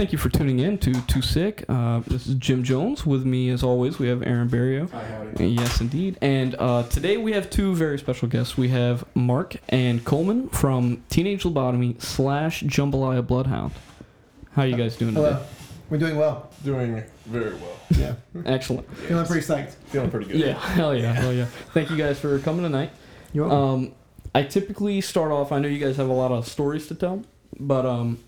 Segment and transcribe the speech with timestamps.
[0.00, 1.62] thank you for tuning in to Too Sick.
[1.68, 3.04] Uh, this is Jim Jones.
[3.04, 4.86] With me, as always, we have Aaron Barrio.
[4.86, 5.48] Hi, howdy.
[5.48, 6.16] Yes, indeed.
[6.22, 8.56] And uh, today we have two very special guests.
[8.56, 13.72] We have Marc and Coleman from Teenage Lobotomy slash Jambalaya Bloodhound.
[14.52, 15.34] How are you guys doing Hello.
[15.34, 15.44] today?
[15.90, 16.50] We're doing well.
[16.64, 17.76] Doing very well.
[17.90, 18.14] Yeah.
[18.46, 18.90] Excellent.
[19.00, 19.74] Feeling pretty psyched.
[19.88, 20.40] Feeling pretty good.
[20.40, 21.44] Yeah, hell yeah, hell yeah.
[21.74, 22.90] Thank you guys for coming tonight.
[23.34, 23.84] You're welcome.
[23.84, 23.92] Um,
[24.34, 25.52] I typically start off.
[25.52, 27.22] I know you guys have a lot of stories to tell,
[27.58, 28.18] but um,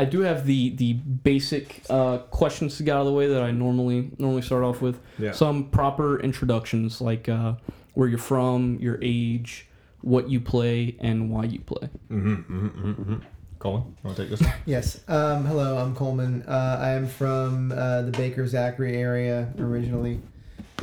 [0.00, 3.42] I do have the the basic uh, questions to get out of the way that
[3.42, 4.98] I normally normally start off with.
[5.18, 5.32] Yeah.
[5.32, 7.54] Some proper introductions, like uh,
[7.94, 9.68] where you're from, your age,
[10.00, 11.88] what you play, and why you play.
[12.10, 13.16] Mm-hmm, mm-hmm, mm-hmm, mm-hmm.
[13.58, 14.40] Colin, want to take this?
[14.40, 14.54] one?
[14.66, 15.00] yes.
[15.06, 16.44] Um, hello, I'm Coleman.
[16.48, 20.18] Uh, I am from uh, the Baker Zachary area originally,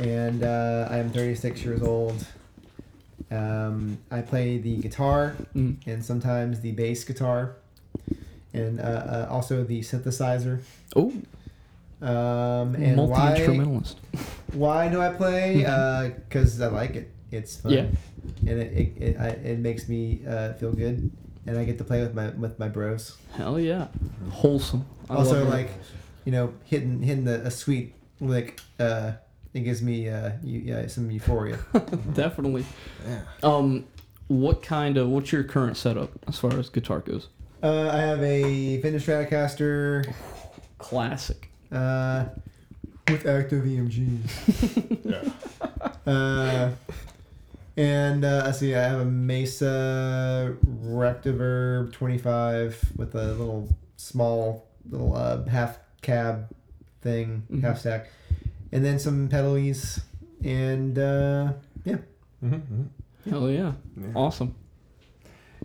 [0.00, 2.24] and uh, I am 36 years old.
[3.32, 5.76] Um, I play the guitar Mm.
[5.86, 7.56] and sometimes the bass guitar,
[8.54, 10.60] and uh, uh, also the synthesizer.
[10.96, 11.12] Oh,
[12.00, 13.98] Um, and multi instrumentalist.
[14.52, 15.64] why do I play?
[16.28, 17.10] Because I like it.
[17.30, 17.72] It's fun.
[17.72, 17.86] Yeah.
[18.46, 21.10] and it it, it, I, it makes me uh, feel good,
[21.46, 23.16] and I get to play with my with my bros.
[23.34, 23.88] Hell yeah,
[24.30, 24.86] wholesome.
[25.10, 25.70] I also, like
[26.24, 29.12] you know, hitting hitting the, a sweet lick, uh,
[29.52, 31.58] it gives me uh, you, yeah, some euphoria.
[32.14, 32.64] definitely.
[33.06, 33.20] Yeah.
[33.42, 33.84] Um,
[34.28, 37.28] what kind of what's your current setup as far as guitar goes?
[37.62, 40.12] Uh, I have a Fender Stratocaster
[40.78, 41.50] Classic.
[41.72, 42.26] uh,
[43.08, 45.04] with active EMGs.
[45.08, 46.12] Yeah.
[46.12, 46.70] Uh,
[47.76, 55.14] and uh, let's see, I have a Mesa Rectoverb 25 with a little small little
[55.16, 56.48] uh, half cab
[57.00, 57.62] thing, Mhm.
[57.62, 58.08] half stack,
[58.72, 60.00] and then some pedalies,
[60.44, 61.52] and uh,
[61.84, 61.96] yeah.
[62.44, 63.30] Mm-hmm, mm-hmm.
[63.30, 64.06] Hell yeah, Yeah.
[64.14, 64.54] awesome.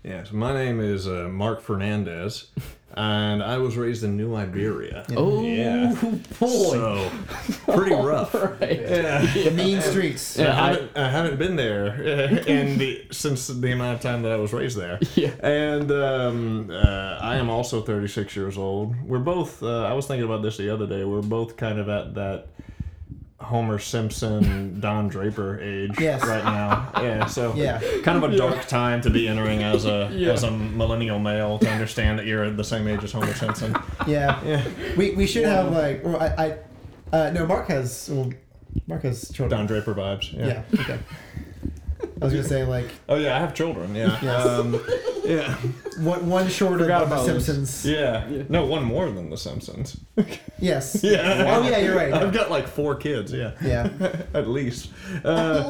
[0.04, 0.24] Yeah.
[0.24, 2.48] So my name is uh, Marc Fernandez,
[2.96, 5.06] and I was raised in New Iberia.
[5.16, 5.94] Oh Yeah.
[6.40, 6.72] boy.
[6.74, 7.10] So
[7.74, 8.34] pretty rough.
[8.34, 8.82] right.
[8.82, 9.26] Yeah.
[9.34, 10.38] The mean streets.
[10.38, 14.02] I Yeah, I- haven't, I haven't been there uh, in the since the amount of
[14.02, 15.00] time that I was raised there.
[15.16, 15.32] Yeah.
[15.42, 18.96] And um, uh, I am also 36 years old.
[19.06, 19.64] We're both.
[19.64, 21.04] Uh, I was thinking about this the other day.
[21.06, 22.48] We're both kind of at that
[23.44, 26.26] Homer Simpson, Don Draper age Yes.
[26.26, 26.90] right now.
[27.02, 27.26] Yeah.
[27.26, 27.80] So Yeah.
[28.04, 30.32] kind of a dark time to be entering as a Yeah.
[30.32, 33.76] as a millennial male to understand that you're the same age as Homer Simpson.
[34.08, 34.40] Yeah.
[34.46, 34.64] Yeah.
[34.98, 36.28] We, we should have like, or I,
[37.12, 38.32] I uh, no, Marc has, well,
[38.88, 39.60] Marc has children.
[39.60, 40.34] Don Draper vibes.
[40.34, 40.64] Yeah.
[40.80, 40.98] Okay.
[42.22, 43.96] I was gonna say like Oh yeah, I have children.
[43.96, 44.18] Yeah.
[44.22, 44.46] Yes.
[44.46, 44.80] Um,
[45.26, 45.56] yeah.
[46.00, 47.46] one one short of Forgot the about those.
[47.46, 47.86] Simpsons.
[47.86, 48.28] Yeah.
[48.30, 48.44] Yeah.
[48.50, 50.00] No, one more than The Simpsons.
[50.60, 51.04] Yes.
[51.04, 51.46] Yeah.
[51.58, 52.14] Oh yeah, you're right.
[52.14, 53.34] I've got like four kids.
[53.34, 53.52] Yeah.
[53.62, 53.90] Yeah.
[54.34, 54.92] At least.
[55.26, 55.64] Uh,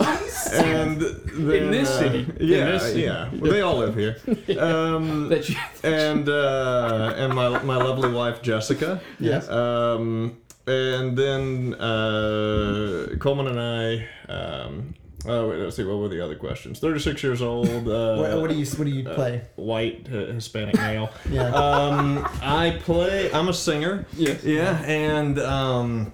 [0.53, 2.19] and then, In this uh, city.
[2.39, 3.01] In Yeah, this city.
[3.01, 3.29] yeah.
[3.39, 4.17] Well, they all live here.
[4.59, 5.55] Um, That you.
[5.83, 9.01] and uh, and my my lovely wife Jessica.
[9.19, 9.49] Yes.
[9.49, 10.37] Um,
[10.67, 14.07] and then uh, Coleman and I.
[14.31, 14.93] Um,
[15.25, 15.83] oh, wait, let's see.
[15.83, 16.79] What were the other questions?
[16.79, 17.67] Thirty-six years old.
[17.87, 19.41] Uh, What, what do you What do you play?
[19.55, 21.09] White uh, Hispanic male.
[21.29, 21.47] Yeah.
[21.53, 23.31] um, I play.
[23.31, 24.05] I'm a singer.
[24.15, 24.43] Yes.
[24.43, 26.13] Yeah, and um,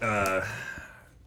[0.00, 0.42] uh,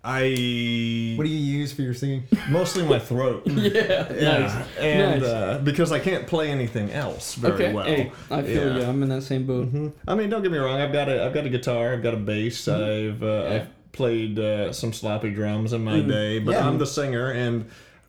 [0.08, 2.24] I What do you use for your singing?
[2.50, 3.44] mostly my throat.
[3.48, 4.14] Yeah.
[4.14, 4.68] Yeah, Nice.
[4.80, 5.30] and Nice.
[5.32, 7.74] uh, because I can't play anything else very okay.
[7.74, 7.86] well.
[7.86, 8.78] Hey, I feel Yeah.
[8.82, 8.86] you.
[8.86, 9.74] I'm in that same boat.
[9.74, 9.94] Mhm.
[10.08, 10.80] I mean, don't get me wrong.
[10.80, 11.94] I've got a I've got a guitar.
[11.94, 12.68] I've got a bass.
[12.68, 13.54] I've uh, Yeah.
[13.56, 16.08] I've played uh, some sloppy drums in my Mhm.
[16.10, 16.68] day, but Yeah.
[16.68, 17.66] I'm the singer and.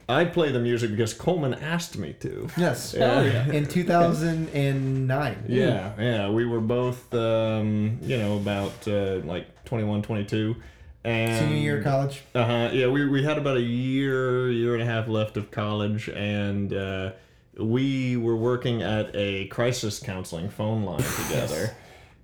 [0.08, 2.46] I play the music because Coleman asked me to.
[2.56, 2.92] Yes.
[3.00, 3.50] Hell yeah.
[3.50, 5.36] In 2009.
[5.48, 6.30] Yeah, yeah.
[6.30, 10.54] We were both, um, you know, about uh, like 21, 22.
[11.02, 12.22] And, Senior year of college.
[12.36, 12.70] Uh huh.
[12.72, 16.72] Yeah, we, we had about a year, year and a half left of college, and
[16.72, 17.10] uh,
[17.58, 21.74] we were working at a crisis counseling phone line together.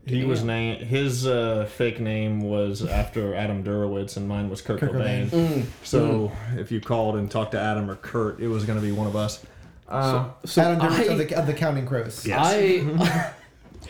[0.05, 0.47] He was Damn.
[0.49, 5.29] named his uh, fake name was after Adam Durowitz, and mine was Kurt, Kurt Cobain.
[5.29, 5.61] Cobain.
[5.61, 5.65] Mm.
[5.85, 8.91] So if you called and talked to Adam or Kurt, it was going to be
[8.93, 9.45] one of us.
[9.89, 12.27] Uh, So Adam Derwitz I, of, the, of the Counting Crows.
[12.27, 12.39] Yes.
[12.45, 12.55] I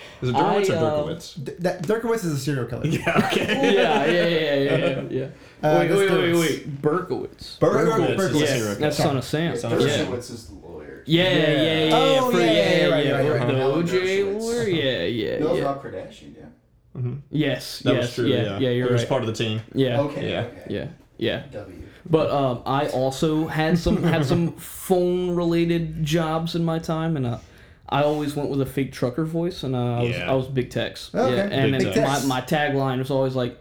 [0.23, 1.45] is it Durowitz I, or uh, Durkowitz?
[1.45, 2.87] D- that, Dirkowitz is a serial killer.
[2.87, 3.29] Yeah.
[3.33, 3.75] Okay.
[3.75, 5.25] yeah, yeah, yeah, yeah, yeah, yeah.
[5.63, 6.83] Uh, wait, that's wait, wait, wait.
[6.83, 7.59] Berkowitz.
[7.59, 8.17] Berkowitz.
[8.17, 8.19] Berkowitz.
[8.19, 9.09] is a Yeah, serial that's killer.
[9.09, 9.57] son of Sam.
[9.57, 9.87] Son of yeah.
[9.89, 10.07] Sam.
[10.09, 10.55] Dershowitz is the
[11.07, 11.19] lawyer.
[11.19, 11.97] Yeah, yeah, yeah, yeah.
[12.21, 13.13] Oh, for- yeah, yeah, yeah, right, yeah.
[13.13, 13.47] right, right.
[13.49, 14.41] The Alan OJ Dershowitz.
[14.41, 14.69] lawyer?
[14.69, 15.65] Yeah, yeah, Bill yeah.
[15.65, 17.01] Rob Kardashian, yeah.
[17.01, 17.21] Mhm.
[17.31, 18.27] Yes, That yes, was true.
[18.27, 19.61] yeah, Yeah, yeah, you're It was part of the team.
[19.75, 20.41] Yeah, Okay, Yeah.
[20.41, 20.63] okay.
[20.69, 21.43] yeah, yeah.
[21.53, 21.77] W.
[22.09, 27.25] But um, I also had some had some phone related jobs in my time, and
[27.27, 27.39] uh,
[27.89, 30.31] I always went with a fake trucker voice, and uh, I was Yeah.
[30.31, 31.11] I was Big Tex.
[31.15, 32.27] Okay, yeah, and Big then Tex.
[32.27, 33.57] my, my tagline was always like,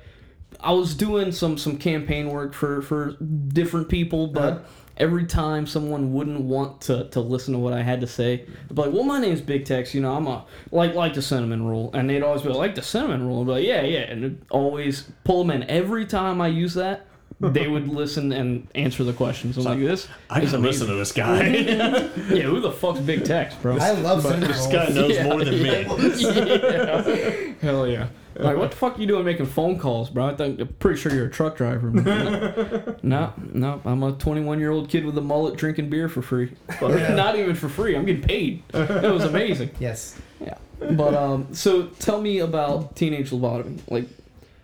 [0.59, 3.15] I was doing some some campaign work for for
[3.49, 4.59] different people, but Uh-huh.
[4.97, 8.75] Every time someone wouldn't want to, to listen to what I had to say, I'd
[8.75, 9.93] be like, "Well, my name's Big Tex.
[9.93, 12.75] You know, I'm a like like the cinnamon roll," and they'd always be like, "Like
[12.75, 15.69] the cinnamon roll." I'd be like, "Yeah, yeah," and always pull them in.
[15.69, 17.05] Every time I use that,
[17.39, 19.57] they would listen and answer the questions.
[19.57, 21.47] I'm like, "This I is can listen to this guy.
[22.31, 23.77] Yeah, who the fuck's Big Tex, bro?
[23.79, 25.85] I love cinnamon this guy knows Yeah, more than me.
[26.31, 27.53] yeah.
[27.61, 28.07] Hell yeah.
[28.41, 30.27] Like, what the fuck are you doing making phone calls, bro?
[30.27, 31.91] I think, I'm pretty sure you're a truck driver.
[31.91, 32.95] man.
[33.03, 36.51] no, no, I'm a 21 year old kid with a mullet drinking beer for free.
[36.81, 37.13] Yeah.
[37.13, 37.95] Not even for free.
[37.95, 38.63] I'm getting paid.
[38.69, 39.71] That was amazing.
[39.79, 40.19] Yes.
[40.39, 40.57] Yeah.
[40.79, 43.79] But um, so tell me about teenage lobotomy.
[43.89, 44.05] Like,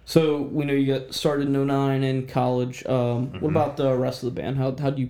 [0.05, 2.85] so we know you got started in 09 in college.
[2.85, 4.57] Um, what about the rest of the band?
[4.57, 5.09] How how do you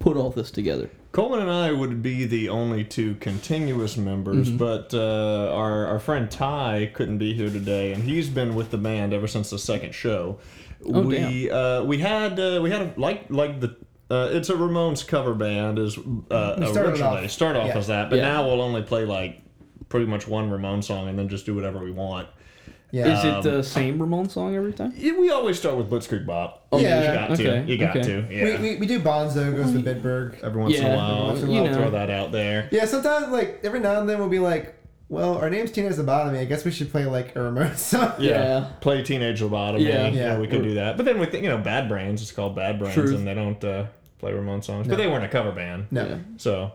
[0.00, 0.90] put all this together?
[1.12, 4.56] Coleman and I would be the only two continuous members, Mm-hmm.
[4.58, 8.78] but uh, our our friend Ty couldn't be here today, and he's been with the
[8.78, 10.38] band ever since the second show.
[10.86, 13.76] Oh, we uh, we had uh, we had a, like like the.
[14.08, 17.78] Uh, it's a Ramones cover band, is uh, originally off- start off yeah.
[17.78, 18.22] as that, but Yeah.
[18.32, 19.40] now we'll only play like
[19.88, 22.28] pretty much one Ramone song and then just do whatever we want.
[22.92, 23.18] Yeah.
[23.18, 24.92] Is it the same Ramone song every time?
[24.96, 26.66] Yeah, We always start with Blitzkrieg Bop.
[26.72, 27.28] Oh, you yeah.
[27.28, 27.56] got to.
[27.58, 28.02] okay, You got okay.
[28.06, 28.26] to.
[28.34, 28.44] Yeah.
[28.44, 30.40] we, we, we do Bonzo goes to Bitburg.
[30.42, 31.76] Every once in Yeah, a while, once in a you we'll know.
[31.76, 32.68] throw that out there.
[32.72, 34.74] Yeah, sometimes like every now and then we'll be like,
[35.08, 36.38] well, our name's Teenage Lobotomy.
[36.38, 38.12] I guess we should play like a Ramones song.
[38.18, 38.28] Yeah.
[38.30, 38.68] Yeah.
[38.80, 39.82] Play Teenage Lobotomy.
[39.82, 40.08] Yeah.
[40.08, 40.10] Yeah.
[40.10, 40.38] Yeah.
[40.38, 40.96] we could do that.
[40.96, 43.14] But then with, you know, Bad Brains, it's called Bad Brains, Truth.
[43.16, 43.86] and they don't uh,
[44.18, 44.86] play Ramone songs.
[44.86, 44.92] No.
[44.96, 45.86] But they weren't a cover band.
[45.90, 46.06] No.
[46.06, 46.18] Yeah.
[46.36, 46.72] So,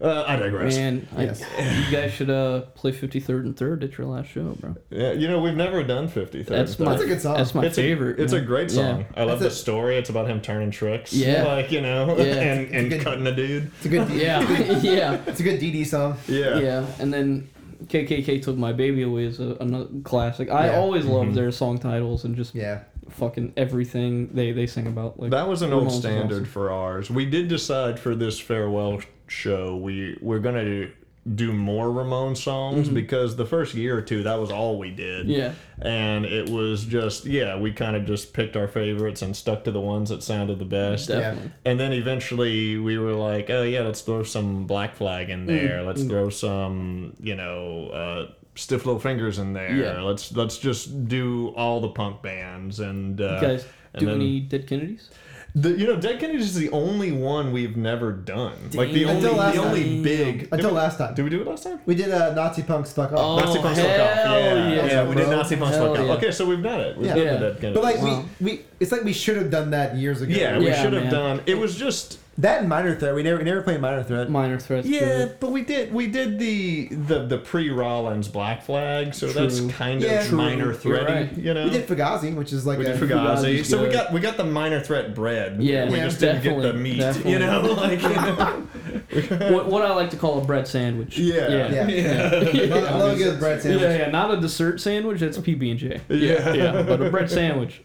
[0.00, 0.76] uh, I digress.
[0.76, 1.42] Man, Yes.
[1.58, 4.76] I, you guys should uh play 53rd and 3rd at your last show, bro.
[4.90, 6.42] Yeah, you know, we've never done 50.
[6.42, 7.36] That's my That's a good song.
[7.36, 8.18] That's my it's favorite.
[8.18, 9.06] A, it's a great song.
[9.16, 9.96] I love the a- story.
[9.96, 11.12] It's about him turning tricks.
[11.12, 11.44] Yeah.
[11.44, 12.24] Like, you know, Yeah.
[12.42, 13.70] and, and good- cutting a dude.
[13.76, 14.40] It's a good D- Yeah,
[14.80, 16.16] yeah, It's a good Dee Dee song.
[16.28, 16.58] Yeah.
[16.58, 16.86] yeah.
[16.98, 17.48] And then
[17.86, 20.50] KKK took my baby away is a, another classic.
[20.50, 20.78] I Yeah.
[20.78, 21.34] always loved Mhm.
[21.34, 22.80] their song titles and just Yeah.
[23.10, 25.20] fucking everything they they sing about.
[25.20, 26.44] Like That was an old standard awesome.
[26.46, 27.10] for ours.
[27.10, 30.90] We did decide for this farewell show we we're gonna do
[31.34, 35.26] do more Ramone songs because the first year or two that was all we did.
[35.26, 35.30] Mm-hmm.
[35.40, 39.64] Yeah, And it was just yeah, we kind of just picked our favorites and stuck
[39.64, 41.08] to the ones that sounded the best.
[41.08, 41.50] definitely.
[41.64, 45.78] And then eventually we were like, oh yeah, let's throw some Black Flag in there.
[45.78, 49.74] Mm, Let's throw some, you know, uh, Stiff Little Fingers in there.
[49.74, 50.02] Yeah.
[50.02, 53.66] Let's let's just do all the punk bands and uh, You guys
[53.96, 55.08] do then- any Dead Kennedys?
[55.56, 58.54] The, you know, Dead Kennedys is the only one we've never done.
[58.74, 60.02] Like the only, Until last the only time.
[60.02, 60.48] big.
[60.50, 61.14] Until last time.
[61.14, 61.78] Did we do it last time?
[61.86, 63.18] We did uh, Nazi Punks Fuck Off.
[63.18, 63.94] Oh, Nazi Punks Fuck Off.
[64.14, 65.36] hell Yeah, yeah, yeah, we did bro.
[65.36, 66.06] Nazi Punks Hell Fuck Off.
[66.08, 66.12] yeah.
[66.14, 66.96] Okay, so we've done it.
[66.96, 67.14] We've Yeah.
[67.14, 67.74] done the Dead Kennedys.
[67.74, 68.24] But like Wow.
[68.40, 70.34] we, we, it's like we should have done that years ago.
[70.34, 71.12] yeah, we Yeah, should have man.
[71.12, 71.40] done.
[71.46, 73.14] It was just That and Minor Threat.
[73.14, 74.28] We never, we never played Minor Threat.
[74.28, 74.84] Minor Threat.
[74.84, 75.40] Yeah, good.
[75.40, 80.00] but we did we did the the the pre Rollins Black Flag, so that's kind
[80.02, 80.20] Yeah.
[80.22, 80.38] of True.
[80.38, 81.08] minor threat.
[81.08, 81.32] right.
[81.38, 83.60] You know, We did Fugazi, which is like we a did Fugazi.
[83.60, 85.62] Fugazi's So we got we got the minor threat bread.
[85.62, 86.98] Yeah, we Yeah, just didn't get the meat.
[86.98, 87.32] definitely.
[87.32, 88.66] You know, like you know.
[89.52, 91.16] what, what I like to call a bread sandwich.
[91.16, 91.48] Yeah.
[91.48, 91.88] yeah, Yeah.
[91.88, 92.74] yeah.
[92.74, 93.82] Love, love a good bread sandwich.
[93.82, 95.20] Yeah, yeah, not a dessert sandwich.
[95.20, 96.00] That's PB and J.
[96.08, 96.52] Yeah.
[96.52, 97.80] yeah, but a bread sandwich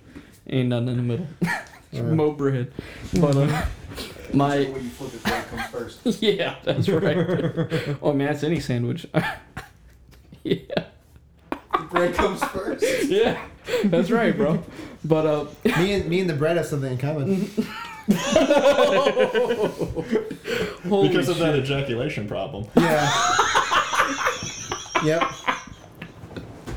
[0.49, 1.27] ain't nothing in the middle.
[1.93, 2.01] Uh.
[2.15, 2.71] Mo bread.
[3.19, 3.65] But uh,
[4.33, 5.99] my When you flip it, bread comes first.
[6.21, 7.17] yeah, that's right.
[8.01, 9.05] oh man, that's any sandwich.
[10.43, 10.55] yeah,
[11.51, 12.83] The bread comes first.
[13.09, 13.45] yeah,
[13.85, 14.63] that's right, bro.
[15.03, 15.45] But uh,
[15.79, 17.49] Me and me and the bread have something in common.
[20.89, 21.45] holy because of shit.
[21.45, 22.65] that ejaculation problem.
[22.75, 23.09] Yeah.
[25.03, 25.23] yep.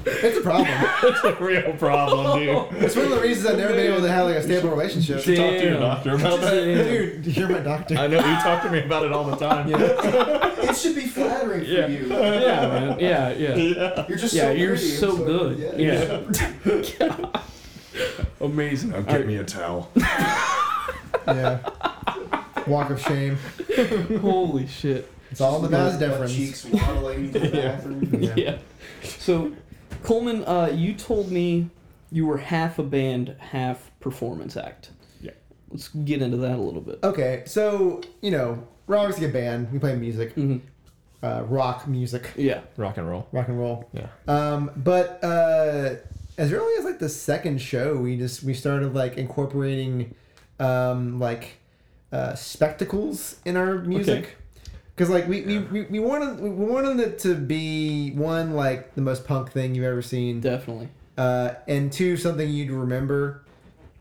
[0.06, 0.68] It's a problem.
[1.02, 2.82] It's a real problem, dude.
[2.82, 5.16] It's one of the reasons I've never been able to have like a stable relationship.
[5.16, 6.52] You should talk to your doctor about that.
[6.52, 7.94] Dude, you're my doctor.
[7.98, 9.68] I know you talk to me about it all the time.
[10.62, 12.06] It should be flattering for you.
[12.08, 12.98] Yeah, man.
[13.00, 13.54] Yeah, yeah.
[13.56, 14.06] Yeah.
[14.08, 15.58] You're just Yeah, so you're pretty and so good.
[15.78, 17.40] Yeah.
[18.40, 18.90] Amazing.
[18.90, 19.26] Now get right.
[19.26, 19.90] me a towel.
[21.26, 21.58] Yeah.
[22.66, 23.38] Walk of shame.
[24.20, 25.10] Holy shit.
[25.30, 26.34] It's all in the Vaz Butt deference.
[26.34, 28.08] cheeks waddling to the bathroom.
[28.20, 28.34] Yeah.
[28.36, 28.58] Yeah.
[29.02, 29.52] So,
[30.02, 31.70] Coleman, uh, you told me
[32.10, 34.90] you were half a band, half performance act.
[35.20, 35.30] Yeah.
[35.70, 36.98] Let's get into that a little bit.
[37.02, 39.72] Okay, so you know, we're obviously a band.
[39.72, 40.58] We play music, hmm
[41.22, 42.62] uh, rock music, Yeah.
[42.76, 43.28] Rock and roll.
[43.30, 43.88] rock and roll.
[43.92, 44.08] Yeah.
[44.26, 45.94] Um, but uh,
[46.36, 50.16] as early as like the second show, we just we started like incorporating
[50.58, 51.58] um, like
[52.10, 54.36] uh, spectacles in our music.
[54.94, 59.00] Because like we, we, we, we wanted we wanted it to be one like the
[59.00, 60.90] most punk thing you've ever seen, Definitely.
[61.16, 63.44] uh, and two something you'd remember,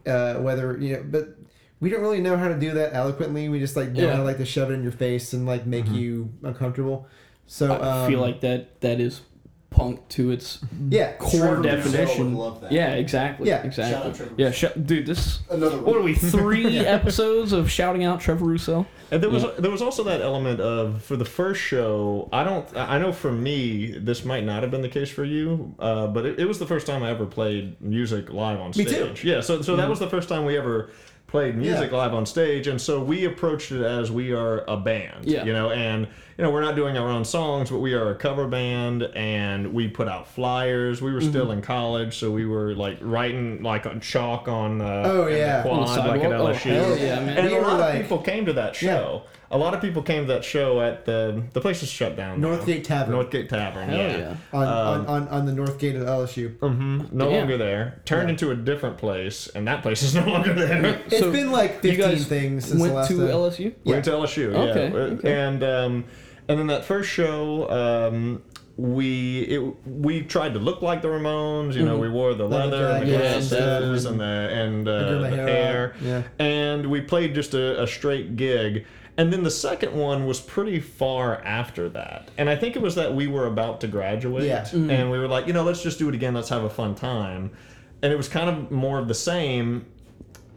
[0.05, 1.03] uh, whether you know.
[1.09, 1.37] But
[1.79, 3.47] we don't really know how to do that eloquently.
[3.49, 4.15] We just like know Yeah.
[4.17, 7.07] how like to shove it in your face and like make you uncomfortable.
[7.47, 9.21] So I um, feel like that that is
[9.81, 10.59] punk to its
[10.89, 11.13] Yeah.
[11.13, 12.35] core Trevor definition.
[12.35, 12.71] would love that.
[12.71, 13.49] Yeah, exactly.
[13.49, 13.63] Yeah.
[13.63, 13.93] exactly.
[13.93, 18.03] Shout out Trevor yeah, sh- dude, this Another what are we three episodes of shouting
[18.03, 18.85] out Trevor Rousseau?
[19.11, 22.29] And there was there was also that element of for the first show.
[22.31, 22.65] I don't.
[22.77, 26.25] I know for me, this might not have been the case for you, uh, but
[26.25, 28.87] it, it was the first time I ever played music live on stage.
[28.87, 29.27] Me too.
[29.27, 29.41] Yeah.
[29.41, 30.91] So so that was the first time we ever
[31.31, 31.97] played music Yeah.
[31.97, 35.23] live on stage, and so we approached it as we are a band.
[35.25, 35.45] Yeah.
[35.45, 36.05] You know, and
[36.37, 39.73] you know we're not doing our own songs, but we are a cover band, and
[39.73, 41.01] we put out flyers.
[41.01, 44.81] We were still in college, so we were like writing like on chalk on.
[44.81, 45.61] Uh, Oh, the yeah.
[45.61, 46.33] quad, On the like at sidewalk?
[46.41, 46.99] Oh, LSU.
[47.01, 47.37] yeah, man.
[47.37, 49.23] And We a lot like- of people came to that show.
[49.53, 52.39] A lot of people came to that show at the the place is shut down.
[52.39, 52.47] now.
[52.55, 53.13] Northgate Tavern.
[53.15, 53.89] Northgate Tavern.
[53.89, 54.17] Hell yeah.
[54.17, 54.35] yeah.
[54.53, 56.57] On, Um, on, on, on the north gate of LSU.
[56.59, 57.37] hmm No Yeah.
[57.39, 58.01] longer there.
[58.05, 58.33] Turned Yeah.
[58.33, 61.01] into a different place, and that place is no longer there.
[61.07, 63.27] It's So, been like You 15 guys things since went the last to time.
[63.27, 63.73] LSU.
[63.83, 63.91] Yeah.
[63.93, 64.53] Went to LSU.
[64.69, 64.97] Okay, Yeah.
[65.17, 65.33] okay.
[65.47, 66.05] And um,
[66.47, 67.69] and then that first show.
[67.69, 68.41] Um,
[68.77, 71.91] we it, we tried to look like the Ramones, you know.
[71.93, 72.01] Mm-hmm.
[72.01, 75.29] We wore the Leather leather and the jackets, glasses and and the and uh, my
[75.29, 76.23] the hair hair, yeah.
[76.39, 78.85] and we played just a, a straight gig.
[79.21, 82.29] And then the second one was pretty far after that.
[82.39, 84.45] And I think it was that we were about to graduate.
[84.45, 84.67] Yeah.
[84.73, 86.33] And we were like, you know, let's just do it again.
[86.33, 87.51] Let's have a fun time.
[88.01, 89.85] And it was kind of more of the same.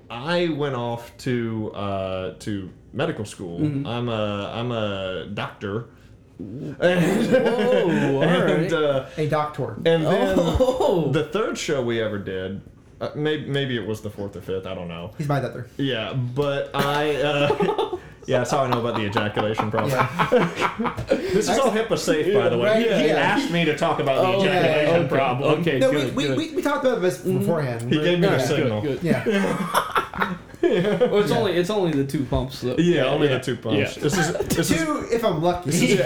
[0.09, 3.63] I went off to uh, to medical school.
[3.87, 5.91] I'm a I'm a doctor.
[6.39, 8.73] Whoa, all and right.
[8.73, 9.75] uh, A doctor.
[9.85, 11.11] and then Oh.
[11.13, 12.63] the third show we ever did,
[13.01, 14.67] uh, maybe maybe it was the fourth or fifth.
[14.67, 15.11] I don't know.
[15.19, 15.69] He's my doctor.
[15.77, 17.17] Yeah, but I.
[17.17, 17.94] Uh,
[18.27, 19.93] yeah, that's how I know about the ejaculation problem.
[19.93, 20.95] Yeah.
[21.35, 22.69] This is all HIPAA safe, by the way.
[22.69, 23.15] Right, he, he yeah.
[23.17, 25.61] asked me to talk about the Oh, yeah, ejaculation okay, problem.
[25.61, 26.37] Okay, no, good, we, good.
[26.39, 27.93] we, we, we talked about this beforehand.
[27.93, 28.39] He gave me the yeah.
[28.39, 28.81] signal.
[28.83, 29.27] Good, good.
[29.27, 30.39] Yeah.
[30.65, 32.77] Well, it's only it's only the two pumps though.
[32.79, 33.37] Yeah, only yeah.
[33.37, 33.97] the two pumps.
[33.97, 34.03] Yeah.
[34.03, 35.99] This is this is Two, if I'm lucky.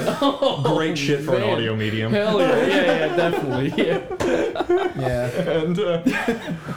[0.64, 1.50] great shit for an man.
[1.50, 2.12] audio medium.
[2.12, 3.84] Hell yeah, yeah, yeah, definitely.
[3.86, 4.90] Yeah.
[4.98, 5.50] yeah.
[5.62, 6.02] and uh,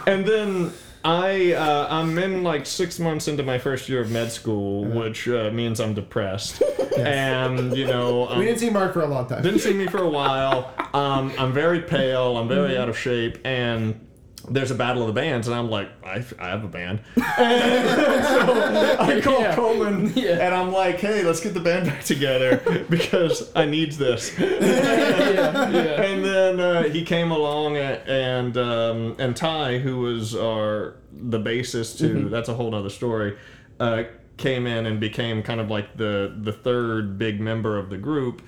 [0.06, 0.72] and then
[1.04, 5.28] I uh, I'm in like six months into my first year of med school, which
[5.28, 6.62] uh, means I'm depressed,
[6.98, 9.42] and you know um, We didn't see Marc for a long time.
[9.42, 10.74] didn't see me for a while.
[10.92, 12.36] Um, I'm very pale.
[12.36, 14.06] I'm very out of shape, and
[14.50, 17.00] there's a battle of the bands, and I'm like, I, I have a band.
[17.38, 19.56] And so I call Yeah.
[19.56, 20.46] Coleman, Yeah.
[20.46, 24.32] and I'm like, hey, let's get the band back together because I need this.
[24.40, 31.40] yeah, and then uh, he came along, and um, and Ty, who was our the
[31.40, 32.30] bassist to Mm-hmm.
[32.30, 33.38] that's a whole other story,
[33.80, 34.04] uh,
[34.38, 38.42] came in and became kind of like the the third big member of the group.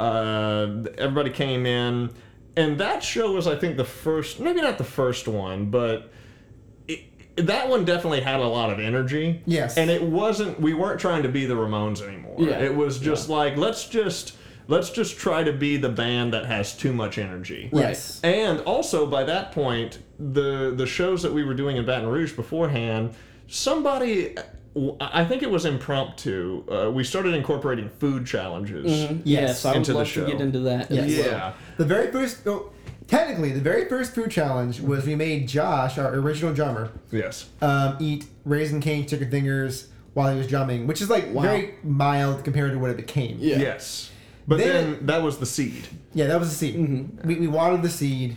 [0.00, 2.10] Uh, everybody came in,
[2.58, 6.12] and that show was I think the first, maybe not the first one, but.
[6.88, 7.04] It,
[7.46, 9.42] that one definitely had a lot of energy.
[9.46, 9.76] Yes.
[9.76, 12.36] And it wasn't we weren't trying to be the Ramones anymore.
[12.38, 12.58] Yeah.
[12.58, 14.36] It was just like let's just
[14.68, 17.70] let's just try to be the band that has too much energy.
[17.72, 18.20] Yes.
[18.22, 22.34] And also by that point, the the shows that we were doing in Baton Rouge
[22.34, 23.14] beforehand,
[23.46, 24.36] somebody
[25.00, 26.62] I think it was impromptu.
[26.70, 28.86] Uh, we started incorporating food challenges.
[28.90, 29.20] Mm-hmm.
[29.24, 30.24] Yes, I would Into the love show.
[30.26, 30.90] to get into that.
[30.90, 31.10] Yes.
[31.10, 31.26] As well.
[31.36, 31.52] Yeah.
[31.78, 32.70] The very first, oh,
[33.08, 37.48] technically, the very first food challenge was we made Josh, our original drummer, Yes.
[37.60, 41.42] um, eat Raising Cane chicken fingers while he was drumming, which is like Wow.
[41.42, 43.38] very mild compared to what it became.
[43.40, 43.58] Yeah.
[43.58, 44.10] Yes.
[44.46, 45.88] But Then- then, that was the seed.
[46.14, 46.76] Yeah, that was the seed.
[46.76, 47.26] Mm-hmm.
[47.26, 48.36] We, we watered the seed,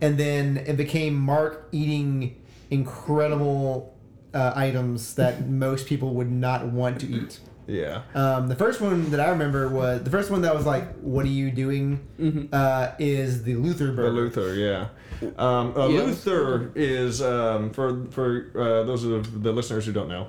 [0.00, 2.36] and then it became Marc eating
[2.70, 3.94] incredible
[4.34, 7.40] uh, items that most people would not want to eat.
[7.66, 8.02] Yeah.
[8.14, 11.26] Um, the first one that I remember was the first one that was like, "What
[11.26, 14.10] are you doing?" Uh, is the Luther burger.
[14.10, 14.16] The.
[14.16, 14.88] Luther, yeah.
[15.36, 16.02] Um, uh, Yeah.
[16.02, 20.28] Luther is um, for for uh, those of the listeners who don't know,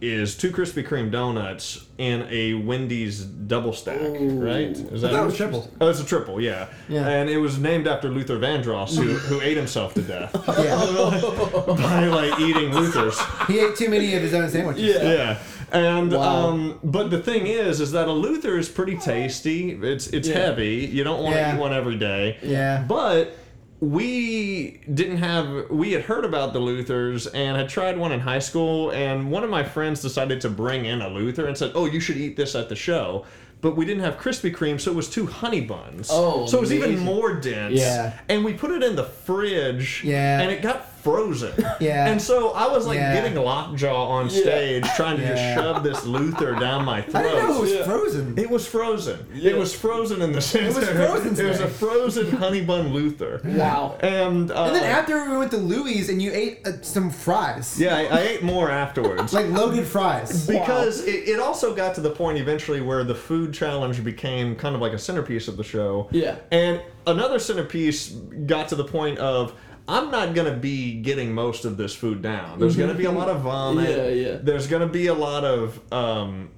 [0.00, 4.68] is two Krispy Kreme donuts and a Wendy's double stack, right?
[4.70, 5.70] Is thought it was triple.
[5.80, 6.68] Oh, it's a triple, yeah.
[6.88, 7.08] Yeah.
[7.08, 10.76] And it was named after Luther Vandross, who, who ate himself to death Yeah,
[11.66, 13.18] by like eating Luther's.
[13.48, 14.82] he ate too many of his own sandwiches.
[15.02, 15.38] Yeah.
[15.70, 16.48] And Wow.
[16.48, 19.72] um, but the thing is, is that a Luther is pretty tasty.
[19.72, 20.38] It's it's Yeah.
[20.38, 20.76] heavy.
[20.90, 21.56] You don't want to Yeah.
[21.56, 22.38] eat one every day.
[22.42, 22.84] Yeah.
[22.88, 23.36] But
[23.80, 25.70] we didn't have.
[25.70, 28.90] We had heard about the Luthers and had tried one in high school.
[28.90, 32.00] And one of my friends decided to bring in a Luther and said, "Oh, you
[32.00, 33.24] should eat this at the show."
[33.60, 36.08] But we didn't have Krispy Kreme, so it was two honey buns.
[36.12, 37.74] Oh, so it was even more dense.
[37.74, 38.16] Yeah.
[38.28, 40.02] And we put it in the fridge.
[40.04, 40.40] Yeah.
[40.40, 41.52] And it got frozen.
[41.80, 42.08] Yeah.
[42.08, 43.14] And so I was like Yeah.
[43.14, 44.40] getting lockjaw on Yeah.
[44.40, 45.34] stage, trying to Yeah.
[45.34, 47.20] just shove this Luther down my throat.
[47.20, 47.82] I didn't know it was Yeah.
[47.84, 48.34] frozen.
[48.36, 49.18] It was frozen.
[49.34, 49.50] Yeah.
[49.52, 52.92] It was frozen in the sense it was frozen It was a frozen honey bun
[52.92, 53.40] Luther.
[53.44, 53.96] Wow.
[54.00, 57.76] And, uh, and then after we went to Louis and you ate uh, some fries.
[57.78, 59.32] yeah, I, I ate more afterwards.
[59.32, 60.46] Like loaded fries.
[60.46, 64.74] because it, it also got to the point eventually where the food challenge became kind
[64.74, 66.08] of like a centerpiece of the show.
[66.10, 66.36] Yeah.
[66.50, 68.08] And another centerpiece
[68.46, 69.52] got to the point of
[69.88, 72.58] I'm not gonna be getting most of this food down.
[72.58, 73.88] There's gonna be a lot of vomit.
[73.88, 74.36] Yeah, yeah.
[74.42, 76.50] There's gonna be a lot of um,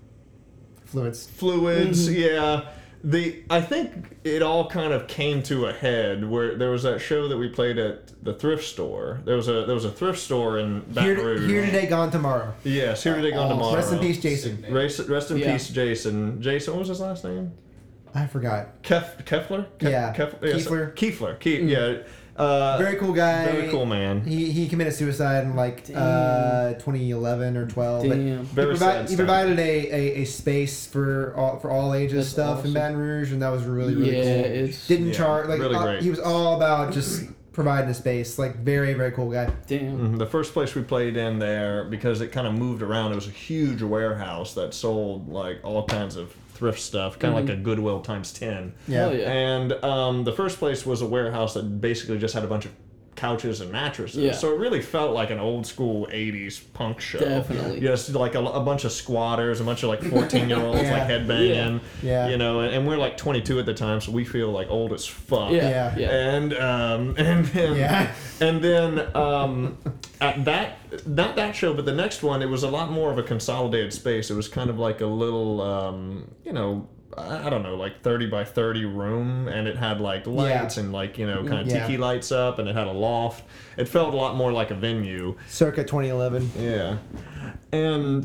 [0.85, 1.29] Fluids.
[1.29, 2.09] fluids.
[2.09, 2.21] Mm-hmm.
[2.21, 2.69] Yeah.
[3.03, 6.99] The I think it all kind of came to a head where there was that
[7.01, 9.21] show that we played at the thrift store.
[9.25, 11.51] There was a there was a thrift store in Baton Here, Rouge.
[11.51, 12.53] here today, gone tomorrow.
[12.65, 13.57] Yes, here today, gone Awesome.
[13.59, 13.77] tomorrow.
[13.77, 14.67] Rest in peace, Jason.
[14.71, 15.53] Rest, rest in Yeah.
[15.53, 16.43] peace, Jason.
[16.43, 17.53] Jason, what was his last name?
[18.15, 18.83] I forgot.
[18.83, 19.67] Kef, Kefler?
[19.79, 20.13] Kef, Yeah.
[20.15, 20.95] Kef, yes, Kiefler.
[20.95, 21.39] Kiefler.
[21.39, 22.03] Ke- Yeah.
[22.41, 23.45] Uh, Very cool guy.
[23.45, 24.23] very cool man.
[24.25, 28.09] He, he committed suicide in like uh, 2011 or 12.
[28.09, 28.39] but Damn.
[28.39, 32.17] He, Very provi- sad he provided a, a, a space for all for all ages
[32.17, 32.75] That's stuff in awesome.
[32.75, 34.53] Baton Rouge, and that was really really yeah, cool.
[34.53, 38.39] it's Didn't Yeah, charge like really uh, he was all about just providing a space.
[38.39, 39.53] Like very very cool guy.
[39.67, 40.15] damn.
[40.15, 40.19] Mhm.
[40.19, 43.27] The first place we played in there, because it kind of moved around, it was
[43.29, 47.57] a huge warehouse that sold like all kinds of thrift stuff, kind of like a
[47.59, 48.75] Goodwill times 10.
[48.87, 48.99] Yeah.
[48.99, 49.33] Hell yeah.
[49.33, 52.73] And um, the first place was a warehouse that basically just had a bunch of
[53.17, 54.19] couches and mattresses.
[54.19, 54.33] Yeah.
[54.33, 57.19] So it really felt like an old school 80s punk show.
[57.19, 57.81] Definitely.
[57.81, 60.99] Just like a, a bunch of squatters, a bunch of like 14 year olds Yeah.
[60.99, 61.81] like headbanging.
[62.03, 62.29] Yeah.
[62.29, 64.93] You know, and, and we're like 22 at the time, so we feel like old
[64.93, 65.51] as fuck.
[65.53, 65.69] Yeah.
[65.69, 65.99] Yeah.
[65.99, 66.09] Yeah.
[66.37, 68.13] And um, and then Yeah.
[68.41, 69.79] and then um,
[70.21, 73.19] at that not that show, but the next one, it was a lot more of
[73.19, 74.31] a consolidated space.
[74.31, 78.27] It was kind of like a little, um, you know, I don't know, like thirty
[78.27, 81.87] by thirty room, and it had like lights and like you know, kind of Yeah.
[81.87, 83.45] tiki lights up, and it had a loft.
[83.77, 85.37] It felt a lot more like a venue.
[85.49, 86.51] Circa 2011.
[86.59, 86.99] Yeah.
[87.73, 88.25] And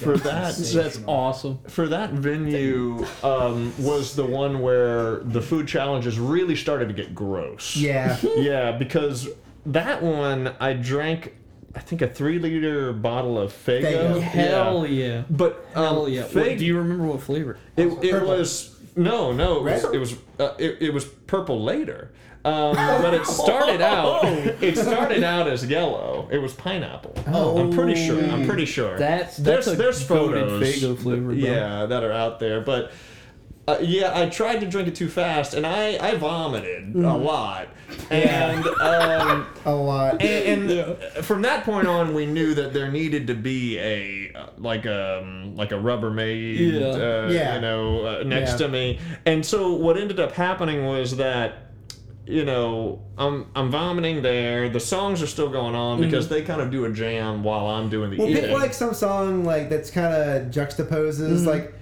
[0.00, 1.58] for that, That's awesome.
[1.68, 7.14] for that venue um, was the one where the food challenges really started to get
[7.14, 7.76] gross.
[7.76, 8.16] Yeah.
[8.36, 9.28] Yeah, because
[9.66, 11.34] that one I drank,
[11.74, 13.82] I think a three liter bottle of Fago.
[13.82, 14.20] Faygo.
[14.20, 15.24] Hell yeah.
[15.28, 16.22] But um, Hell yeah.
[16.22, 17.58] What, do you remember what flavor?
[17.76, 18.28] it, it Purple.
[18.28, 19.94] was no, no, it was Red?
[19.94, 22.12] it was uh, it, it was purple later.
[22.44, 26.28] Um, but it started out it started out as yellow.
[26.30, 27.14] It was pineapple.
[27.26, 27.58] Oh.
[27.58, 28.22] I'm pretty sure.
[28.24, 28.96] I'm pretty sure.
[28.96, 31.22] That's there's a there's goated photos Faygo flavor.
[31.22, 31.34] Bro.
[31.34, 32.92] yeah that are out there but
[33.68, 37.68] uh, yeah i tried to drink it too fast and i i vomited a lot
[38.10, 40.22] and um A lot.
[40.22, 44.46] and, and from that point on we knew that there needed to be a uh,
[44.58, 46.86] like um like a rubbermaid Yeah.
[46.86, 47.54] uh, Yeah.
[47.56, 48.66] you know uh, next Yeah.
[48.66, 51.62] to me and so what ended up happening was that
[52.28, 54.68] you know, I'm I'm vomiting there.
[54.68, 57.88] The songs are still going on because they kind of do a jam while I'm
[57.88, 58.42] doing the Well, eating.
[58.46, 61.20] pick like some song like that's kind of juxtaposes.
[61.20, 61.46] Mm-hmm.
[61.46, 61.74] Like,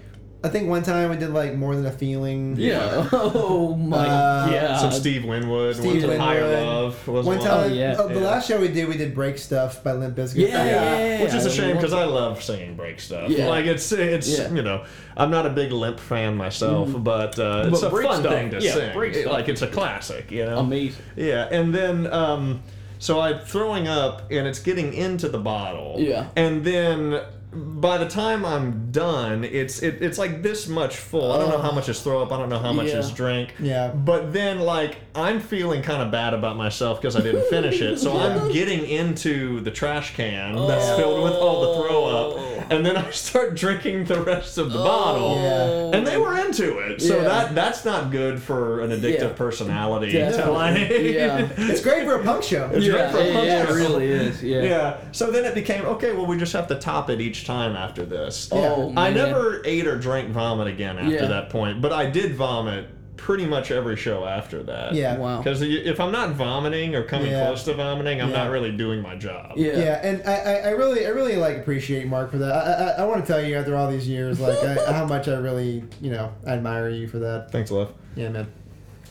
[0.45, 2.55] I think one time we did like more than a feeling.
[2.59, 3.09] Yeah.
[3.13, 4.81] Oh my Uh, god.
[4.81, 7.47] Some Steve Winwood, Steve one to Higher Love was One one.
[7.47, 7.97] time, Oh, yeah.
[7.99, 8.27] oh, the Yeah.
[8.27, 10.37] last show we did, we did "Break Stuff" by Limp Bizkit.
[10.49, 11.93] Yeah, yeah, yeah, Which is a I shame because.
[11.95, 13.31] I love singing break stuff.
[13.31, 13.49] Yeah.
[13.49, 14.53] Like it's it's Yeah.
[14.53, 14.85] you know
[15.17, 18.33] I'm not a big Limp fan myself, but uh, it's But a break fun stuff,
[18.35, 18.93] thing to yeah, sing.
[18.93, 19.33] break stuff.
[19.33, 20.59] like it's a classic, you know.
[20.59, 21.03] Amazing.
[21.17, 22.63] Yeah, and then um,
[22.99, 25.97] so I'm throwing up, and it's getting into the bottle.
[25.99, 26.27] Yeah.
[26.37, 27.21] and then.
[27.55, 31.33] By the time I'm done, it's it, it's like this much full.
[31.33, 31.75] I don't know how oh.
[31.75, 32.33] much is throw up.
[32.33, 32.99] I don't know how much Yeah.
[32.99, 33.55] is drink.
[33.61, 33.89] Yeah.
[33.89, 37.99] But then, like, I'm feeling kind of bad about myself because I didn't finish it.
[37.99, 40.97] So I'm getting into the trash can that's oh.
[40.97, 44.79] filled with all the throw up, and then I start drinking the rest of the
[44.79, 44.85] oh.
[44.85, 45.37] bottle.
[45.37, 45.97] Yeah.
[45.97, 47.23] And they were into it, so Oh.
[47.23, 47.29] Yeah.
[47.29, 49.33] that that's not good for an addictive Yeah.
[49.35, 50.13] personality.
[50.13, 51.15] To Definitely.
[51.15, 51.49] Yeah.
[51.57, 52.71] It's great for a punk show.
[52.73, 54.43] It's great for a yeah, punk yeah, it really is.
[54.43, 54.63] Yeah.
[54.63, 54.97] Yeah.
[55.13, 56.13] So then it became okay.
[56.13, 58.49] Well, we just have to top it each time after this.
[58.53, 59.15] Oh, I man.
[59.15, 61.27] never ate or drank vomit again after Yeah.
[61.27, 64.95] that point, but I did vomit pretty much every show after that.
[64.95, 65.17] Yeah.
[65.17, 65.39] Wow.
[65.39, 67.47] Because if I'm not vomiting or coming Yeah.
[67.47, 68.45] close to vomiting, I'm Yeah.
[68.45, 69.53] not really doing my job.
[69.57, 69.77] Yeah.
[69.79, 72.53] Yeah, and I, I, I really I really like appreciate Marc for that.
[72.53, 72.73] I
[73.03, 75.37] I, I want to tell you after all these years like I, how much I
[75.37, 77.51] really you know admire you for that.
[77.51, 77.93] Thanks, love.
[78.17, 78.53] Yeah, man.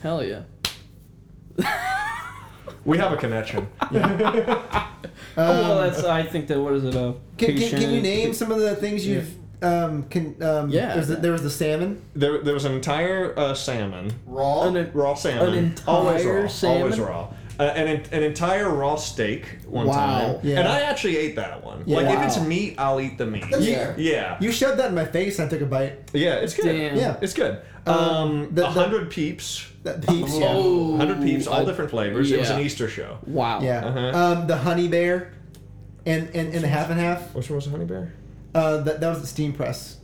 [0.01, 0.41] Hell yeah.
[2.85, 3.65] We have a connection.
[3.81, 3.87] oh,
[5.37, 6.03] well, that's.
[6.03, 6.59] I think that.
[6.59, 6.95] What is it?
[6.95, 10.87] Uh, Can, can, can you name some of the things you've um can um Yeah.
[10.89, 12.01] There was the, there was the salmon.
[12.15, 14.63] There, there was an entire uh, salmon, Raw.
[14.67, 16.81] An, raw salmon, An always raw, salmon?
[16.83, 17.33] always raw.
[17.59, 19.95] uh, an, an entire raw steak one Wow.
[19.95, 20.59] time, Yeah.
[20.59, 21.83] and I actually ate that one.
[21.85, 21.97] Yeah.
[21.97, 23.45] Like if it's meat, I'll eat the meat.
[23.51, 23.75] That's Yeah.
[23.77, 23.95] fair.
[23.99, 25.37] Yeah, You shoved that in my face.
[25.39, 26.09] and I took a bite.
[26.13, 26.65] yeah, it's good.
[26.65, 26.97] Damn.
[26.97, 27.17] Yeah.
[27.21, 27.61] It's good.
[27.85, 30.35] Um, Um, the- a the- hundred peeps, That peeps.
[30.37, 30.47] Yeah.
[30.51, 32.31] Oh, hundred peeps, all I- different flavors.
[32.31, 32.59] It was an.
[32.61, 33.17] Easter show.
[33.27, 33.61] Wow.
[33.61, 33.85] Yeah.
[33.85, 34.17] Uh-huh.
[34.17, 35.33] Um, the honey bear,
[36.05, 37.35] and and, and the half and half.
[37.35, 38.13] Which one was the honey bear?
[38.53, 39.97] Uh, that, that was the steam press.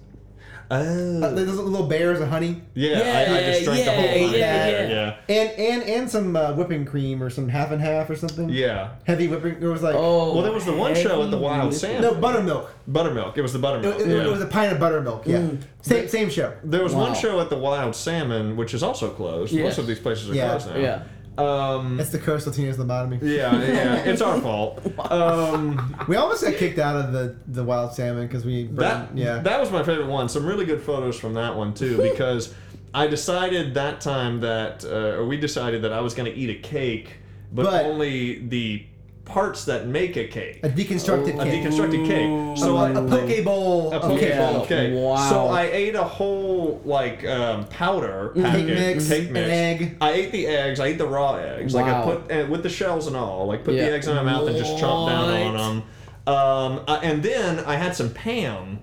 [0.72, 0.76] Oh,
[1.24, 4.20] Uh, those little bears of honey, yeah, Yeah, I, I just drank the whole yeah,
[4.20, 5.16] honey yeah, yeah.
[5.28, 8.50] Yeah, and and and some uh, whipping cream or some half and half or something.
[8.50, 8.90] yeah.
[9.08, 9.56] Heavy whipping.
[9.60, 10.34] It was like Oh.
[10.36, 12.02] Well, there was the one show at the Wild heavy Salmon.
[12.04, 12.72] no buttermilk.
[12.88, 13.36] Buttermilk.
[13.36, 14.00] It was the buttermilk.
[14.00, 14.26] it- yeah.
[14.26, 15.26] it was a pint of buttermilk.
[15.26, 15.38] Yeah.
[15.40, 15.62] Mm.
[15.82, 16.54] Same same show.
[16.64, 19.52] There was one show at the Wild Salmon, which is also closed.
[19.52, 19.64] Yes.
[19.64, 20.50] Most of these places are Yeah.
[20.50, 20.78] closed now.
[20.78, 21.02] Yeah.
[21.40, 23.20] Um, It's the curse coastal Teenage Lobotomy.
[23.22, 24.82] yeah, yeah, it's our fault.
[25.12, 29.40] Um, We almost got kicked out of the the wild salmon because we that yeah.
[29.40, 30.30] that was my favorite one.
[30.30, 32.54] Some really good photos from that one too, because
[32.94, 36.50] I decided that time that, uh, or we decided that I was going to eat
[36.50, 37.18] a cake,
[37.54, 38.86] but, But- only the
[39.30, 40.60] parts that make a cake.
[40.64, 41.64] a deconstructed A cake.
[41.64, 42.58] A deconstructed cake.
[42.58, 44.30] So a, I, a poke bowl a of poke cake.
[44.30, 44.52] Yeah.
[44.52, 44.94] bowl of cake.
[44.94, 45.30] Wow.
[45.30, 49.98] So I ate a whole like um, powder Cake mix, cake an egg.
[50.02, 50.80] I ate the eggs.
[50.80, 51.74] I ate the raw eggs.
[51.74, 51.82] Wow.
[51.82, 53.46] Like I put uh, with the shells and all.
[53.48, 53.86] Like put Yeah.
[53.90, 55.84] the eggs in my mouth and just chomp down on them.
[56.28, 58.82] Um, uh, and then I had some Pam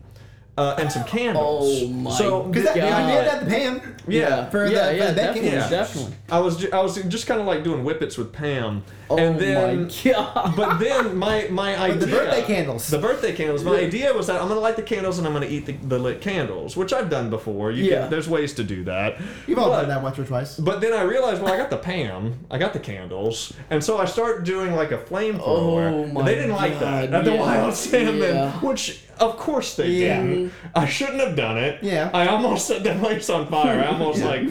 [0.58, 1.82] uh, and some candles.
[1.82, 3.06] Oh my so Because that, God.
[3.06, 3.96] we did that the Pam.
[4.08, 4.48] yeah.
[4.50, 5.68] For the- yeah, for yeah, the definitely, Yeah.
[5.68, 6.14] definitely.
[6.30, 9.38] I was ju- I was just kind of like doing whippets with Pam, Oh and
[9.38, 10.54] then my god.
[10.56, 12.88] but then my my idea the birthday candles.
[12.88, 13.62] The birthday candles.
[13.62, 15.98] My idea was that I'm gonna light the candles and I'm gonna eat the, the
[15.98, 17.70] lit candles, which I've done before.
[17.70, 18.00] You Yeah.
[18.02, 19.18] can, there's ways to do that.
[19.46, 20.56] You've all done that once or twice.
[20.58, 23.98] But then I realized, well, I got the Pam, I got the candles, and so
[23.98, 25.92] I start doing like a flamethrower.
[25.92, 27.36] Oh my they didn't like that God, at the.
[27.36, 28.52] Wild Salmon, Yeah.
[28.60, 30.20] which of course they Yeah.
[30.22, 30.52] didn't.
[30.74, 31.82] I shouldn't have done it.
[31.82, 32.10] Yeah.
[32.12, 33.80] I almost set the place on fire.
[33.80, 34.42] I almost like,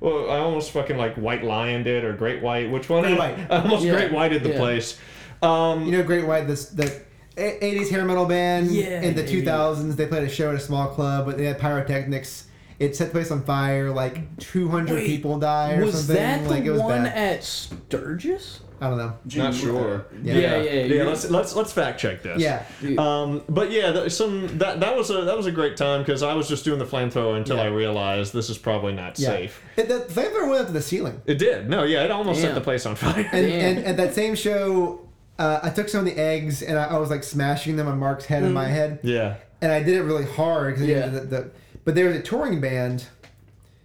[0.00, 2.70] well, I almost fucking like White Lion did or Great White.
[2.70, 3.02] Which one?
[3.02, 3.38] Great White.
[3.50, 3.95] I almost Yeah.
[3.96, 4.58] Great Whited the Yeah.
[4.58, 4.96] place.
[5.42, 6.92] Um, You know, Great White, this the
[7.36, 8.70] 80s hair metal band.
[8.70, 11.44] Yeah, In the yeah, 2000s, they played a show at a small club, but they
[11.44, 12.44] had pyrotechnics.
[12.78, 13.90] It set the place on fire.
[13.90, 16.16] Like 200 Wait, people died or was something.
[16.16, 17.34] that like the it was one bad.
[17.36, 18.60] at Sturgis?
[18.80, 19.14] I don't know.
[19.36, 20.06] not sure.
[20.22, 20.34] Yeah.
[20.34, 20.84] Yeah, yeah, yeah.
[20.84, 22.40] you're- let's let's let's fact check this.
[22.42, 22.64] Yeah.
[22.98, 26.22] Um, but yeah, that, some that that was a that was a great time because
[26.22, 27.62] I was just doing the flamethrower until Yeah.
[27.62, 29.28] I realized this is probably not Yeah.
[29.30, 29.62] safe.
[29.76, 31.22] It, the flamethrower went up to the ceiling.
[31.26, 31.68] It did.
[31.70, 32.54] No, yeah, it almost set Damn.
[32.56, 33.28] the place on fire.
[33.32, 33.78] And, Damn.
[33.78, 35.08] and at that same show,
[35.38, 37.98] uh, I took some of the eggs and I, I was like smashing them on
[37.98, 39.00] Marc's head and my head.
[39.02, 39.36] yeah.
[39.62, 41.06] and I did it really hard because Yeah.
[41.08, 41.50] the, the,
[41.84, 43.06] but there was a touring band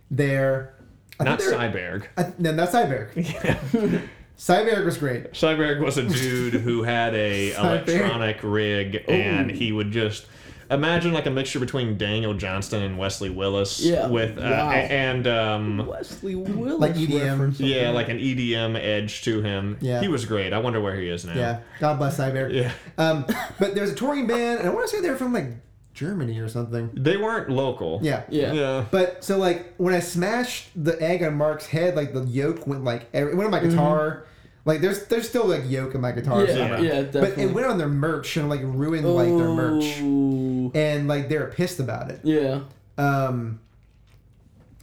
[0.10, 0.74] there.
[1.20, 2.04] I Not think they were- Cyberg.
[2.18, 4.02] I, no, not Cyberg.
[4.38, 4.56] Yeah.
[4.56, 5.32] Cyberg was great.
[5.34, 10.26] Cyberg was a dude who had a electronic rig, and he would just
[10.70, 13.80] imagine like a mixture between Daniel Johnston and Wesley Willis.
[13.82, 14.08] Yeah.
[14.08, 14.72] With uh, Wow.
[14.72, 17.56] and um, Wesley Willis Like EDM.
[17.60, 19.78] yeah, like an EDM edge to him.
[19.82, 20.00] Yeah.
[20.02, 20.54] He was great.
[20.54, 21.34] I wonder where he is now.
[21.36, 22.54] Yeah, God bless Cyberg.
[22.54, 22.72] Yeah.
[22.98, 23.26] Um,
[23.60, 25.48] but there was a touring band, and I want to say they're from like
[25.94, 26.90] Germany or something.
[26.94, 28.00] They weren't local.
[28.02, 28.24] Yeah.
[28.30, 28.54] Yeah.
[28.54, 28.86] Yeah.
[28.92, 32.84] But so like when I smashed the egg on Marc's head, like the yolk went
[32.84, 34.26] like every, it went on my guitar.
[34.64, 36.80] Like there's there's still like yolk in my guitar Yeah, somewhere.
[36.84, 40.72] yeah, But it went on their merch and like ruined like their merch, Ooh.
[40.76, 42.20] and like they were pissed about it.
[42.24, 42.62] Yeah.
[42.98, 43.60] Um,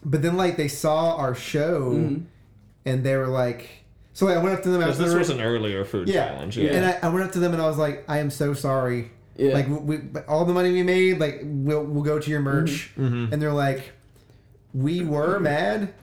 [0.04, 2.24] but then like they saw our show, Mhm.
[2.86, 3.68] and they were like,
[4.14, 6.08] so like, I went up to them Because after this the- was an earlier food
[6.08, 6.58] yeah, challenge.
[6.58, 6.70] Yeah.
[6.72, 9.10] and I, I went up to them and I was like, I am so sorry.
[9.38, 9.54] Yeah.
[9.54, 12.90] Like we, we- all the money we made, like we'll we'll go to your merch,
[12.98, 13.32] Mhm.
[13.32, 13.92] and they're like,
[14.74, 15.94] we were mad,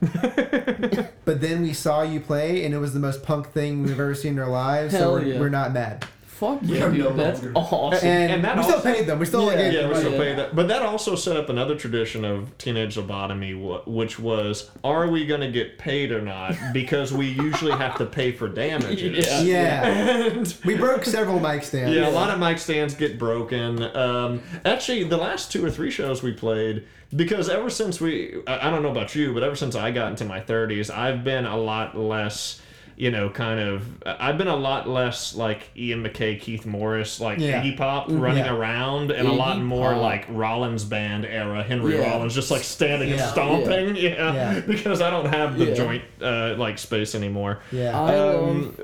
[1.24, 4.14] but then we saw you play, and it was the most punk thing we've ever
[4.14, 4.92] seen in our lives.
[4.92, 5.40] Hell so we're, yeah.
[5.40, 6.04] we're not mad.
[6.36, 6.98] Fuck We yeah, dude.
[6.98, 7.58] no That's longer.
[7.58, 8.08] awesome.
[8.08, 9.18] And, and that we still paid them.
[9.18, 9.98] We still like Yeah, Yeah, we money.
[10.00, 10.18] still Yeah.
[10.18, 10.54] pay that.
[10.54, 15.40] But that also set up another tradition of teenage lobotomy, which was, are we going
[15.40, 16.54] to get paid or not?
[16.74, 19.26] Because we usually have to pay for damages.
[19.26, 19.40] Yeah.
[19.40, 21.94] Yeah, And we broke several mic stands.
[21.96, 23.82] yeah, a lot of mic stands get broken.
[23.96, 28.66] Um, actually, the last two or three shows we played, because ever since we, I
[28.68, 31.46] I don't know about you, but ever since I got into my 30s, I've been
[31.46, 32.60] a lot less.
[32.98, 33.86] You know, kind of.
[34.06, 37.62] I've been a lot less like Ian MacKaye, Keith Morris, like Yeah.
[37.62, 38.54] Iggy Pop running Yeah.
[38.54, 40.00] around, and a lot more Pop.
[40.02, 42.10] like Rollins band era, Henry Yeah.
[42.10, 43.96] Rollins, just like standing and stomping.
[43.96, 44.32] Yeah.
[44.32, 44.60] Yeah.
[44.66, 45.74] because I don't have the Yeah.
[45.74, 47.58] joint uh, like space anymore.
[47.70, 48.00] Yeah.
[48.00, 48.80] I Um, love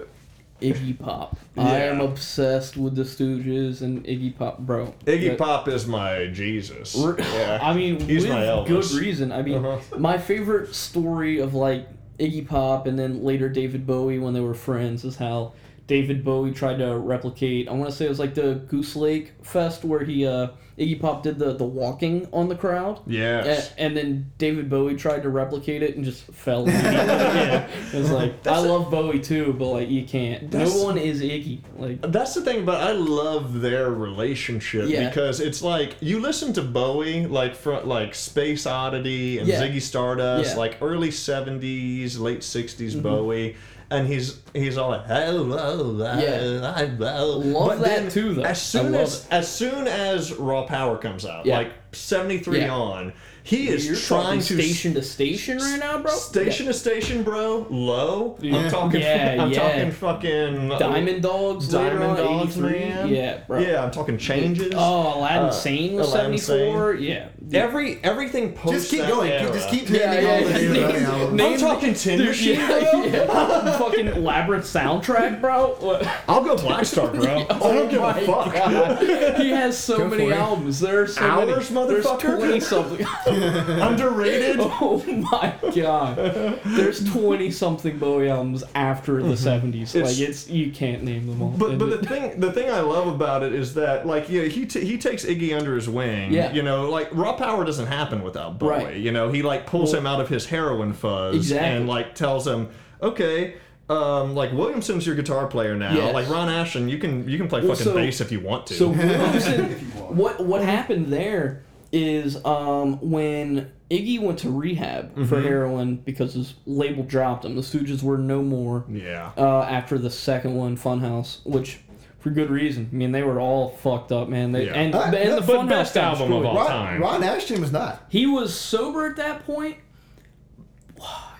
[0.60, 1.36] Iggy Pop.
[1.56, 4.92] I am obsessed with the Stooges and Iggy Pop, bro.
[5.06, 7.02] Iggy That- Pop is my Jesus.
[7.02, 7.58] R- Yeah.
[7.62, 8.66] I mean, He's with my Elvis.
[8.68, 9.32] good reason.
[9.32, 9.98] I mean, Uh-huh.
[9.98, 14.54] my favorite story of like Iggy Pop and then later David Bowie when they were
[14.54, 15.52] friends is how
[15.92, 17.68] David Bowie tried to replicate.
[17.68, 20.98] I want to say it was like the Goose Lake Fest where he uh, Iggy
[20.98, 23.00] Pop did the the walking on the crowd.
[23.06, 23.60] Yeah.
[23.76, 26.66] And then David Bowie tried to replicate it and just fell.
[26.66, 30.50] yeah, it was like I love Bowie too, but like you can't.
[30.50, 31.58] No one is Iggy.
[31.76, 35.10] Like That's the thing, but I love their relationship Yeah.
[35.10, 39.60] because it's like you listen to Bowie, like from like Space Oddity and Yeah.
[39.62, 40.50] Ziggy Stardust, Yeah.
[40.52, 40.58] Mm-hmm.
[40.58, 43.56] like early '70s, late '60s Bowie,
[43.92, 46.72] and he's he's all like, hello, Yeah.
[46.74, 48.42] I, Love But that then too, though.
[48.42, 51.58] As soon I love as as soon as Raw Power comes out, Yeah.
[51.58, 52.74] like '73 Yeah.
[52.74, 53.12] on,
[53.44, 56.12] he is you're trying to station to station right now, bro.
[56.12, 57.66] Station to station, bro.
[57.70, 58.36] Low.
[58.40, 58.56] Yeah.
[58.56, 59.00] I'm talking.
[59.00, 59.60] Yeah, I'm yeah.
[59.68, 63.08] talking fucking Diamond Dogs, later Diamond on, Dogs, man.
[63.08, 63.58] Yeah, bro.
[63.58, 64.72] Yeah, I'm talking changes.
[64.76, 66.94] Oh, Aladdin Uh, Sane was Aladdin seventy four.
[66.94, 67.28] Yeah.
[67.52, 69.30] Every everything post Just keep going.
[69.30, 69.52] era.
[69.52, 70.58] Just keep Yeah, naming yeah, all the yeah.
[70.58, 71.32] new Name- Bowie albums.
[71.34, 73.04] name- I'm talking Tin Dude, Machine, yeah, bro.
[73.04, 73.78] yeah.
[73.78, 75.76] fucking Labyrinth soundtrack, bro.
[75.80, 76.06] What?
[76.28, 77.22] I'll go Black Star, bro.
[77.50, 78.54] I don't give a fuck.
[78.54, 79.02] God.
[79.40, 80.80] He has so Go many albums.
[80.80, 81.88] There are so Hours, many.
[81.88, 82.36] There's motherfucker?
[82.38, 83.06] twenty something.
[83.82, 84.56] Underrated.
[84.60, 86.16] oh my god.
[86.64, 89.94] There's twenty something Bowie albums after the 70s.
[89.94, 91.50] It's- like it's you can't name them all.
[91.50, 94.42] But but it- the thing the thing I love about it is that like yeah
[94.44, 96.32] he t- he takes Iggy under his wing.
[96.32, 96.52] Yeah.
[96.52, 98.68] You know like raw power doesn't happen without Bowie.
[98.70, 98.96] Right.
[98.96, 101.68] You know he like pulls Well- him out of his heroin fuzz Exactly.
[101.68, 102.68] and like tells him
[103.02, 103.54] okay.
[103.90, 105.92] Um, like Williamson's your guitar player now.
[105.92, 106.14] Yes.
[106.14, 108.66] Like Ron Ashton, you can you can play Well, fucking so- bass if you want
[108.68, 108.74] to.
[108.74, 110.14] So Williamson, If you want.
[110.14, 115.42] what what happened there is um, when Iggy went to rehab for Mm-hmm.
[115.46, 117.54] heroin because his label dropped him.
[117.54, 119.32] The Stooges were no more yeah.
[119.36, 121.80] uh, after the second one, Funhouse, which
[122.18, 122.88] for good reason.
[122.92, 124.52] I mean, they were all fucked up, man.
[124.52, 124.72] They, Yeah.
[124.74, 126.46] And, Uh, and no, the but Funhouse best album of destroyed.
[126.46, 127.00] all Ron, time.
[127.02, 128.06] Ron Ashton was not.
[128.08, 129.76] He was sober at that point.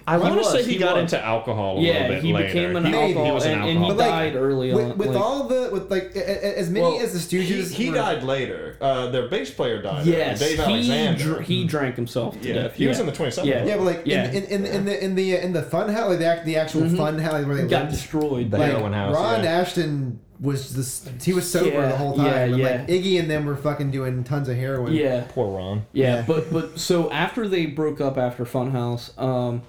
[0.06, 1.12] I want to say he, he got was.
[1.12, 2.46] into alcohol a Yeah, little bit he later.
[2.48, 4.84] became an he, alcohol, he was an and, and he But, like, died early With,
[4.92, 4.98] on.
[4.98, 7.70] with like- all the with like a- a- as many Well, as the Stooges.
[7.72, 8.76] he were- died later.
[8.80, 10.06] Uh, their bass player died.
[10.06, 11.24] yes, Dave he Alexander.
[11.24, 12.74] dr- he drank himself to yeah, death.
[12.74, 13.48] he was in the 27.
[13.48, 13.64] Yeah.
[13.64, 14.30] Yeah, but like Yeah.
[14.30, 16.56] in, in, in, in the in the in the fun house, like the, act- the
[16.56, 16.96] actual Mhm.
[16.96, 18.50] fun house where they got lived, destroyed.
[18.50, 19.50] The like heroin house, Ron yeah.
[19.60, 22.26] Ashton was this he was sober Yeah, the whole time.
[22.26, 22.66] yeah, and yeah.
[22.66, 24.92] like Iggy and them were fucking doing tons of heroin.
[24.92, 25.84] yeah, Poor Ron.
[25.92, 26.24] Yeah, Yeah.
[26.26, 29.62] but but so after they broke up after Funhouse, um,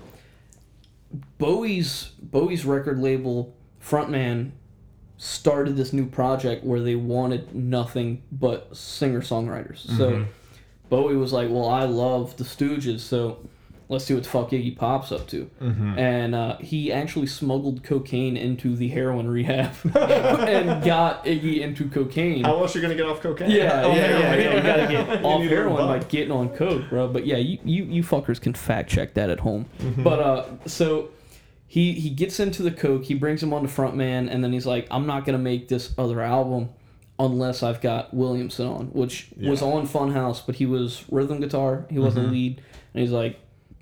[1.37, 4.51] Bowie's Bowie's record label frontman
[5.17, 9.85] started this new project where they wanted nothing but singer songwriters.
[9.85, 9.97] Mm-hmm.
[9.97, 10.25] So
[10.89, 13.47] Bowie was like, "Well, I love the Stooges, so
[13.93, 15.97] let's see what the fuck Iggy Pop's up to." Mm-hmm.
[15.97, 22.43] And uh, he actually smuggled cocaine into the heroin rehab and got Iggy into cocaine.
[22.43, 23.51] How else are you gonna get off cocaine?
[23.51, 24.55] Yeah, Oh, yeah, yeah, yeah.
[24.55, 27.07] You gotta get off need heroin by getting on coke, bro.
[27.07, 29.65] But yeah, you, you, you fuckers can fact check that at home.
[29.79, 30.03] Mm-hmm.
[30.03, 31.09] But uh, so
[31.67, 33.05] he he gets into the coke.
[33.05, 35.93] He brings him on to frontman, and then he's like, I'm not gonna make this
[35.97, 36.69] other album
[37.19, 39.67] unless I've got Williamson on, which was Yeah.
[39.67, 41.85] on Funhouse, but he was rhythm guitar.
[41.91, 42.33] He wasn't Mm-hmm.
[42.33, 42.61] lead,
[42.93, 43.39] and he's like,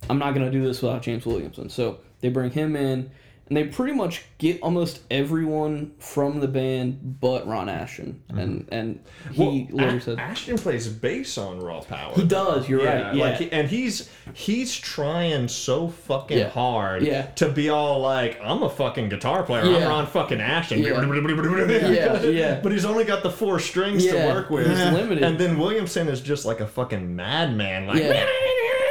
[0.09, 1.69] I'm not gonna do this without James Williamson.
[1.69, 3.11] So they bring him in.
[3.47, 9.01] And they pretty much get almost everyone from the band but Ron Ashton, and and
[9.33, 9.75] he Mm-hmm.
[9.75, 12.13] Well, later A- said Ashton plays bass on Raw Power.
[12.15, 12.69] he does.
[12.69, 13.13] You're right.
[13.13, 13.23] Yeah.
[13.37, 16.47] Like, and he's he's trying so fucking Yeah.
[16.47, 17.23] hard Yeah.
[17.23, 19.63] to be all like, I'm a fucking guitar player.
[19.63, 20.79] I'm Ron fucking Ashton.
[20.81, 21.01] Yeah.
[21.91, 22.59] Yeah, yeah.
[22.63, 24.29] But he's only got the four strings Yeah.
[24.29, 24.65] to work with.
[24.67, 25.23] He's limited.
[25.25, 27.87] And then Williamson is just like a fucking madman.
[27.87, 28.25] Like, Yeah.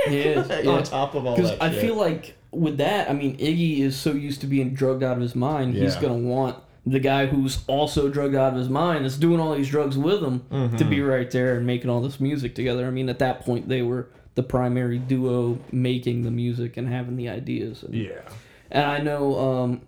[0.09, 0.71] He is, like, yeah.
[0.73, 1.81] on top of all Because that I shit.
[1.83, 5.23] feel like with that, I mean, Iggy is so used to being drugged out of
[5.23, 9.17] his mind, he's gonna want the guy who's also drugged out of his mind, that's
[9.19, 10.91] doing all these drugs with him, to Mm-hmm.
[10.91, 12.87] be right there and making all this music together.
[12.87, 17.17] I mean, at that point, they were the primary duo making the music and having
[17.17, 17.83] the ideas.
[17.83, 18.21] And, Yeah.
[18.71, 19.81] And I know um,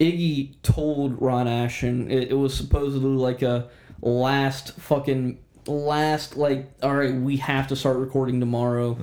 [0.00, 3.68] Iggy told Ron Ashton it, it was supposedly like a
[4.00, 8.96] last fucking last like all right we have to start recording tomorrow.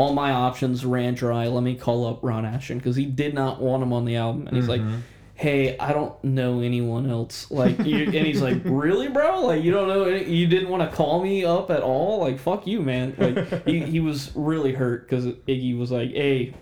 [0.00, 1.46] All my options ran dry.
[1.48, 4.46] Let me call up Ron Ashton because he did not want him on the album,
[4.46, 4.80] and he's like.
[4.80, 5.00] Mm-hmm.
[5.34, 7.50] Hey, I don't know anyone else.
[7.50, 9.46] Like, you, and he's like, "Really, bro?
[9.46, 10.04] Like, you don't know?
[10.04, 12.20] Any, you didn't want to call me up at all?
[12.20, 16.52] Like, fuck you, man." Like, he, he was really hurt because Iggy was like, "Hey,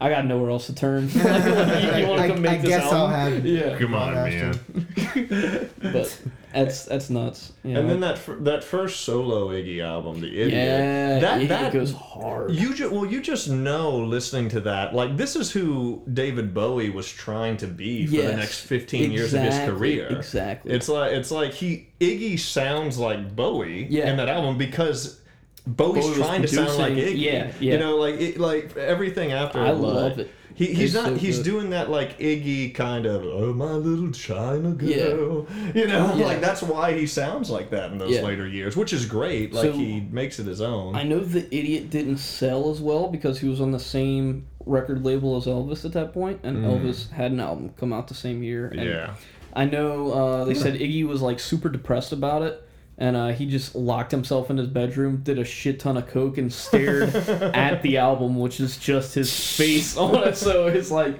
[0.00, 1.06] I got nowhere else to turn.
[1.14, 3.34] like, like, you, want to come make I this guess I'll album?
[3.34, 5.70] have- yeah, Come on, Ron man.
[5.82, 6.20] But
[6.54, 7.52] that's that's nuts.
[7.64, 10.52] You And then that fir- that first solo Iggy album, The Idiot.
[10.52, 12.52] yeah, that it that goes hard.
[12.52, 16.90] You ju- well, you just know listening to that, like this is who David Bowie
[16.90, 20.08] was trying to be for the next fifteen years of his career.
[20.08, 20.72] exactly.
[20.72, 24.10] It's like it's like he Iggy sounds like Bowie Yeah.
[24.10, 25.20] in that album because
[25.66, 27.18] Bowie's Bowie trying to sound like Iggy.
[27.20, 27.72] yeah, yeah.
[27.74, 30.30] You know, like it, like everything after I love it.
[30.54, 31.04] He, he's It's not.
[31.06, 31.44] so he's good.
[31.44, 35.46] doing that like Iggy kind of oh my little China girl.
[35.74, 36.26] You know, Yeah.
[36.26, 38.20] like that's why he sounds like that in those Yeah.
[38.22, 39.54] later years, which is great.
[39.54, 40.94] Like So- he makes it his own.
[40.94, 45.04] I know the idiot didn't sell as well because he was on the same record
[45.04, 48.42] label as Elvis at that point, and Elvis had an album come out the same
[48.42, 48.66] year.
[48.68, 49.14] And yeah.
[49.54, 52.62] I know uh, they said Iggy was like super depressed about it,
[52.98, 56.38] and uh, he just locked himself in his bedroom, did a shit ton of coke,
[56.38, 57.14] and stared
[57.54, 60.36] at the album, which is just his face on it.
[60.36, 61.18] So it's like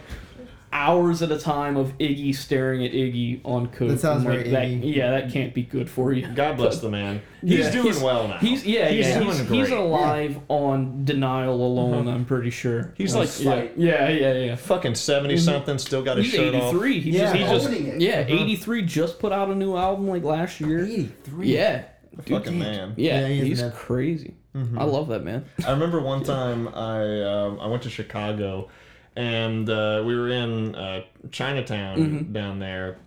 [0.72, 3.88] hours at a time of Iggy staring at Iggy on coke.
[3.90, 4.94] That sounds I'm like, very that, Iggy.
[4.96, 6.26] Yeah, that can't be good for you.
[6.28, 7.20] God bless the man.
[7.42, 8.38] He's Yeah, doing well now.
[8.38, 9.18] He's yeah, he's yeah.
[9.18, 9.58] doing He's, great.
[9.61, 12.08] he's alive on denial alone.
[12.08, 12.94] I'm pretty sure.
[12.96, 14.56] He's Like, like yeah, yeah, yeah, yeah.
[14.56, 16.70] fucking seventy something, still got his He's shirt off.
[16.74, 16.98] 83.
[16.98, 17.18] Yeah.
[17.20, 18.00] just, he just Owning it.
[18.00, 20.85] yeah, 83 just put out a new album like last year.
[20.85, 21.46] 83.
[21.48, 21.85] Yeah,
[22.24, 22.94] Dude, Fucking man.
[22.96, 23.72] yeah, Yeah, he is, he's man.
[23.72, 24.35] crazy.
[24.54, 25.44] I love that man.
[25.66, 28.68] I remember one time I um, I went to Chicago,
[29.16, 32.33] and uh, we were in uh, Chinatown Mm-hmm.
[32.33, 32.98] down there,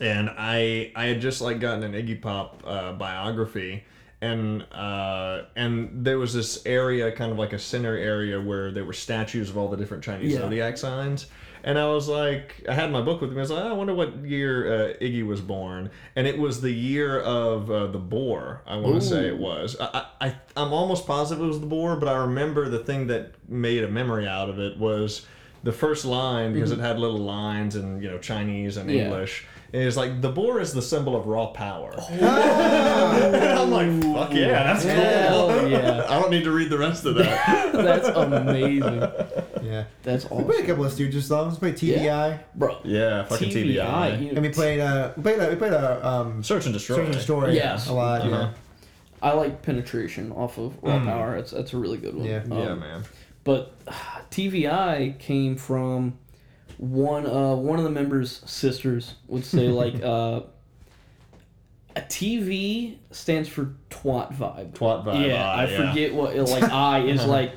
[0.00, 3.84] and I I had just like gotten an Iggy Pop uh, biography.
[4.20, 8.84] And uh, and there was this area, kind of like a center area, where there
[8.84, 10.38] were statues of all the different Chinese Yeah.
[10.38, 11.26] zodiac signs.
[11.64, 13.36] And I was like, I had my book with me.
[13.36, 15.90] I was like, I wonder what year uh, Iggy was born.
[16.16, 18.62] And it was the year of uh, the boar.
[18.66, 19.76] I want to say it was.
[19.80, 23.32] I, I, I'm almost positive it was the boar, but I remember the thing that
[23.48, 25.24] made a memory out of it was
[25.62, 28.98] the first line because it had little lines in you know Chinese and Mm-hmm.
[28.98, 29.04] Yeah.
[29.04, 29.46] English.
[29.74, 31.94] And it's like the boar is the symbol of raw power.
[33.04, 33.30] Oh.
[33.34, 35.68] and I'm like, fuck yeah, that's cool.
[35.70, 36.06] Yeah.
[36.08, 37.72] I don't need to read the rest of that.
[37.72, 39.00] That's amazing.
[39.62, 39.84] Yeah.
[40.02, 41.54] That's We played a couple of Stooges songs.
[41.60, 42.40] We played TV Eye.
[42.54, 42.78] bro.
[42.84, 44.10] yeah, fucking TV Eye.
[44.10, 44.18] TBI.
[44.20, 46.72] you know, And we played uh we played a, we played a um Search and
[46.74, 46.96] destroy.
[46.96, 47.88] Search and Destroy Yes.
[47.88, 48.20] a lot.
[48.22, 48.30] Uh-huh.
[48.30, 48.50] Yeah.
[49.22, 51.04] I like penetration off of raw Mm.
[51.06, 51.36] power.
[51.36, 52.26] That's that's a really good one.
[52.26, 52.42] Yeah.
[52.48, 53.02] Yeah, Um, man.
[53.44, 53.72] But
[54.30, 56.18] TV Eye came from
[56.82, 60.40] one uh one of the members' sisters would say like uh
[61.94, 64.72] a TV stands for twat vibe.
[64.72, 65.28] Twat vibe.
[65.28, 67.54] yeah, ah, I forget what like I is like.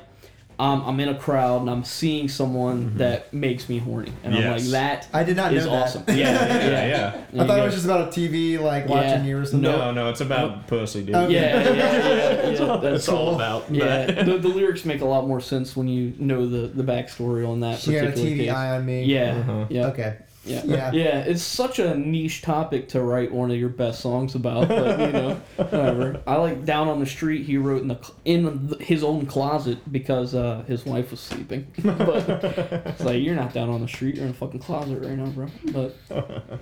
[0.58, 4.52] Um, I'm in a crowd and I'm seeing someone that makes me horny, and I'm
[4.52, 5.82] like that I did not is know that.
[5.82, 6.04] awesome.
[6.08, 7.42] Yeah, yeah, Yeah, yeah.
[7.42, 9.24] I thought it was just about a TV like watching Yeah.
[9.24, 9.60] you or something.
[9.60, 9.76] No.
[9.78, 11.14] No, no, it's about pussy, dude.
[11.14, 11.34] Okay.
[11.34, 12.76] yeah, yeah, yeah, yeah.
[12.80, 16.14] That's It's all about Yeah, the, the lyrics make a lot more sense when you
[16.18, 18.50] know the the backstory on that She had a particular TV case.
[18.54, 19.04] eye on me.
[19.04, 19.66] Yeah, Uh-huh.
[19.68, 20.16] yeah, Okay.
[20.46, 20.90] Yeah, Yeah.
[20.92, 21.18] yeah.
[21.20, 25.12] It's such a niche topic to write one of your best songs about, but you
[25.12, 26.22] know, whatever.
[26.26, 29.78] I like "Down on the Street." He wrote in the in the, his own closet
[29.92, 31.66] because uh, his wife was sleeping.
[31.82, 35.16] but it's like you're not down on the street; you're in a fucking closet right
[35.16, 35.48] now, bro.
[35.66, 35.96] But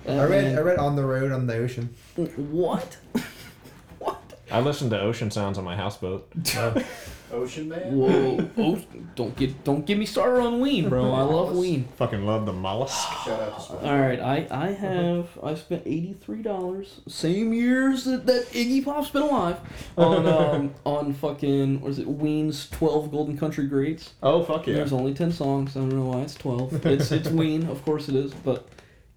[0.07, 1.93] I read I read on the road on the ocean.
[2.15, 2.97] what?
[3.99, 4.33] what?
[4.51, 6.29] I listened to ocean sounds on my houseboat.
[7.31, 7.97] Ocean Man.
[7.97, 8.49] Whoa!
[8.57, 8.81] Oh,
[9.15, 11.11] don't get don't get me started on Ween, bro.
[11.13, 11.87] I love Ween.
[11.97, 12.95] Fucking love the mollusk.
[13.25, 13.83] Shout out to Spot.
[13.83, 18.83] All right, I I have I spent eighty three dollars, same years that, that Iggy
[18.83, 19.57] Pop's been alive,
[19.97, 24.13] on um on fucking what is it Ween's twelve Golden Country Greats.
[24.23, 24.75] Oh fuck yeah.
[24.75, 25.75] There's only ten songs.
[25.75, 26.85] I don't know why it's twelve.
[26.85, 28.67] It's it's Ween, of course it is, but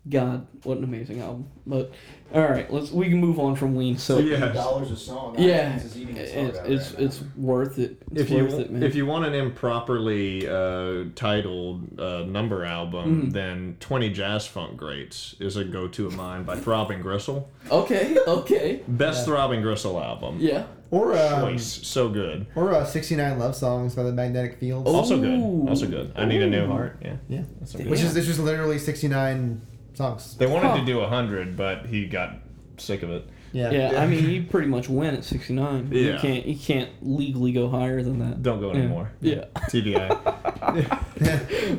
[0.08, 1.48] God, what an amazing album.
[1.66, 1.92] But
[2.34, 3.96] all right, let's we can move on from Ween.
[3.96, 4.48] So Yeah.
[4.52, 5.34] dollars a song.
[5.38, 7.04] yeah, iTunes its it's out it's, right now.
[7.06, 8.02] it's worth it.
[8.12, 8.82] It's If you it, man.
[8.82, 13.32] if you want an improperly uh, titled uh, number album, Mhm.
[13.32, 17.48] then Twenty Jazz Funk Greats is a go-to of mine by Throbbing Gristle.
[17.70, 19.24] okay, okay, Best Yeah.
[19.34, 20.36] Throbbing Gristle album.
[20.40, 20.64] yeah.
[20.90, 22.46] Or um, Choice, so good.
[22.54, 24.88] or uh, 69 love songs by the Magnetic Fields.
[24.88, 24.96] Oh.
[24.96, 25.68] Also good.
[25.68, 26.12] Also good.
[26.16, 26.96] I need a new heart.
[27.04, 27.16] Yeah.
[27.28, 27.42] Yeah.
[27.60, 27.88] That's a good.
[27.90, 29.60] Which is it's just literally 69
[29.98, 30.36] songs.
[30.36, 30.76] They wanted Huh.
[30.78, 32.36] to do a hundred, but he got
[32.78, 33.28] sick of it.
[33.52, 33.70] Yeah.
[33.70, 35.88] Yeah, I mean, you pretty much win at 69.
[35.90, 36.00] Yeah.
[36.12, 38.42] You can't you can't legally go higher than that.
[38.42, 39.10] Don't go anymore.
[39.20, 39.44] Yeah.
[39.70, 40.98] TV Eye.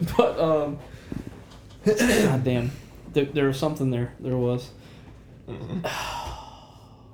[0.17, 0.77] But um
[1.85, 2.71] God damn.
[3.13, 4.13] There, there was something there.
[4.19, 4.69] There was.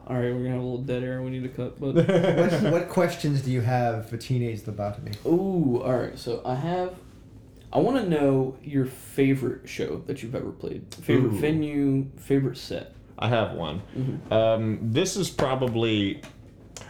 [0.07, 1.21] All right, we're gonna have a little dead air.
[1.23, 1.95] We need to cut, but
[2.63, 5.15] what, what questions do you have for Teenage Lobotomy?
[5.25, 6.17] ooh, all right.
[6.19, 6.93] So I have.
[7.75, 10.85] I want to know your favorite show that you've ever played.
[11.01, 11.39] Favorite Ooh.
[11.39, 12.93] venue, favorite set.
[13.19, 13.81] I have one.
[13.97, 14.31] Mhm.
[14.31, 16.21] Um, this is probably.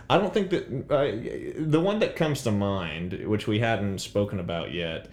[0.07, 4.39] I don't think that uh, the one that comes to mind, which we hadn't spoken
[4.39, 5.07] about yet,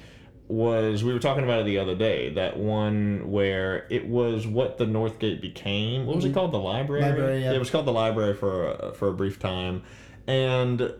[0.48, 2.34] was we were talking about it the other day.
[2.34, 6.04] That one where it was what the Northgate became.
[6.04, 6.52] What was it called?
[6.52, 7.00] The library.
[7.00, 7.52] Library, yeah.
[7.52, 9.82] It was called the library for a, for a brief time,
[10.26, 10.92] and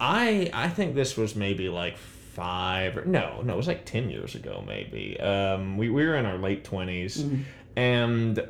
[0.00, 1.96] I I think this was maybe like
[2.34, 5.18] five or no no it was like ten years ago maybe.
[5.20, 7.42] Um, we we were in our late 20s Mhm.
[7.76, 8.48] and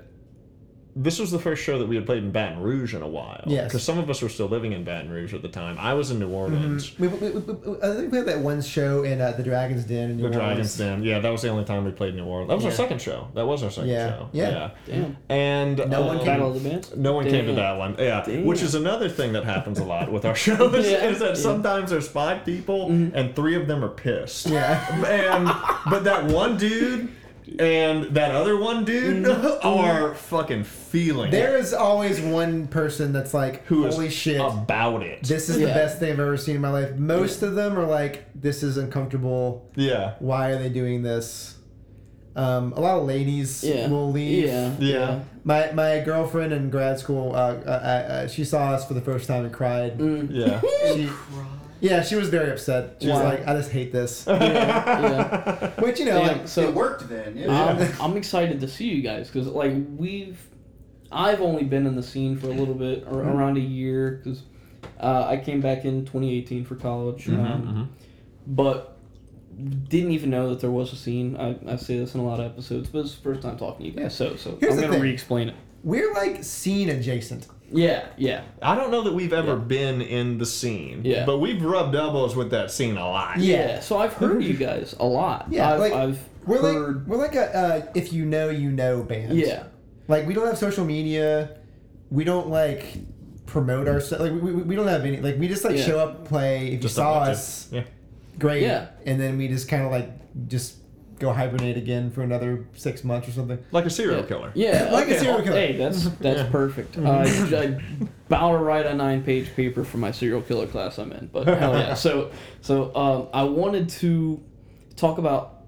[0.97, 3.43] this was the first show that we had played in Baton Rouge in a while.
[3.47, 3.65] Yes.
[3.65, 5.77] Because some of us were still living in Baton Rouge at the time.
[5.79, 6.97] I was in New Orleans.
[6.99, 9.85] We, we, we, we, I think we had that one show in uh, the Dragon's
[9.85, 10.37] Den in New Orleans.
[10.37, 10.77] The Orleans.
[10.77, 11.03] Dragon's Den.
[11.03, 12.49] Yeah, that was the only time we played in New Orleans.
[12.49, 13.29] That was our second show.
[13.35, 14.09] That was our second Yeah.
[14.19, 14.29] show.
[14.33, 14.71] Yeah.
[14.87, 15.17] Damn.
[15.29, 16.97] And No one uh, came- Battle of the Bands.
[16.97, 17.97] No one came to that one.
[17.99, 18.45] Yeah, Damn.
[18.45, 21.07] which is another thing that happens a lot with our shows Yeah.
[21.09, 21.35] is that Yeah.
[21.35, 24.47] sometimes there's five people and three of them are pissed.
[24.47, 25.05] Yeah.
[25.07, 25.47] And
[25.91, 27.09] but that one dude
[27.59, 29.27] and that other one dude
[29.63, 31.61] are fucking feeling There it.
[31.61, 35.23] is always one person that's like, Who is holy shit, about it.
[35.23, 35.75] this is the Yeah.
[35.75, 36.97] best thing I've ever seen in my life.
[36.97, 39.71] Most of them are like, this is uncomfortable.
[39.77, 40.15] yeah.
[40.21, 41.57] Why are they doing this?
[42.37, 43.89] Um, a lot of ladies Yeah.
[43.89, 44.47] will leave.
[44.47, 44.75] Yeah.
[44.81, 45.21] Yeah.
[45.45, 49.01] My my girlfriend in grad school, uh, uh, uh, uh, she saw us for the
[49.01, 49.99] first time and cried.
[49.99, 50.29] Mm.
[50.33, 50.61] Yeah.
[50.95, 51.09] She,
[51.81, 52.97] yeah, she was very upset.
[53.01, 53.25] She was Wow.
[53.31, 54.27] like, I just hate this.
[54.29, 54.39] Yeah.
[54.41, 55.71] yeah.
[55.81, 57.37] Which you know, Yeah, like, so it worked then.
[57.37, 57.51] Yeah.
[58.01, 60.39] I'm, I'm excited to see you guys because like we've
[61.13, 64.43] I've only been in the scene for a little bit or around a year because
[65.01, 67.91] uh, I came back in 2018 for college, Mm-hmm, um,
[68.47, 68.97] but
[69.89, 71.37] didn't even know that there was a scene.
[71.37, 73.87] I, I say this in a lot of episodes, but it's the first time talking
[73.87, 75.03] to you guys, so so Here's I'm the gonna thing.
[75.03, 75.55] re-explain it.
[75.85, 77.47] we're like scene adjacent.
[77.73, 79.59] Yeah, yeah, I don't know that we've ever Yeah.
[79.59, 81.01] been in the scene.
[81.05, 81.25] Yeah.
[81.27, 83.39] But we've rubbed elbows with that scene a lot.
[83.39, 83.81] yeah.
[83.81, 85.47] So I've heard you guys a lot.
[85.51, 86.97] Yeah, I've, like, I've We're heard.
[86.99, 89.37] like we're like a uh, if you know you know band.
[89.39, 89.65] yeah,
[90.09, 91.57] Like we don't have social media.
[92.11, 92.85] We don't like
[93.47, 94.23] promote ourselves.
[94.23, 95.17] Like we, we, we don't have any.
[95.21, 95.85] Like we just like Yeah.
[95.85, 96.69] show up, play.
[96.75, 97.83] If you saw a bunch of- us, Yeah.
[98.39, 98.63] great.
[98.63, 98.89] Yeah.
[99.07, 100.11] And then we just kind of like
[100.49, 100.77] just
[101.25, 103.59] go hibernate again for another six months or something.
[103.73, 104.27] Like a serial yeah.
[104.27, 104.53] killer.
[104.55, 105.57] Yeah, Like a serial killer.
[105.57, 106.49] Hey, that's that's Yeah.
[106.51, 106.99] perfect.
[106.99, 107.79] Uh, I
[108.27, 111.75] about to write a nine-page paper for my serial killer class I'm in, but hell
[111.75, 111.95] yeah.
[111.95, 114.43] So so um, I wanted to
[114.97, 115.63] talk about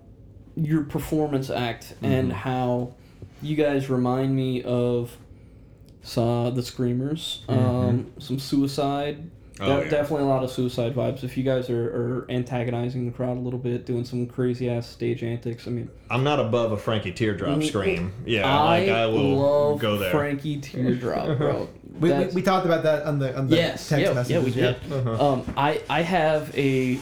[0.54, 2.38] your performance act and Mm-hmm.
[2.38, 2.94] how
[3.42, 5.16] you guys remind me of
[6.02, 8.20] saw the Screamers, um, Mm-hmm.
[8.20, 9.30] some Suicide.
[9.60, 9.90] Oh, De- yeah.
[9.90, 11.24] Definitely a lot of suicide vibes.
[11.24, 11.84] If you guys are,
[12.22, 15.88] are antagonizing the crowd a little bit, doing some crazy ass stage antics, I mean,
[16.10, 18.12] I'm not above a Frankie Teardrop Mm, scream.
[18.26, 20.10] Yeah, I, like I will love go there.
[20.10, 21.68] Frankie Teardrop, bro.
[21.98, 24.30] We, we, we talked about that on the on the yes, text yeah, messages.
[24.30, 24.92] yeah, we did.
[24.92, 25.32] Uh-huh.
[25.32, 26.98] Um, I I have a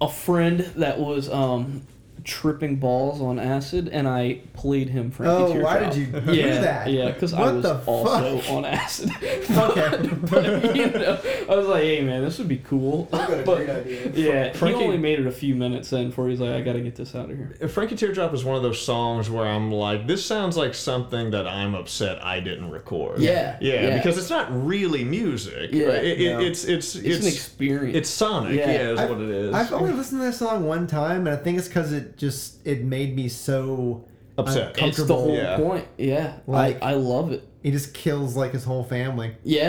[0.00, 1.82] a friend that was um
[2.28, 5.80] tripping balls on acid, and I played him Frankie Oh, Teardrop.
[5.80, 6.90] why did you do yeah, that?
[6.90, 9.10] Yeah, because I What was the also on acid.
[9.48, 10.08] Okay.
[10.30, 11.18] but, you know,
[11.50, 13.04] I was like, hey man, this would be cool.
[13.10, 14.10] got a but great idea.
[14.14, 16.80] yeah, Frankie- he only made it a few minutes in before he's like, I gotta
[16.80, 17.68] get this out of here.
[17.68, 21.46] Frankie Teardrop is one of those songs where I'm like, this sounds like something that
[21.48, 23.20] I'm upset I didn't record.
[23.20, 23.96] Yeah, yeah, yeah.
[23.96, 25.70] because it's not really music.
[25.72, 26.40] Yeah, it, it, no.
[26.40, 27.96] it's it's It's, it's an experience.
[27.96, 28.54] it's sonic.
[28.58, 28.70] Yeah.
[28.70, 29.54] Yeah, is I've- what it is.
[29.54, 32.66] I've only listened to that song one time, and I think it's because it just
[32.66, 34.04] it made me so
[34.36, 34.70] Upset.
[34.70, 35.16] it's the uncomfortable.
[35.24, 35.56] whole Yeah.
[35.56, 35.86] point.
[35.96, 37.44] Yeah, Like- I, I love it.
[37.62, 39.34] He just kills like his whole family.
[39.42, 39.62] Yeah,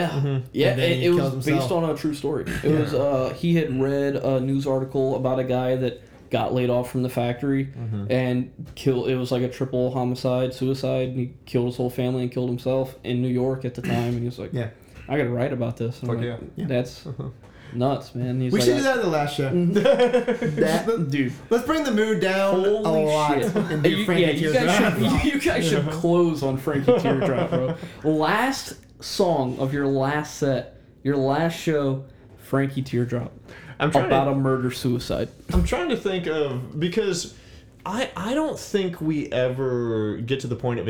[0.52, 0.70] yeah.
[0.72, 0.80] Mm-hmm.
[0.80, 2.44] And It, it was kills based on a true story.
[2.62, 6.70] It was uh, he had read a news article about a guy that got laid
[6.70, 8.06] off from the factory Mm-hmm.
[8.10, 9.08] and killed.
[9.10, 11.08] It was like a triple homicide, suicide.
[11.08, 14.10] And he killed his whole family and killed himself in New York at the time.
[14.14, 14.70] And he was like, Yeah.
[15.08, 16.66] I got to write about this." And I'm Fuck like, yeah.
[16.68, 17.04] That's
[17.74, 18.40] nuts, man.
[18.40, 19.50] He's We like, should do that in the last show.
[19.50, 20.60] Mm-hmm.
[20.60, 21.32] That- dude.
[21.50, 23.54] let's bring the mood down Holy a lot shit!
[23.56, 24.76] and do You- Frankie yeah, you guys
[25.22, 25.90] should you guys should uh-huh.
[26.00, 27.76] close on Frankie Teardrop, bro.
[28.04, 32.04] Last song of your last set, your last show,
[32.38, 33.32] Frankie Teardrop,
[33.78, 35.28] I'm trying about to, a murder suicide.
[35.52, 37.34] I'm trying to think of because
[37.86, 40.88] I I don't think we ever get to the point of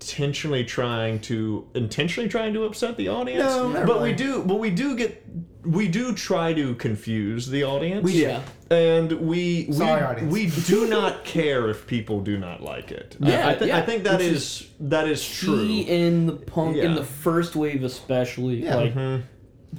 [0.00, 3.42] intentionally trying to intentionally trying to upset the audience.
[3.44, 4.42] No, never but we do.
[4.44, 5.24] But we do get.
[5.64, 8.04] We do try to confuse the audience.
[8.04, 8.40] We- Yeah,
[8.70, 10.32] and we we, Sorry, audience.
[10.32, 13.16] we do not care if people do not like it.
[13.18, 15.58] Yeah, I, I, thi- I think that is, is, that is true.
[15.64, 18.76] he in the punk in the first wave especially, Yeah.
[18.76, 19.22] like Mhm.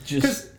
[0.06, 0.50] just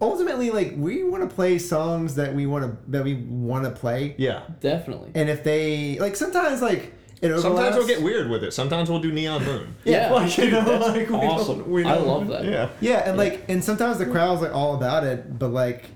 [0.00, 3.70] ultimately, like we want to play songs that we want to that we want to
[3.70, 4.42] play, Yeah.
[4.60, 5.10] definitely.
[5.14, 6.92] and if they like sometimes like
[7.24, 7.42] it overlaps.
[7.42, 8.52] Sometimes we'll get weird with it.
[8.52, 9.74] Sometimes we'll do Neon Moon.
[9.84, 11.70] Yeah, like, you know, that's like, we awesome.
[11.70, 12.44] we I love that.
[12.44, 12.68] Yeah.
[12.80, 15.90] Yeah, and like, and sometimes the crowd's like all about it, but like,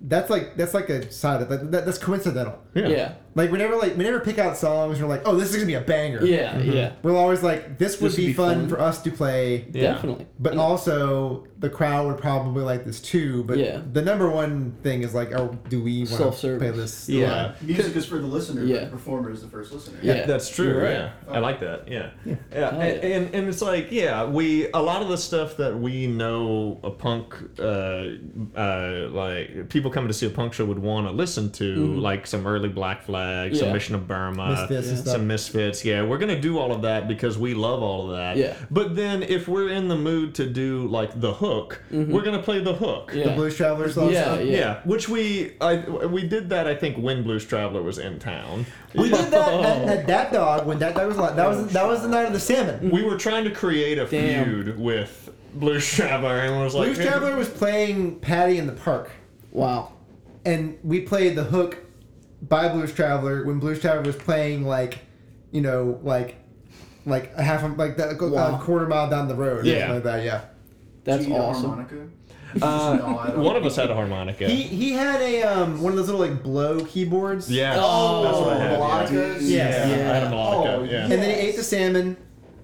[0.00, 2.62] that's like that's like a side of that, that that's coincidental.
[2.74, 2.88] Yeah.
[2.88, 5.00] Yeah, Like we never like we never pick out songs.
[5.00, 6.24] We're like, oh, this is gonna be a banger.
[6.24, 8.68] yeah, yeah, We're always like, this would This would be, be fun, fun.
[8.68, 9.92] for us to play, Yeah.
[9.92, 10.26] definitely.
[10.40, 13.44] but also the crowd would probably like this too.
[13.44, 13.80] But Yeah.
[13.92, 16.58] the number one thing is like, oh, do we want to Self-service.
[16.58, 17.08] play this?
[17.08, 17.52] Yeah.
[17.62, 18.74] Music is for the listener, Yeah.
[18.80, 19.98] but the performer is the first listener.
[20.02, 20.26] Yeah.
[20.26, 20.66] That's true.
[20.68, 20.92] You're right.
[20.92, 21.86] Yeah, I like that.
[21.88, 23.08] Yeah, yeah, Oh, And, yeah.
[23.16, 26.90] and and it's like yeah, we a lot of the stuff that we know a
[26.90, 28.04] punk uh,
[28.56, 31.98] uh, like people coming to see a punk show would want to listen to, Mm-hmm.
[32.00, 35.12] like some early Black Flag uh, some Mission of Burma, Misfits Yeah.
[35.12, 35.84] some Misfits.
[35.84, 38.36] Yeah, we're gonna do all of that because we love all of that.
[38.36, 38.54] Yeah.
[38.70, 42.60] But then if we're in the mood to do like the hook, we're gonna play
[42.60, 43.08] the hook.
[43.10, 43.18] Mm-hmm.
[43.18, 43.24] Yeah.
[43.28, 44.12] The Blues Traveler song.
[44.12, 44.80] Yeah, Yeah.
[44.84, 45.76] which we I
[46.06, 48.66] we did that I think when Blues Traveler was in town.
[48.94, 51.36] We did that at, at that dog when that dog was alive.
[51.36, 52.90] That was that was the night of the salmon.
[52.90, 54.44] We were trying to create a Damn.
[54.44, 59.10] feud with Blues Traveler and was like Blues Traveler was playing Patty in the park,
[59.50, 59.92] Wow.
[60.44, 61.78] and we played the hook
[62.42, 64.98] by Blues Traveler when Blues Traveler was playing like,
[65.50, 66.36] you know, like,
[67.06, 68.56] like a half a, like that Wow.
[68.56, 69.64] a quarter mile down the road.
[69.66, 69.92] Yeah.
[69.92, 70.24] like that.
[70.24, 70.42] Yeah.
[71.04, 71.70] That's Do you need a awesome.
[72.62, 72.96] Uh,
[73.36, 74.48] No, one of us had a harmonica.
[74.48, 77.50] He he had a um one of those little like blow keyboards.
[77.50, 78.70] yeah, Oh, that's what I had.
[78.72, 78.78] Yeah.
[78.78, 79.40] melodicas?
[79.42, 79.88] Yeah.
[79.88, 80.78] Yeah, I had a melodica.
[80.78, 81.02] Oh, yeah.
[81.04, 82.16] And then he ate the salmon,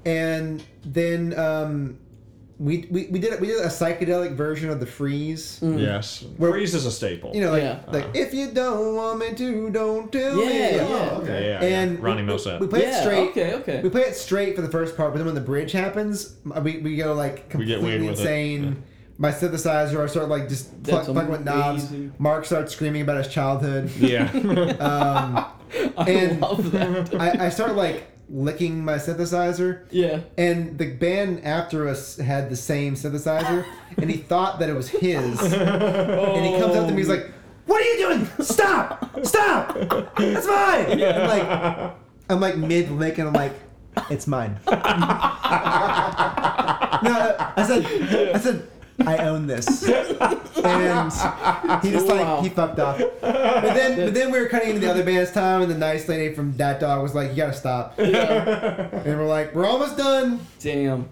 [0.04, 1.98] and then um,
[2.58, 5.58] we, we we did it we did a psychedelic version of the freeze.
[5.62, 7.32] Yes, Where- freeze is a staple.
[7.34, 7.80] You know, like Yeah.
[7.88, 10.44] like if you don't want me to, don't tell me.
[10.44, 10.82] Yeah, yeah.
[10.88, 11.48] Oh, okay.
[11.48, 12.04] yeah, yeah, And yeah.
[12.04, 12.60] Ronnie we, Milsap.
[12.60, 12.98] we, we play yeah.
[12.98, 13.30] it straight.
[13.30, 13.54] Okay.
[13.54, 13.82] Okay.
[13.82, 16.78] We play it straight for the first part, but then when the bridge happens, we,
[16.78, 18.22] we go like We get completely weird with it.
[18.22, 18.82] insane.
[19.18, 21.84] My synthesizer, I start like just pluck, That's plucking with knobs.
[21.90, 22.14] amazing.
[22.18, 23.90] Mark starts screaming about his childhood.
[23.98, 24.30] yeah.
[24.80, 25.44] Um,
[25.96, 27.14] I and- love that.
[27.20, 29.84] I, I start like licking my synthesizer.
[29.90, 30.20] yeah.
[30.38, 33.64] And the band after us had the same synthesizer,
[33.98, 35.40] and he thought that it was his.
[35.52, 37.30] And he comes up to me, he's like,
[37.66, 38.26] "What are you doing?
[38.44, 39.04] Stop!
[39.24, 39.74] Stop!
[40.16, 41.92] That's mine!" I'm like,
[42.30, 43.52] I'm like mid lick, and I'm like,
[44.10, 44.72] "It's mine." no,
[47.56, 47.84] I said,
[48.34, 48.66] I said,
[49.00, 51.12] I own this, and
[51.82, 52.40] he just like Wow.
[52.42, 52.98] he fucked off.
[52.98, 56.08] But then, but then we were cutting into the other band's time, and the nice
[56.08, 58.88] lady from that dog was like, "You gotta stop," Yeah.
[58.92, 61.10] and we're like, "We're almost done." Damn.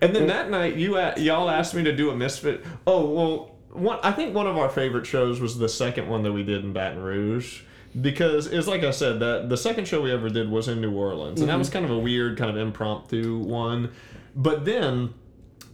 [0.00, 2.64] And then that night, you a- y'all asked me to do a misfit.
[2.86, 6.32] Oh well, one I think one of our favorite shows was the second one that
[6.32, 7.62] we did in Baton Rouge.
[8.00, 10.92] Because it's like I said that the second show we ever did was in New
[10.94, 11.74] Orleans, and that was mm-hmm.
[11.74, 13.90] kind of a weird, kind of impromptu one.
[14.36, 15.14] But then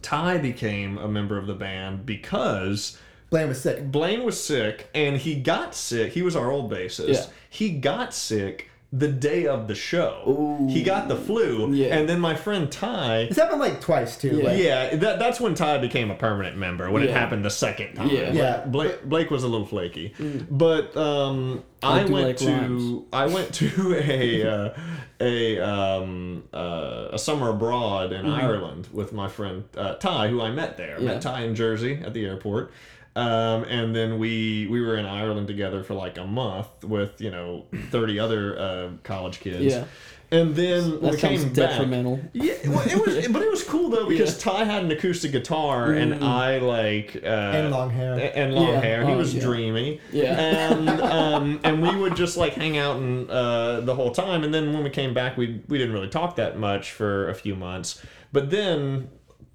[0.05, 2.95] Ty became a member of the band because
[3.31, 3.91] Blaine was sick.
[3.91, 6.13] Blaine was sick, and he got sick.
[6.13, 7.07] He was our old bassist.
[7.07, 7.25] Yeah.
[7.49, 10.21] He got sick the day of the show.
[10.25, 10.67] Ooh.
[10.69, 11.95] He got the flu, Yeah.
[11.97, 13.21] and then my friend Ty.
[13.29, 14.37] It's happened like twice too.
[14.37, 14.43] Yeah.
[14.45, 16.89] like- Yeah, that, that's when Ty became a permanent member.
[16.89, 18.09] When it happened the second time.
[18.09, 18.31] Yeah.
[18.31, 18.65] Yeah.
[18.65, 20.13] Blake, Blake was a little flaky,
[20.49, 23.03] but um, I I, went like to rhymes.
[23.11, 24.69] I went to a uh,
[25.19, 30.51] a um, uh, a summer abroad in Ireland with my friend uh, Ty, who I
[30.51, 30.95] met there.
[30.97, 31.05] I Yeah.
[31.13, 32.71] met Ty in Jersey at the airport.
[33.15, 37.31] Um, and then we we were in Ireland together for like a month with you
[37.31, 39.73] know thirty other uh, college kids.
[39.73, 39.85] Yeah.
[40.31, 41.79] And then That we sounds came back,
[42.33, 45.93] yeah, well, it was, but it was cool though because Ty had an acoustic guitar
[45.93, 48.31] and I like uh, And long hair.
[48.35, 48.79] and long Yeah.
[48.81, 49.05] hair.
[49.05, 49.41] He Oh, was yeah.
[49.41, 50.33] dreamy, Yeah.
[50.39, 54.43] and um, and we would just like hang out and uh, the whole time.
[54.43, 57.35] And then when we came back, we we didn't really talk that much for a
[57.35, 58.01] few months.
[58.33, 59.09] But then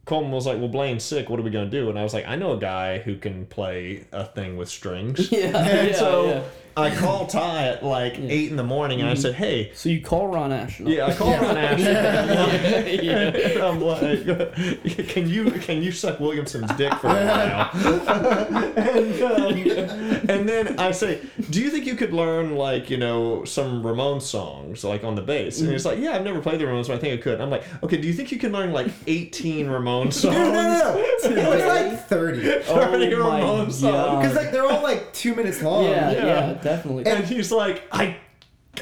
[0.04, 1.28] Coleman was like, "Well, Blaine's sick.
[1.28, 3.46] What are we gonna do?" And I was like, "I know a guy who can
[3.46, 5.56] play a thing with strings." Yeah.
[5.56, 6.42] And yeah, so yeah.
[6.80, 10.00] I call Ty at like eight in the morning, and I said, "Hey." So you
[10.00, 10.88] call Ron Asheton.
[10.94, 11.80] Yeah, I called Ron Asheton.
[13.02, 13.28] yeah.
[13.28, 17.70] And I'm like, can you can you suck Williamson's dick for a while?
[18.76, 21.20] and, um, and then I say,
[21.50, 25.22] do you think you could learn like you know some Ramones songs like on the
[25.22, 25.60] bass?
[25.60, 27.40] And he's like, yeah, I've never played the Ramones, but I think I could.
[27.40, 30.34] I'm like, okay, do you think you can learn like 18 Ramones songs?
[30.34, 30.98] No, no, no, no.
[30.98, 32.40] It was like 30.
[32.40, 34.22] 30 Oh Ramones songs.
[34.22, 35.84] Because like they're all like two minutes long.
[35.84, 36.52] Yeah, Yeah.
[36.70, 37.06] Yeah, definitely.
[37.06, 38.16] And he's like, I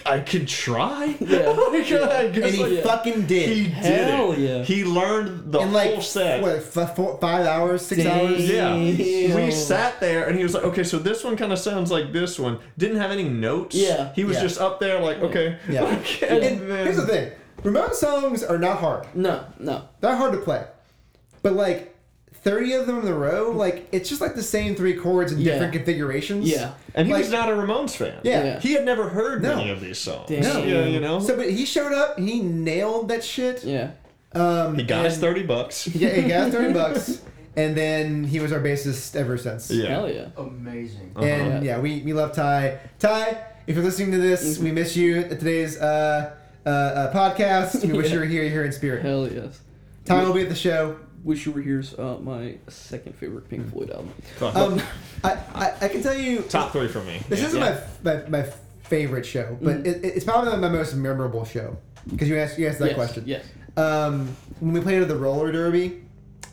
[0.06, 1.16] I could try.
[1.20, 1.54] Yeah.
[1.78, 3.48] Like, I guess And he like- fucking did.
[3.56, 4.38] He did Hell it.
[4.40, 4.62] yeah.
[4.62, 6.42] He learned the in like whole set.
[6.42, 8.26] what, f- four, five hours, six Damn.
[8.32, 8.48] hours.
[8.48, 8.74] Yeah.
[9.34, 12.12] We sat there and he was like, okay, so this one kind of sounds like
[12.12, 12.58] this one.
[12.76, 13.74] Didn't have any notes.
[13.74, 14.12] Yeah.
[14.14, 14.42] He was Yeah.
[14.42, 15.56] just up there like, okay.
[15.68, 15.84] Yeah.
[16.00, 16.28] Okay.
[16.28, 17.32] And And then- here's the thing:
[17.64, 19.06] Ramon songs are not hard.
[19.14, 19.88] No, no.
[20.00, 20.64] They're hard to play,
[21.42, 21.94] but like.
[22.48, 25.38] 30 of them in a row, like it's just like the same three chords in
[25.38, 25.52] Yeah.
[25.52, 26.48] different configurations.
[26.48, 26.72] Yeah.
[26.94, 28.14] And he like- was not a Ramones fan.
[28.22, 28.44] Yeah.
[28.44, 28.60] Yeah.
[28.60, 29.56] He had never heard No.
[29.56, 30.28] many of these songs.
[30.28, 30.42] Damn.
[30.42, 30.64] No.
[30.64, 31.20] Yeah, you know?
[31.20, 33.64] So, but he showed up, he nailed that shit.
[33.64, 33.90] Yeah.
[34.34, 35.86] Um, he got his and 30 bucks.
[35.94, 37.20] Yeah, he got, he 30 bucks,
[37.56, 39.70] and then he was our bassist ever since.
[39.70, 39.88] Yeah.
[39.88, 40.26] Hell yeah.
[40.38, 41.12] Amazing.
[41.16, 41.26] Uh-huh.
[41.26, 42.78] And yeah, we, we love Ty.
[42.98, 46.34] Ty, if you're listening to this, we miss you at today's uh,
[46.64, 47.84] uh, uh, podcast.
[47.86, 49.02] We wish you were here, here in spirit.
[49.02, 49.60] Hell yes.
[50.06, 50.96] Ty will be at the show.
[51.24, 54.12] Wish You Were Here's uh, my second favorite Pink Floyd album.
[54.40, 54.82] Um,
[55.24, 57.20] I, I, I can tell you, Top three for me.
[57.28, 57.46] this Yeah.
[57.46, 57.80] isn't Yeah.
[58.02, 58.52] my, my my
[58.82, 61.76] favorite show, but it, it's probably my most memorable show
[62.08, 63.24] because you asked you asked that yes, question.
[63.26, 63.44] Yes.
[63.76, 66.02] Um, when we played at the roller derby,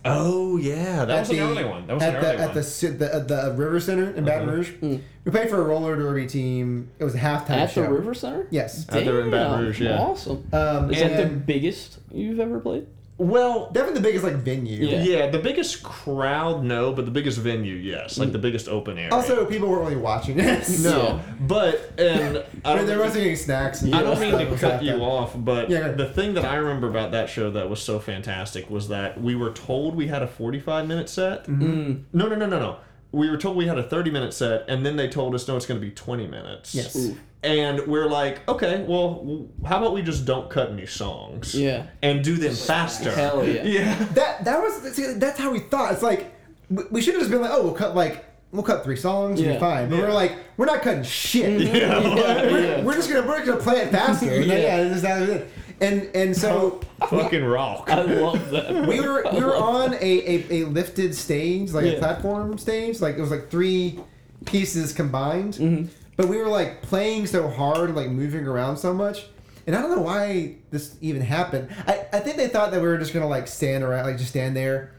[0.08, 1.88] Oh yeah, that was at an the- early one.
[1.88, 2.56] That was at an the early at one.
[2.56, 4.58] the, the at the River Center in Baton Uh-huh.
[4.58, 4.70] Rouge.
[4.82, 5.02] Mm.
[5.24, 6.92] We played for a roller derby team.
[7.00, 7.54] It was a halftime show.
[7.54, 7.82] At show.
[7.84, 8.48] the River Center?
[8.52, 8.86] Yes.
[8.90, 9.98] Out there in Baton Rouge, yeah.
[10.00, 10.48] Awesome.
[10.54, 12.86] Um, Is that the biggest you've ever played?
[13.18, 14.86] Well, definitely the biggest like venue.
[14.86, 15.04] Yeah.
[15.04, 15.30] yeah.
[15.30, 19.14] the biggest crowd, no, but the biggest venue, yes, like the biggest open area.
[19.14, 20.80] Also, people weren't really watching us.
[20.84, 21.22] no, Yeah.
[21.42, 23.82] but and I I mean, there wasn't any snacks.
[23.84, 24.98] And I don't mean to cut happening.
[24.98, 28.00] you off, but Yeah, the thing that I remember about that show that was so
[28.00, 31.46] fantastic was that we were told we had a 45 minute set.
[31.46, 32.04] Mm.
[32.12, 32.78] No, no, no, no, no.
[33.14, 35.56] We were told we had a 30 minute set, and then they told us, no,
[35.56, 36.76] it's going to be 20 minutes.
[36.76, 36.98] Yes.
[36.98, 37.18] Ooh.
[37.46, 41.54] And we're like, okay, well, how about we just don't cut any songs?
[41.54, 41.86] Yeah.
[42.02, 43.12] And do them faster.
[43.12, 43.64] Hell yeah.
[43.76, 43.96] Yeah.
[44.14, 45.94] That that was see, that's how we thought.
[45.94, 46.34] It's like
[46.72, 49.40] we, we should have just been like, oh, we'll cut like we'll cut three songs
[49.40, 49.54] and Yeah.
[49.56, 49.90] be fine.
[49.90, 51.62] But we're like, we're not cutting shit.
[51.62, 52.00] Yeah,
[52.52, 52.84] we're, yeah.
[52.84, 54.26] we're just gonna we're gonna play it faster.
[54.32, 54.78] And then, Yeah.
[54.78, 55.52] yeah, that's that was it.
[55.82, 57.90] And and so Fucking rock.
[57.92, 58.88] I love that.
[58.88, 61.92] we were we were on a, a, a lifted stage, like Yeah.
[61.92, 63.02] a platform stage.
[63.02, 64.00] Like it was like three
[64.46, 65.56] pieces combined.
[65.56, 65.88] Mhm.
[66.18, 69.26] But we were like playing so hard, like moving around so much.
[69.68, 71.70] And I don't know why this even happened.
[71.88, 74.30] I, I think they thought that we were just gonna like stand around, like just
[74.30, 74.94] stand there.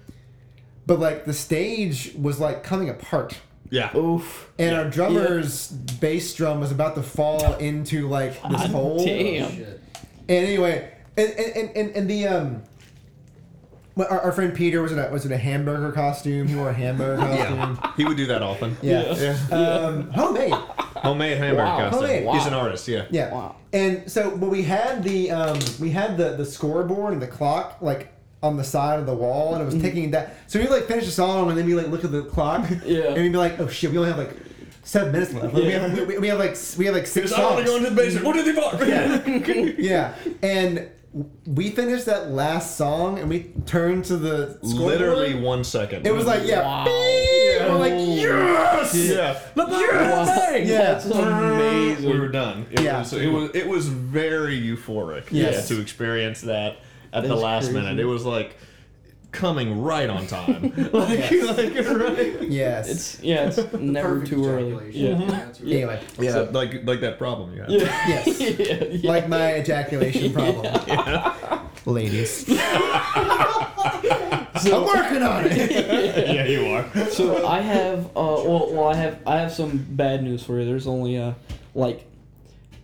[0.86, 3.38] But like the stage was like coming apart.
[3.70, 3.96] Yeah.
[3.96, 4.50] Oof.
[4.58, 9.04] And our drummer's bass drum was about to fall into like this God hole.
[9.04, 9.50] damn.
[9.50, 9.80] Shit.
[10.28, 12.62] And anyway, and and, and, and the um
[13.96, 16.48] our, our friend Peter was in a was in a hamburger costume.
[16.48, 17.56] He wore a hamburger costume.
[17.82, 17.92] yeah.
[17.96, 18.76] He would do that often.
[18.82, 19.14] Yeah.
[19.16, 19.56] Yeah.
[19.56, 20.54] Um, homemade.
[21.06, 21.90] Homemade hamburger Wow.
[21.90, 22.08] costume.
[22.08, 22.34] Homemade.
[22.34, 23.04] He's an artist, yeah.
[23.10, 23.32] Yeah.
[23.32, 23.56] Wow.
[23.72, 27.78] And so, but we had the um, we had the the scoreboard and the clock
[27.80, 30.36] like on the side of the wall, and it was ticking that.
[30.46, 33.04] So we like finish the song, and then we like look at the clock, Yeah.
[33.08, 34.36] and we'd be like, oh shit, we only have like
[34.84, 35.52] seven minutes left.
[35.54, 35.78] Like, we, Yeah.
[35.88, 37.60] have, we, we have like we have like six Because I want songs.
[37.66, 38.26] to go into the basement.
[38.26, 38.52] What are they
[39.74, 39.80] for?
[39.82, 40.88] yeah, and
[41.46, 44.92] we finished that last song, and we turned to the scoreboard.
[45.00, 46.06] Literally one second.
[46.06, 46.84] It was like yeah, Wow.
[47.66, 47.74] Beep.
[47.74, 49.40] we're like Holy yes, Yeah.
[49.54, 50.52] Wow.
[50.54, 50.64] Yeah.
[50.78, 52.10] That's amazing.
[52.10, 52.66] We were done.
[52.70, 52.98] It Yeah.
[52.98, 55.24] Was, it was it was very euphoric.
[55.30, 55.70] Yes.
[55.70, 56.78] Yeah, to experience that
[57.12, 57.78] at the last crazy.
[57.80, 57.98] minute.
[57.98, 58.56] It was like
[59.32, 60.72] coming right on time.
[60.92, 62.42] like, like right.
[62.42, 62.88] yes.
[62.88, 64.68] It's yeah, it's never Perfect too early.
[64.88, 65.00] ejaculation.
[65.02, 65.12] Yeah.
[65.14, 65.28] Mm-hmm.
[65.30, 65.72] That's right.
[65.72, 67.70] anyway, Yeah, So- like like that problem you had.
[67.70, 68.08] Yeah.
[68.08, 68.40] Yes.
[68.40, 69.10] yeah, yeah.
[69.10, 70.72] like my ejaculation problem,
[71.84, 72.46] ladies.
[74.64, 75.70] I'm working on it.
[76.34, 77.10] yeah, you are.
[77.10, 80.64] So I have uh well, well I have I have some bad news for you.
[80.66, 81.34] There's only uh
[81.74, 82.04] like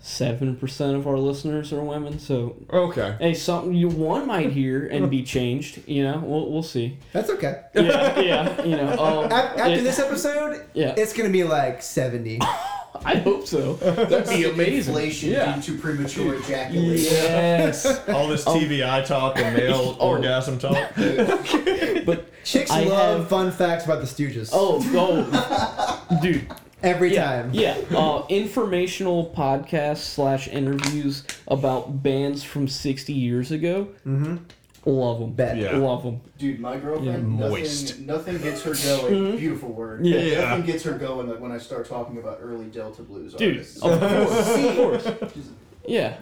[0.00, 2.18] seven percent of our listeners are women.
[2.18, 3.16] So Okay.
[3.20, 5.80] hey, something you one might hear and be changed.
[5.88, 6.98] You know, we'll we'll see.
[7.12, 7.62] That's okay.
[7.74, 8.62] Yeah, yeah.
[8.64, 10.94] You know, um, A- After it- this episode, Yeah.
[10.96, 12.40] it's gonna be like seventy.
[13.04, 13.74] I hope so.
[13.74, 14.94] That'd be amazing.
[14.94, 15.56] Inflation Yeah.
[15.56, 17.12] due to premature ejaculation.
[17.12, 17.86] Yes.
[18.08, 20.08] All this TV Eye talk and male Oh.
[20.10, 20.76] orgasm talk.
[20.94, 24.50] But Chicks I love have- fun facts about the Stooges.
[24.52, 26.46] oh, oh, dude.
[26.82, 27.50] every Yeah, time.
[27.52, 27.76] yeah.
[27.96, 33.88] Uh, informational podcasts slash interviews about bands from sixty years ago.
[34.06, 34.36] Mm-hmm.
[34.84, 35.32] Love them.
[35.32, 35.56] Bet.
[35.56, 35.76] Yeah.
[35.76, 36.20] Love them.
[36.38, 37.48] Dude, my girlfriend, Yeah.
[37.48, 38.00] Moist.
[38.00, 39.12] nothing, nothing gets her going.
[39.14, 39.36] Mm-hmm.
[39.38, 40.04] Beautiful word.
[40.04, 40.18] Yeah.
[40.18, 40.40] Yeah.
[40.50, 43.80] Nothing gets her going like when I start talking about early Delta blues Dude, artists.
[43.82, 45.32] of course, of course.
[45.34, 45.50] Just-
[45.86, 46.16] Yeah.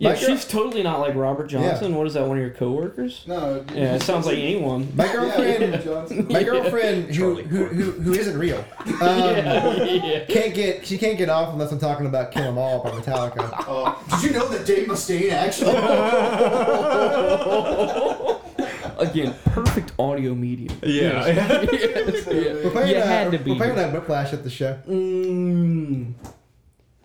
[0.00, 1.92] Yeah, girl- she's totally not like Robert Johnson.
[1.96, 3.24] What is that, one of your coworkers?
[3.26, 3.64] no.
[3.74, 4.86] Yeah, it sounds like anyone.
[4.94, 6.28] My girlfriend, Johnson.
[6.30, 10.24] my girlfriend who, who who who isn't real, um, yeah, yeah.
[10.26, 13.50] can't get she can't get off unless I'm talking about Kill 'Em All by Metallica.
[13.66, 15.74] Oh, did you know that Dave Mustaine actually?
[18.98, 20.76] Again, perfect audio medium.
[20.82, 21.26] Yeah.
[21.26, 22.26] Yes.
[22.26, 22.70] We're yeah.
[22.70, 23.50] playing, You uh, had to be.
[23.52, 24.78] We're playing that Whiplash at the show.
[24.88, 26.14] Mm.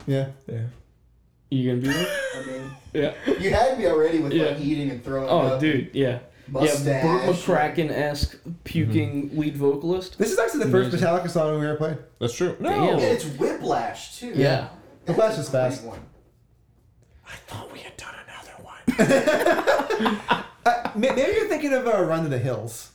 [0.08, 0.28] Yeah.
[0.48, 0.62] yeah.
[1.54, 2.18] You gonna be there?
[2.36, 3.14] I mean, Yeah.
[3.39, 4.45] you had me already with Yeah.
[4.45, 5.60] like eating and throwing Oh, up.
[5.60, 6.20] dude, yeah.
[6.47, 6.86] Mustache.
[6.86, 10.18] Yeah, Bert McCracken esque puking lead vocalist.
[10.18, 11.08] This is actually the first Amazing.
[11.08, 11.97] Metallica song we ever played.
[12.20, 12.56] That's true.
[12.60, 12.70] No.
[12.70, 12.99] Damn.
[12.99, 14.34] Yeah, it's Whiplash too.
[14.36, 14.70] Yeah.
[15.08, 15.84] Whiplash is fast.
[15.84, 15.99] One.
[17.26, 20.20] I thought we had done another one.
[20.66, 22.91] Uh, maybe you're thinking of uh, Run to the Hills.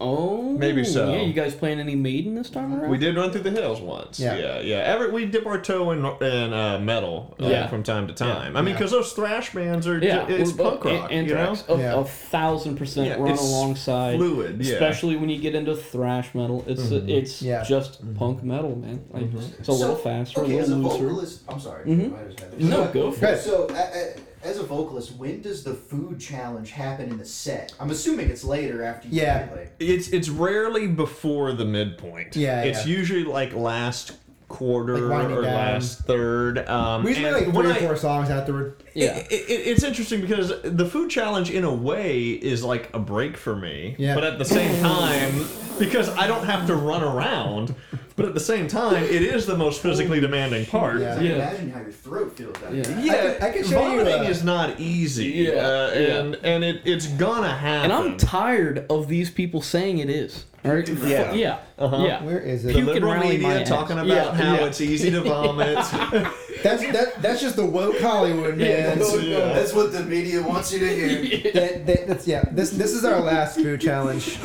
[0.00, 1.10] Oh, Maybe so.
[1.12, 2.88] Yeah, you guys playing any Maiden this time around?
[2.90, 4.20] We did run through the hills once.
[4.20, 4.36] Yeah.
[4.36, 4.76] Yeah, yeah.
[4.76, 7.66] Every we dip our toe in in uh, metal uh, Yeah.
[7.66, 8.56] from time to time.
[8.56, 8.78] I mean, Yeah.
[8.78, 11.56] because those thrash bands are Yeah, ju- it's well, punk uh, rock, you know.
[11.68, 11.98] A, Yeah.
[12.00, 14.16] a thousand percent Yeah, run it's alongside.
[14.18, 14.74] fluid, yeah.
[14.74, 17.64] Especially when you get into thrash metal, it's it's Yeah.
[17.64, 19.00] just punk metal, man.
[19.10, 19.24] Like
[19.58, 20.98] it's a little faster, Okay, a little looser.
[21.08, 21.84] vocalist, I'm sorry.
[21.86, 22.14] Mhm.
[22.20, 23.38] I just had to- No, So- go for it.
[23.40, 27.72] So, a- a- as a vocalist, when does the food challenge happen in the set?
[27.80, 29.46] I'm assuming it's later after you Yeah.
[29.46, 29.68] play.
[29.78, 32.36] It's it's rarely before the midpoint.
[32.36, 32.96] Yeah, It's yeah.
[32.96, 34.12] usually like last
[34.48, 35.54] quarter Like or down.
[35.54, 36.66] last third.
[36.68, 38.82] Um, We usually like when three or I- four songs afterward.
[38.94, 39.16] Yeah.
[39.18, 43.36] It, it, it's interesting because the food challenge, in a way, is like a break
[43.36, 43.94] for me.
[43.98, 44.14] Yeah.
[44.14, 45.46] But at the same time,
[45.78, 47.74] because I don't have to run around,
[48.16, 51.00] but at the same time, it is the most physically demanding part.
[51.00, 51.12] Yeah.
[51.12, 51.32] I can Yeah.
[51.34, 52.82] imagine how your throat feels after Yeah.
[52.82, 53.04] that.
[53.04, 55.26] Yeah, I could- I could show you, vomiting uh, is not easy.
[55.26, 56.18] Yeah, uh, yeah.
[56.18, 57.90] and and it, it's gonna happen.
[57.90, 60.46] And I'm tired of these people saying it is.
[60.64, 60.88] All right.
[60.88, 61.32] Yeah.
[61.32, 61.60] Yeah.
[61.78, 62.04] Uh-huh.
[62.04, 62.22] Yeah.
[62.24, 62.72] Where is the it?
[62.72, 64.66] Puke and liberal rally media talking about Yeah, how yeah.
[64.66, 65.76] it's easy to vomit.
[66.62, 67.22] That's that.
[67.22, 68.98] That's just the woke Hollywood man.
[68.98, 69.52] Yeah.
[69.52, 71.52] That's what the media wants you to hear.
[71.54, 72.44] That, that, that's yeah.
[72.50, 74.38] This this is our last food challenge.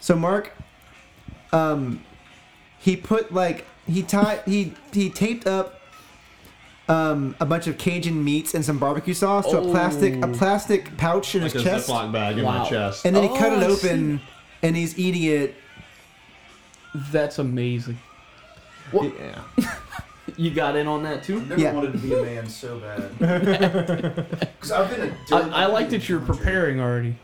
[0.00, 0.52] So Mark,
[1.52, 2.04] um,
[2.78, 5.75] he put like he tied he he taped up
[6.88, 10.32] um a bunch of Cajun meats and some barbecue sauce to a plastic a Oh.
[10.32, 12.62] plastic pouch in like a his chest, Ziploc bag in Wow.
[12.62, 13.04] my chest.
[13.04, 14.20] and then he cut Oh, it I open,
[14.62, 15.54] and he's eating it.
[17.12, 17.98] That's amazing.
[18.92, 19.40] yeah.
[20.36, 21.36] You got in on that too?
[21.38, 21.72] I've never Yeah.
[21.72, 23.10] wanted to be a man so bad.
[24.40, 27.14] Because I've been a dirt I, I like that you're preparing already.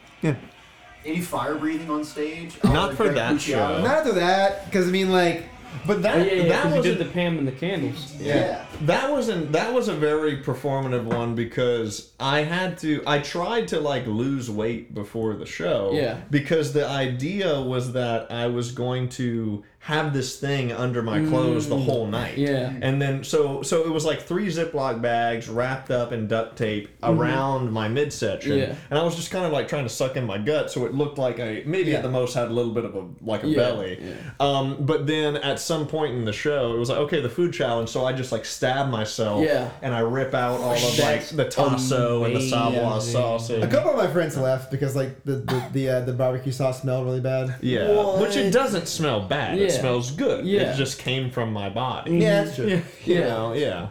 [1.05, 2.55] Any fire breathing on stage?
[2.63, 3.41] Not I'll for Greg that Puciato.
[3.41, 3.83] show.
[3.83, 5.45] Not after that, because I mean like
[5.87, 8.14] But that Oh, yeah, yeah, that 'cause was you did the Pam and the candles.
[8.20, 8.64] Yeah.
[8.83, 13.81] That wasn't that was a very performative one because I had to I tried to
[13.81, 15.91] like lose weight before the show.
[15.93, 16.18] Yeah.
[16.31, 21.68] Because the idea was that I was going to have this thing under my clothes
[21.68, 22.37] the whole night.
[22.37, 22.47] Mm.
[22.49, 22.72] Yeah.
[22.83, 26.89] And then so so it was like three Ziploc bags wrapped up in duct tape
[27.03, 28.53] around my midsection.
[28.53, 28.70] Mm-hmm.
[28.70, 28.76] Yeah.
[28.91, 30.95] And I was just kind of like trying to suck in my gut so it
[30.95, 31.97] looked like I maybe Yeah.
[31.97, 33.99] at the most had a little bit of a like a Yeah, belly.
[34.01, 34.12] yeah.
[34.39, 37.53] Um, but then at some point in the show, it was like, okay, the food
[37.53, 37.89] challenge.
[37.89, 39.45] So I just like stab myself.
[39.45, 39.68] Yeah.
[39.83, 43.11] And I rip out all of like the tasso and the Savoy sauce.
[43.11, 43.64] sausage.
[43.64, 46.83] a couple of my friends left because like the the the, uh, the barbecue sauce
[46.83, 47.57] smelled really bad.
[47.61, 48.20] Yeah.
[48.20, 49.59] Which it doesn't smell bad.
[49.73, 49.81] It Yeah.
[49.81, 50.45] smells good.
[50.45, 50.73] Yeah.
[50.73, 52.18] It just came from my body.
[52.18, 52.66] Yeah, that's true.
[52.66, 52.81] Yeah.
[53.05, 53.89] You know, yeah.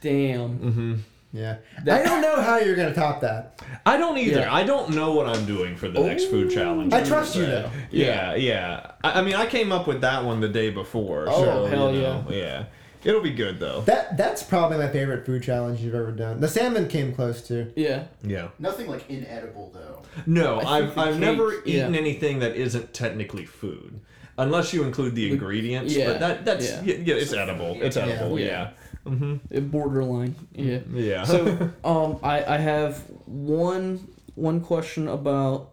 [0.00, 0.58] Damn.
[0.58, 0.94] Mm-hmm.
[1.32, 1.56] Yeah.
[1.84, 3.60] That- I don't know how you're gonna top that.
[3.84, 4.40] I don't either.
[4.40, 4.54] Yeah.
[4.54, 6.92] I don't know what I'm doing for the next food challenge.
[6.92, 7.70] I trust you, though.
[7.90, 8.92] Yeah, yeah.
[9.02, 11.26] I, I mean, I came up with that one the day before.
[11.28, 12.64] Oh, so, hell you know, yeah.
[13.04, 13.82] It'll be good though.
[13.82, 16.40] That that's probably my favorite food challenge you've ever done.
[16.40, 17.72] The salmon came close too.
[17.76, 18.04] Yeah.
[18.24, 18.48] Yeah.
[18.58, 20.02] Nothing like inedible though.
[20.26, 22.00] No, I think I've, I've never eaten yeah.
[22.00, 24.00] anything that isn't technically food,
[24.38, 25.94] unless you include the ingredients.
[25.94, 26.82] yeah, but that that's yeah.
[26.82, 27.78] yeah, yeah it's edible.
[27.80, 28.38] It's edible.
[28.38, 28.46] Yeah.
[28.46, 28.70] Yeah.
[29.06, 29.36] Mm-hmm.
[29.50, 30.34] It borderline.
[30.52, 30.80] Yeah.
[30.92, 31.24] Yeah.
[31.24, 35.70] So, um, I I have one one question about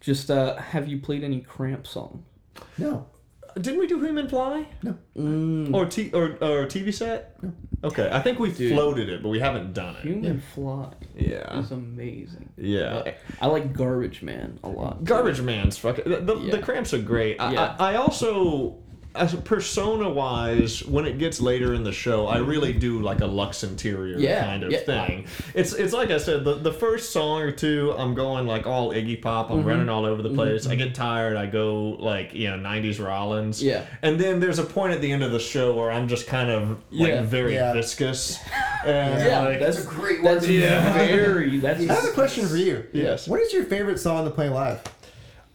[0.00, 2.24] just uh, have you played any Cramp song?
[2.78, 3.06] No.
[3.60, 4.66] Didn't we do Human Fly
[5.16, 7.42] Mm, or T or, or TV set?
[7.42, 7.52] No.
[7.84, 8.72] Okay, I think we Dude.
[8.72, 10.02] floated it, but we haven't done it.
[10.02, 11.58] Human Fly Yeah.
[11.58, 12.50] It's amazing.
[12.56, 13.12] Yeah.
[13.40, 15.04] I like Garbage Man a lot.
[15.04, 16.04] Garbage Man's fucking.
[16.10, 16.50] The, the, Yeah.
[16.56, 17.40] the cramps are great.
[17.40, 17.76] I, Yeah.
[17.78, 18.85] I, I also, as
[19.44, 23.62] persona wise, when it gets later in the show, I really do like a Lux
[23.64, 24.78] Interior Yeah, kind of yeah.
[24.80, 25.26] thing.
[25.54, 28.92] It's it's like I said, the, the first song or two, I'm going like all
[28.92, 29.46] Iggy Pop.
[29.48, 29.58] Mm-hmm.
[29.60, 30.66] I'm running all over the place.
[30.66, 31.36] I get tired.
[31.36, 33.62] I go like you know 90s Rollins.
[33.62, 33.84] Yeah.
[34.02, 36.50] And then there's a point at the end of the show where I'm just kind
[36.50, 37.22] of like Yeah.
[37.22, 37.72] very Yeah.
[37.72, 38.38] viscous.
[38.86, 40.34] And Yeah, like, that's That's a great word.
[40.36, 40.62] that's to use.
[40.62, 42.84] very that's I have a question for you.
[42.92, 43.26] Yes.
[43.26, 44.80] What is your favorite song to play live?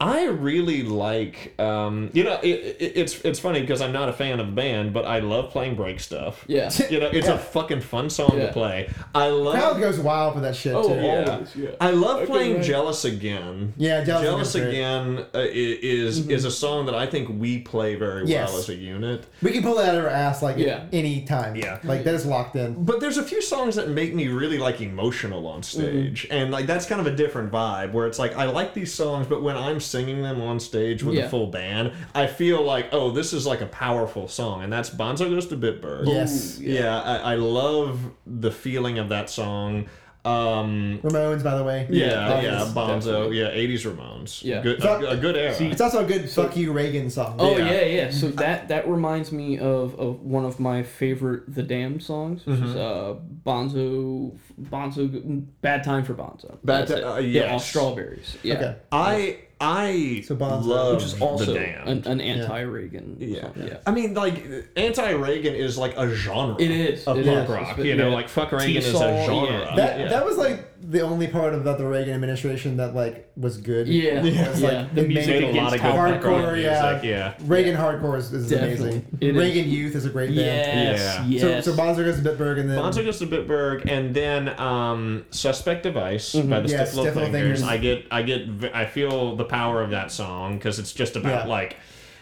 [0.02, 4.14] I really like, um, you know, it, it, it's it's funny because I'm not a
[4.14, 6.44] fan of the band, but I love playing break stuff.
[6.48, 6.72] yeah.
[6.90, 7.36] You know, it's Yeah.
[7.36, 8.48] a fucking fun song Yeah.
[8.48, 8.90] to play.
[9.14, 9.54] I love.
[9.54, 10.96] Crowd goes wild for that shit Oh, too.
[11.02, 11.26] yeah.
[11.32, 11.70] always, yeah.
[11.80, 12.64] I love Okay, playing right.
[12.64, 17.30] "Jealous Again." Yeah, Jealous "Jealous Again" uh, i- is is a song that I think
[17.40, 18.50] we play very Yes.
[18.50, 19.26] well as a unit.
[19.44, 20.86] We can pull that out of our ass like Yeah.
[20.92, 21.56] any time.
[21.56, 21.78] Yeah.
[21.84, 22.84] Like that is locked in.
[22.84, 26.34] But there's a few songs that make me really like emotional on stage, Mm-hmm.
[26.34, 27.92] and like that's kind of a different vibe.
[27.94, 31.16] Where it's like I like these songs, but when I'm singing them on stage with
[31.16, 31.26] Yeah.
[31.26, 34.90] a full band, I feel like oh, this is like a powerful song, and that's
[34.90, 36.08] Bonzo Goes to Bitburg.
[36.08, 36.60] Yes.
[36.60, 39.88] Yeah, I, I love the feeling of that song.
[40.24, 41.88] Um, Ramones, by the way.
[41.90, 42.54] yeah, Obvious.
[42.54, 43.40] yeah, Bonzo, definitely.
[43.40, 44.62] yeah, '80s Ramones, Yeah.
[44.62, 45.56] good, a, a good era.
[45.60, 47.38] It's also a good "fuck you" Reagan song.
[47.40, 47.72] Oh Yeah.
[47.72, 48.12] yeah, yeah.
[48.12, 52.60] So that that reminds me of, of one of my favorite The Damned songs, which
[52.60, 56.56] is uh Bonzo Bonzo Bad Time for Bonzo.
[56.64, 57.04] Bad That's Ti- it.
[57.04, 58.38] uh, Yeah, all strawberries.
[58.44, 58.54] Yeah.
[58.56, 58.76] Okay.
[58.92, 62.06] I I So Bonzo- love Which is also the Damned.
[62.08, 63.18] an, an anti-Reagan.
[63.20, 63.42] Yeah.
[63.42, 63.78] song, yeah.
[63.86, 64.44] I mean, like,
[64.76, 66.56] anti-Reagan is like a genre.
[66.60, 67.06] It is.
[67.08, 67.50] Of It punk is.
[67.50, 67.70] rock.
[67.72, 68.16] It's- You know, yeah.
[68.16, 69.52] like, fuck Reagan is a T-Sol, genre.
[69.70, 69.76] yeah.
[69.76, 70.08] That yeah.
[70.10, 73.88] that was like the only part about the Reagan administration that like was good.
[73.88, 74.50] Yeah, It yeah.
[74.50, 76.64] was, like, The it music made Made a lot of good against punk hardcore, music.
[76.64, 77.02] yeah.
[77.04, 77.34] Yeah.
[77.46, 79.06] Reagan hardcore is, is amazing.
[79.22, 79.36] It is.
[79.38, 80.38] Reagan Youth is a great band.
[80.40, 81.00] Yes.
[81.00, 81.26] Yeah.
[81.28, 81.66] Yes.
[81.66, 85.26] So so Bonzo goes to Bitburg and then Bonzo goes to Bitburg, and then um,
[85.32, 87.32] "Suspect Device" by the Yeah, Stiff Little Fingers.
[87.32, 87.64] Fingers.
[87.64, 91.46] I get, I get, I feel the power of that song because it's just about
[91.46, 91.50] Yeah.
[91.52, 91.78] like,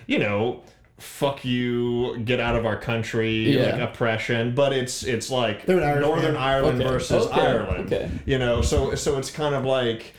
[0.08, 0.62] you know,
[1.00, 3.72] fuck you, get out of our country, Yeah.
[3.72, 4.54] like oppression.
[4.56, 6.36] But it's it's like They're an Irish Northern.
[6.36, 6.90] Ireland Okay.
[6.90, 7.42] versus Okay.
[7.42, 7.86] Ireland.
[7.94, 8.10] Okay.
[8.26, 10.14] You know, so so it's kind of like.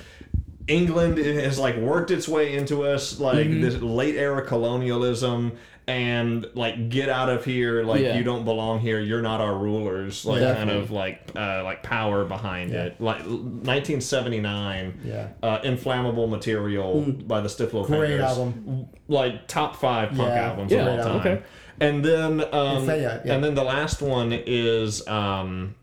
[0.68, 3.60] England has like worked its way into us, like Mm-hmm.
[3.60, 5.52] this late era colonialism,
[5.90, 8.16] and like get out of here, like Yeah.
[8.16, 12.24] you don't belong here, you're not our rulers, like kind of like uh, like power
[12.24, 12.84] behind Yeah.
[12.84, 15.28] it, like 1979, Yeah.
[15.42, 17.26] uh, inflammable material Mm.
[17.26, 18.24] by the Stiff Little Great Fingers.
[18.24, 18.86] album.
[19.08, 20.48] like top five punk Yeah.
[20.48, 21.16] albums of all time.
[21.16, 21.42] okay.
[21.80, 23.18] And then um, yeah.
[23.24, 25.74] and then the last one is um,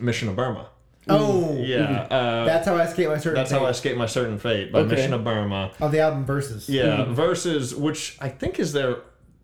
[0.00, 0.66] Mission of Burma.
[1.08, 3.34] Oh, Yeah, uh, That's how I escape my certain.
[3.36, 3.70] that's how I fate.
[3.70, 4.96] escaped my certain fate by Okay.
[4.96, 5.70] Mission of Burma.
[5.80, 6.68] Of the album versus.
[6.68, 8.96] Yeah, versus which I think is their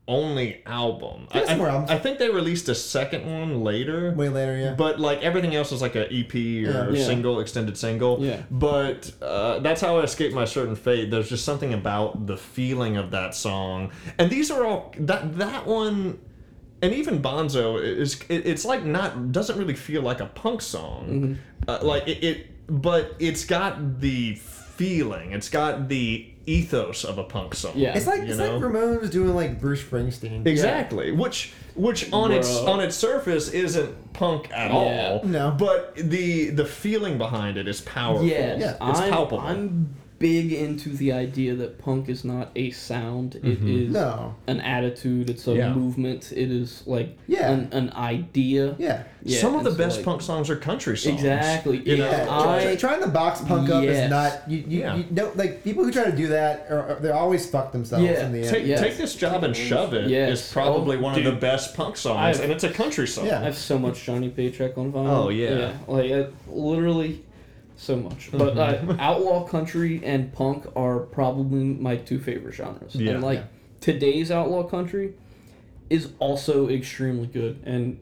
[0.08, 1.28] only album.
[1.30, 1.90] I, There's more albums.
[1.90, 4.12] I think they released a second one later.
[4.12, 4.74] Way later, yeah.
[4.74, 6.90] But like everything else is like an EP or Yeah.
[6.90, 7.04] Yeah.
[7.06, 8.18] single, extended single.
[8.20, 8.42] Yeah.
[8.50, 11.10] But uh, that's how I escaped my certain fate.
[11.10, 15.66] There's just something about the feeling of that song, and these are all that that
[15.66, 16.18] one,
[16.82, 21.06] and even Bonzo is it, it's like not doesn't really feel like a punk song,
[21.08, 21.34] Mm-hmm.
[21.70, 25.30] uh, like it, it, but it's got the feeling.
[25.32, 27.72] It's got the ethos of a punk song.
[27.76, 27.96] Yeah.
[27.96, 28.56] It's like it's know?
[28.58, 30.46] like Ramones doing like Bruce Springsteen.
[30.46, 31.12] Exactly.
[31.12, 34.76] Which which on its on its surface isn't punk at Yeah.
[34.76, 35.24] all.
[35.24, 35.50] No.
[35.58, 38.26] But the the feeling behind it is powerful.
[38.26, 39.40] Yes, Yeah, it's I'm, palpable.
[39.40, 43.34] I'm big into the idea that punk is not a sound.
[43.42, 44.36] It is No.
[44.46, 45.28] an attitude.
[45.28, 45.58] It's a Mm-hmm.
[45.58, 45.74] Yeah.
[45.74, 46.32] movement.
[46.32, 47.50] It is like Yeah.
[47.50, 48.76] an, an idea.
[48.78, 49.02] Yeah.
[49.24, 51.16] Yeah, Some of the so, best like- punk songs are country songs.
[51.16, 51.78] Exactly.
[51.84, 52.06] You know?
[52.06, 54.04] Yeah, Try- I- trying to box punk up Yes.
[54.04, 54.58] is not you.
[54.68, 54.96] You, Yeah.
[54.96, 56.66] you don't like people who try to do that.
[56.70, 58.24] Are, are- they always fuck themselves Yeah.
[58.26, 58.48] in the end.
[58.50, 58.80] Take, Yes.
[58.80, 60.52] take this job and shove it is Yes.
[60.52, 63.26] probably Oh, one of the best punk songs, I've- and it's a country song.
[63.26, 63.40] Yeah.
[63.40, 65.08] I have so much Johnny Paycheck on vinyl.
[65.24, 65.72] Oh, yeah.
[65.88, 67.22] like I, literally
[67.82, 68.30] so much.
[68.32, 68.90] But Mm-hmm.
[68.90, 72.94] uh, outlaw country and punk are probably my two favorite genres.
[72.94, 73.12] Yeah.
[73.12, 73.44] And like Yeah.
[73.80, 75.14] today's outlaw country
[75.90, 77.98] is also extremely good and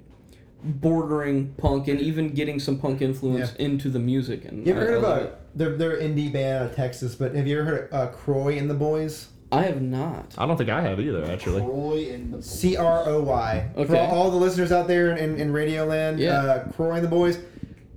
[0.62, 4.44] bordering punk and even getting some punk influence into the music.
[4.44, 5.38] And You ever I- heard about it.
[5.54, 8.58] they're they're indie band out of Texas, but have you ever heard of uh, Croy
[8.58, 9.28] and the Boys?
[9.52, 10.32] I have not.
[10.38, 11.62] I don't think I have either, actually.
[11.62, 13.68] Roy and the C R O Y.
[13.74, 13.98] For Okay.
[13.98, 16.34] all, all the listeners out there in, in Radio Land, Yeah.
[16.40, 17.38] uh, Croy and the Boys,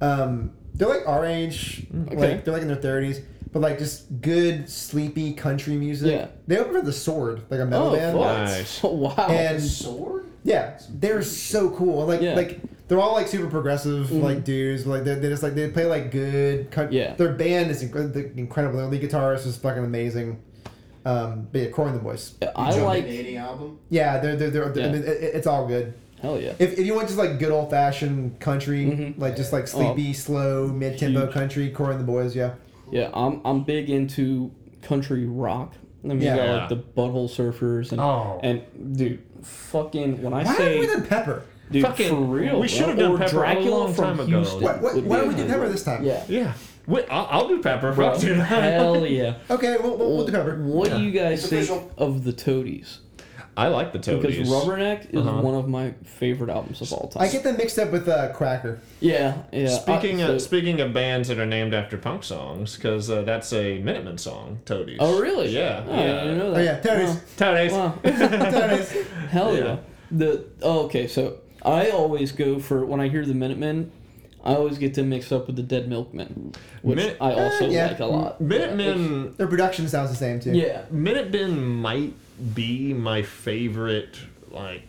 [0.01, 1.85] um, they're like our age.
[2.07, 2.15] Okay.
[2.15, 3.21] Like they're like in their thirties,
[3.51, 6.11] but like just good sleepy country music.
[6.11, 6.27] Yeah.
[6.47, 8.17] They open for the Sword, like a metal Oh, band.
[8.17, 8.37] fuck.
[8.37, 8.83] Nice.
[9.17, 9.27] wow.
[9.29, 10.25] And sword.
[10.43, 12.05] yeah, they're so cool.
[12.05, 12.35] Like Yeah.
[12.35, 14.21] like they're all like super progressive Mhm.
[14.23, 14.85] like dudes.
[14.85, 16.69] Like they they just like they play like good.
[16.71, 17.15] Cut, Yeah.
[17.15, 18.77] Their band is incre- incredible.
[18.79, 20.39] Their lead guitarist is fucking amazing.
[21.05, 22.33] Um, but yeah, Croy and the Boys.
[22.55, 23.05] I like.
[23.05, 23.77] Nady album.
[23.89, 24.87] Yeah, they're they're, they're, Yeah.
[24.87, 25.93] I mean, it, it's all good.
[26.23, 26.53] Hell yeah.
[26.57, 29.19] If, if you want just like good old fashioned country, Mhm.
[29.19, 32.53] like just like sleepy, slow, mid tempo country, Croy and the Boys, yeah.
[32.91, 34.49] Yeah, I'm I'm big into
[34.81, 35.73] country rock.
[36.03, 36.35] I mean, Yeah.
[36.35, 38.39] you got like the Butthole Surfers and Oh.
[38.41, 38.61] and
[38.97, 41.43] dude, fucking when I Why say haven't we done Pepper?
[41.71, 44.19] dude Fucking- for real, we should have done Or Pepper a Dracula long from time
[44.19, 44.37] ago.
[44.37, 44.61] Houston.
[44.63, 45.45] What, what, why don't we do.
[45.45, 46.03] Pepper this time?
[46.03, 46.53] Yeah, Yeah.
[46.85, 47.93] Wait, I'll, I'll do Pepper.
[47.93, 48.37] bro, Fuck, dude.
[48.37, 49.35] hell yeah.
[49.49, 50.57] Okay, we'll, we'll, we'll do Pepper.
[50.63, 51.91] What do you guys It's think official.
[51.97, 52.99] of the Toadies?
[53.55, 54.37] I like the Toadies.
[54.37, 55.41] Because Rubberneck is Uh-huh.
[55.41, 57.21] one of my favorite albums of all time.
[57.23, 58.79] I get them mixed up with uh, Cracker.
[58.99, 59.67] yeah, yeah.
[59.67, 63.21] Speaking I- of so- speaking of bands that are named after punk songs, because uh,
[63.21, 64.97] that's a Minutemen song, Toadies.
[64.99, 65.49] oh really?
[65.49, 65.83] Yeah.
[65.87, 66.59] Oh, I didn't know that.
[66.59, 67.21] Oh, yeah, Toadies.
[67.37, 67.71] Toadies.
[67.73, 67.93] Wow.
[68.03, 68.91] Toadies.
[69.29, 69.63] Hell yeah.
[69.63, 69.77] Yeah.
[70.11, 73.91] The oh, okay, so I always go for when I hear the Minutemen,
[74.43, 77.69] I always get them mixed up with the Dead Milkmen, which Min- I also Eh,
[77.69, 77.87] yeah.
[77.87, 78.41] like a lot.
[78.41, 79.33] Minutemen.
[79.37, 80.51] Their production sounds the same too.
[80.51, 80.81] Yeah.
[80.91, 82.13] Minutemen might
[82.53, 84.17] be my favorite,
[84.51, 84.83] like,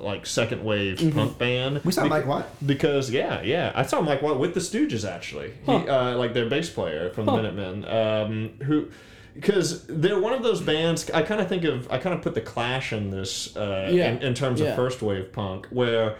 [0.00, 1.18] like second wave Mm-hmm.
[1.18, 1.80] punk band.
[1.84, 2.48] We saw Mike Watt.
[2.64, 5.52] Because yeah, yeah, I saw Mike Watt with the Stooges actually.
[5.66, 8.88] He, uh, like their bass player from the Minutemen, um, who.
[9.34, 12.34] Because they're one of those bands, I kind of think of, I kind of put
[12.34, 14.10] the Clash in this, uh, Yeah.
[14.10, 14.68] in, in terms Yeah.
[14.70, 16.16] of first wave punk, where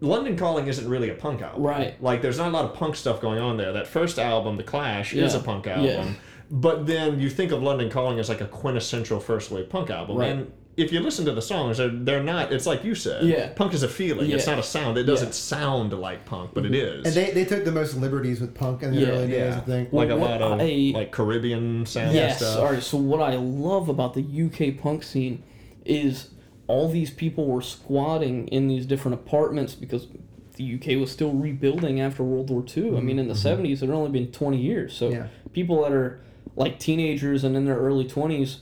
[0.00, 1.62] London Calling isn't really a punk album.
[1.62, 2.02] Right.
[2.02, 3.72] Like, there's not a lot of punk stuff going on there.
[3.72, 5.74] That first album, The Clash, is a punk Yeah.
[5.80, 6.16] album.
[6.50, 10.16] But then you think of London Calling as like a quintessential first wave punk album.
[10.16, 10.30] Right.
[10.30, 13.24] And if you listen to the songs, they're, they're not, it's like you said.
[13.24, 13.52] Yeah.
[13.54, 14.30] Punk is a feeling.
[14.30, 14.98] It's not a sound.
[14.98, 15.32] It doesn't Yeah.
[15.32, 17.00] sound like punk, but it mm-hmm.
[17.00, 17.06] is.
[17.06, 19.06] And they, they took the most liberties with punk in the Yeah.
[19.08, 19.56] early days, yeah.
[19.56, 19.92] I think.
[19.92, 22.38] Like a lot of I- like Caribbean sound Yes.
[22.38, 22.58] stuff.
[22.58, 22.82] All right.
[22.82, 25.42] So what I love about the UK punk scene
[25.84, 26.30] is
[26.66, 30.08] all these people were squatting in these different apartments because
[30.56, 32.96] the UK was still rebuilding after World War II.
[32.96, 34.94] I mean, in the 70s, it had only been 20 years.
[34.96, 35.26] So Yeah.
[35.52, 36.20] people that are
[36.56, 38.58] like teenagers and in their early 20s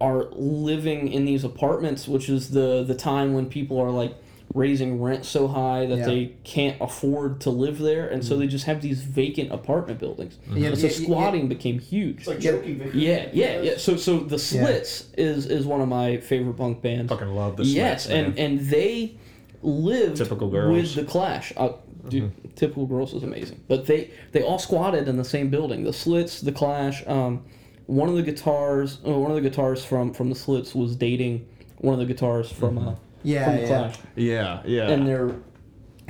[0.00, 4.14] are living in these apartments, which is the the time when people are like
[4.54, 6.06] raising rent so high that Yeah.
[6.06, 10.38] they can't afford to live there, and so they just have these vacant apartment buildings.
[10.52, 12.18] Yeah, and so yeah, yeah, squatting became huge.
[12.20, 12.52] It's like Yeah.
[12.52, 13.72] joking yeah, yeah, yeah.
[13.76, 17.12] So, so the Slits is is one of my favorite punk bands.
[17.12, 18.24] Fucking love the yes, Slits, man.
[18.24, 19.14] and and they
[19.62, 20.74] lived Typical girls.
[20.74, 21.52] with the Clash.
[21.56, 21.68] Uh,
[22.08, 25.84] dude, typical girls is amazing, but they they all squatted in the same building.
[25.84, 27.06] The Slits, the Clash.
[27.06, 27.44] Um,
[27.86, 31.46] one of the guitars, uh, one of the guitars from from the Slits was dating
[31.78, 33.66] one of the guitars from uh, Yeah, from the yeah.
[33.66, 34.88] Clash, yeah, yeah.
[34.90, 35.34] and their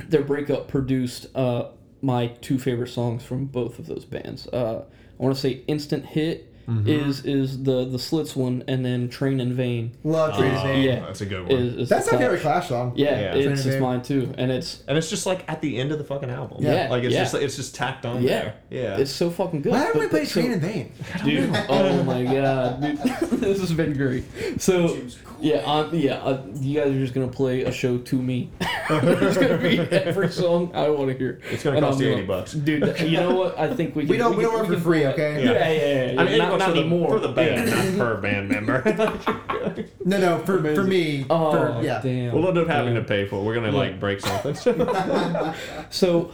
[0.07, 1.69] their breakup produced uh
[2.01, 4.47] my two favorite songs from both of those bands.
[4.47, 4.83] Uh,
[5.19, 6.87] I want to say "Instant Hit" Mm-hmm.
[7.09, 10.83] is is the the Slits one, and then "Train in Vain" Love Train Oh, Vain.
[10.83, 10.99] yeah.
[11.01, 11.51] that's a good one.
[11.51, 12.25] is, is That's the my Clash.
[12.29, 12.93] favorite Clash song.
[12.95, 13.35] Yeah, Yeah.
[13.35, 16.03] it's, it's mine too, and it's and it's just like at the end of the
[16.03, 16.63] fucking album.
[16.63, 17.23] Yeah, like it's yeah.
[17.23, 18.53] just it's just tacked on yeah, there.
[18.69, 19.71] Yeah, it's so fucking good.
[19.73, 20.91] Why haven't But- we played but so- Train in Vain?
[21.25, 21.49] dude?
[21.69, 22.97] Oh my god, dude,
[23.41, 24.23] this has been great.
[24.61, 24.97] So
[25.39, 28.49] yeah, I'm, yeah, uh, you guys are just gonna play a show to me.
[28.89, 31.39] it's gonna be every song I want to hear.
[31.49, 32.53] It's gonna And cost I'm you gonna- 80 bucks.
[32.53, 32.99] dude.
[33.01, 33.57] You know what?
[33.59, 34.09] I think we can.
[34.11, 35.43] We don't we can- don't work for free, okay?
[35.43, 36.11] Yeah, yeah, yeah.
[36.13, 36.21] yeah.
[36.21, 37.75] I mean, not, not, not for, the, anymore for the band, Yeah.
[37.91, 39.27] not per band member.
[40.03, 41.25] No, no, for, for me.
[41.29, 42.01] Oh for, yeah.
[42.01, 42.33] damn.
[42.33, 43.03] we'll end up having Damn.
[43.03, 43.35] to pay for.
[43.39, 43.43] it.
[43.43, 43.77] We're gonna Yeah.
[43.77, 44.55] like break something.
[45.89, 46.31] So,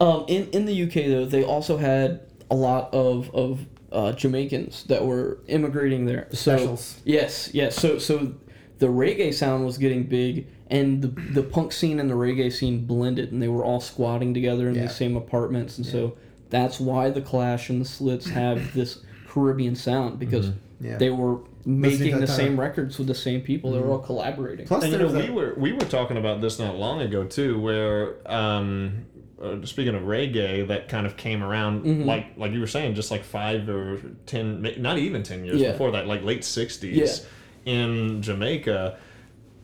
[0.00, 4.84] um, in in the UK though, they also had a lot of of uh, Jamaicans
[4.84, 6.28] that were immigrating there.
[6.30, 7.00] So Specials.
[7.04, 7.76] yes, yes.
[7.76, 8.34] So so
[8.78, 12.84] the reggae sound was getting big, and the the punk scene and the reggae scene
[12.86, 14.82] blended, and they were all squatting together in Yeah.
[14.82, 16.16] the same apartments, and so
[16.50, 19.00] that's why the Clash and the Slits have this
[19.34, 20.96] Caribbean sound because Yeah.
[20.98, 23.72] they were making the same of- records with the same people.
[23.72, 24.66] They were all collaborating.
[24.66, 27.24] Plus, And you know, was we were we were talking about this not long ago
[27.24, 29.06] too, where um,
[29.42, 32.04] uh, speaking of reggae, that kind of came around Mm-hmm.
[32.04, 35.72] like like you were saying, just like five or ten, not even ten years Yeah.
[35.72, 37.26] before that, like late sixties
[37.64, 38.96] in Jamaica.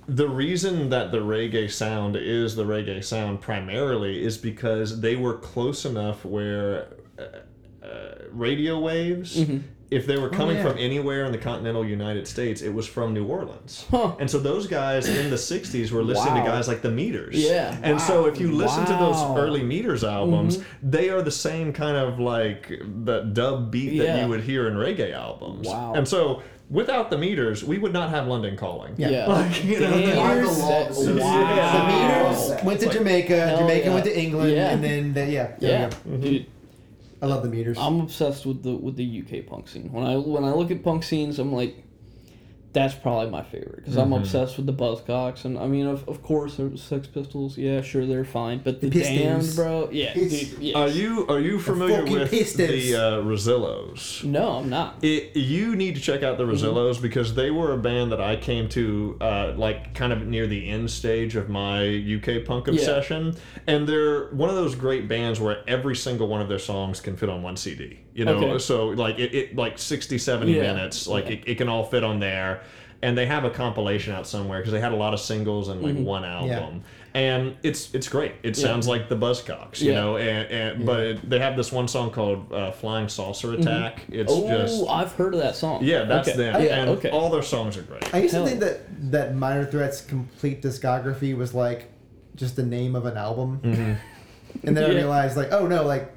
[0.08, 5.34] The reason that the reggae sound is the reggae sound primarily is because they were
[5.34, 6.88] close enough where
[7.90, 9.36] uh, radio waves.
[9.36, 9.58] Mm-hmm.
[9.90, 10.62] If they were coming yeah.
[10.68, 13.86] from anywhere in the continental United States, it was from New Orleans.
[13.90, 14.14] Huh.
[14.20, 16.44] And so those guys in the 60s were listening Wow.
[16.44, 17.34] to guys like the Meters.
[17.34, 17.76] Yeah.
[17.82, 20.90] And so if you listen to those early Meters albums, Mm-hmm.
[20.90, 22.68] they are the same kind of like
[23.04, 24.22] the dub beat that Yeah.
[24.22, 25.66] you would hear in reggae albums.
[25.66, 25.94] Wow.
[25.96, 28.94] And so without the Meters, we would not have London Calling.
[28.96, 29.08] Yeah.
[29.10, 29.26] Yeah.
[29.40, 30.88] Like, you know, the Meters- law.
[30.88, 31.72] Wow.
[31.72, 33.40] The Meters went to Jamaica.
[33.48, 33.92] hell Jamaica yeah.
[33.94, 34.70] went to England, Yeah.
[34.70, 36.22] and then the, yeah, there Yeah, we go.
[36.22, 36.46] dude.
[37.22, 37.76] I love the Meters.
[37.78, 39.92] I'm obsessed with the with the UK punk scene.
[39.92, 41.76] When I when I look at punk scenes, I'm like,
[42.72, 44.22] that's probably my favorite because I'm Mm-hmm.
[44.22, 47.58] obsessed with the Buzzcocks, and I mean, of, of course, there's Sex Pistols.
[47.58, 49.88] Yeah, sure, they're fine, but the, The Damned, bro.
[49.90, 50.32] Yeah, dude.
[50.58, 50.78] Yeah.
[50.78, 52.68] Are you are you familiar fucking with Pistons.
[52.68, 54.24] the uh, Rezillos?
[54.24, 54.96] no, I'm not.
[55.02, 56.64] It, you need to check out the Mm-hmm.
[56.66, 60.46] Rezillos because they were a band that I came to uh, like kind of near
[60.46, 62.74] the end stage of my UK punk Yeah.
[62.74, 67.00] obsession, and they're one of those great bands where every single one of their songs
[67.00, 68.00] can fit on one CD.
[68.14, 68.58] You know, Okay.
[68.58, 70.62] so like it, it like 60, 70 Yeah.
[70.62, 71.32] minutes, like Yeah.
[71.32, 72.62] it, it can all fit on there.
[73.02, 75.80] And they have a compilation out somewhere because they had a lot of singles and
[75.82, 75.96] Mm-hmm.
[75.98, 76.82] like one album.
[77.14, 78.34] And it's it's great.
[78.44, 80.00] It sounds like the Buzzcocks, you Yeah.
[80.00, 80.16] know.
[80.16, 84.30] And, and but it, they have this one song called uh, "Flying Saucer Attack." It's
[84.32, 85.82] oh, just I've heard of that song.
[85.82, 86.36] yeah, that's okay.
[86.36, 86.62] them.
[86.62, 87.10] Yeah, and okay.
[87.10, 88.14] all their songs are great.
[88.14, 91.90] I used Hell to think that that Minor Threat's complete discography was like
[92.36, 96.12] just the name of an album, and then I realized like, oh no, like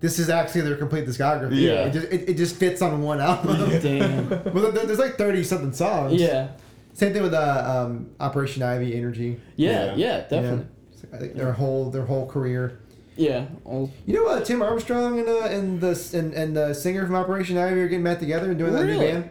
[0.00, 1.60] this is actually their complete discography.
[1.60, 1.86] Yeah.
[1.86, 3.56] it just, it, it just fits on one album.
[3.82, 4.28] Damn.
[4.54, 6.14] well, there's like thirty something songs.
[6.20, 6.48] yeah.
[6.94, 9.40] Same thing with uh, um, Operation Ivy Energy.
[9.56, 9.86] Yeah.
[9.86, 9.94] Yeah.
[9.96, 10.20] Yeah.
[10.28, 10.66] Definitely.
[11.12, 12.80] I think their whole their whole career.
[13.16, 13.46] Yeah.
[13.64, 17.14] All, You know, uh, Tim Armstrong and uh, and the and, and the singer from
[17.14, 19.12] Operation Ivy are getting back together and doing that new Really?
[19.12, 19.30] band.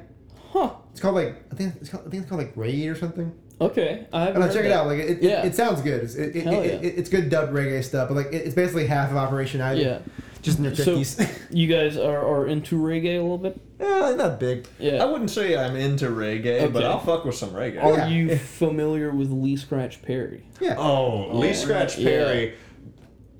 [0.51, 0.71] huh.
[0.91, 3.33] It's called like I think it's called, I think it's called like Raid or something.
[3.59, 4.05] Okay.
[4.13, 4.87] I I haven't don't know, heard check it out.
[4.87, 5.43] Like it, Yeah.
[5.43, 6.03] it, it sounds good.
[6.03, 6.87] It's, it, it, Hell it, yeah.
[6.89, 9.81] it- it's good dub reggae stuff, but like it, it's basically half of Operation Ivy.
[9.81, 9.99] Yeah.
[10.41, 11.19] Just in their So- fifties.
[11.49, 13.59] You guys are, are into reggae a little bit.
[13.79, 14.67] yeah, not big.
[14.79, 15.01] Yeah.
[15.01, 17.81] I wouldn't say I'm into reggae, but I'll fuck with some reggae.
[17.81, 18.07] Are Yeah.
[18.09, 20.43] you familiar with Lee Scratch Perry?
[20.59, 20.75] Yeah.
[20.77, 22.09] Oh, Lee Oh, Scratch yeah.
[22.09, 22.53] Perry.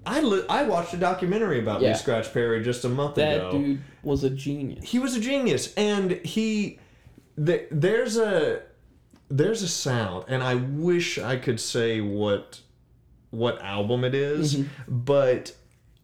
[0.06, 1.90] I li- I watched a documentary about Yeah.
[1.90, 3.52] Lee Scratch Perry just a month That ago.
[3.52, 4.90] That dude was a genius.
[4.90, 6.80] he was a genius and he
[7.46, 8.62] th- there's a
[9.30, 12.62] there's a sound and i wish i could say what
[13.32, 14.98] what album it is, Mm-hmm.
[15.04, 15.52] but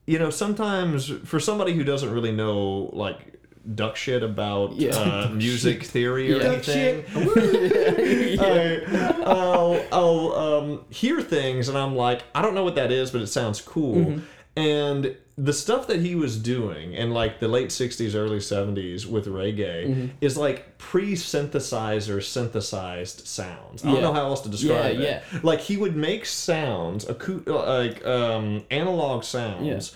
[0.05, 3.39] you know sometimes for somebody who doesn't really know like
[3.75, 4.91] duck shit about Yeah.
[4.95, 6.51] uh, music theory or Yeah.
[6.51, 8.39] Anything shit.
[8.41, 13.11] I, I'll, I'll um, hear things and I'm like, I don't know what that is,
[13.11, 13.95] but it sounds cool.
[13.95, 14.59] Mm-hmm.
[14.59, 19.25] And the stuff that he was doing in like the late 60s, early 70s with
[19.25, 20.05] reggae Mm-hmm.
[20.21, 23.83] is like pre synthesizer synthesized sounds.
[23.83, 24.01] I don't Yeah.
[24.01, 25.43] know how else to describe Yeah, it.
[25.43, 29.95] Like he would make sounds, acou- like um, analog sounds.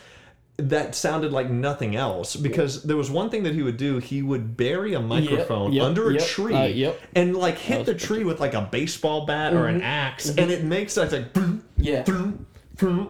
[0.60, 4.00] That sounded like nothing else because there was one thing that he would do.
[4.00, 7.00] He would bury a microphone yep, under yep, a tree uh, yep.
[7.16, 10.64] and like hit the tree with like a baseball bat or an ax and it
[10.64, 11.26] makes that like
[11.78, 12.02] Yeah.
[12.02, 12.48] boom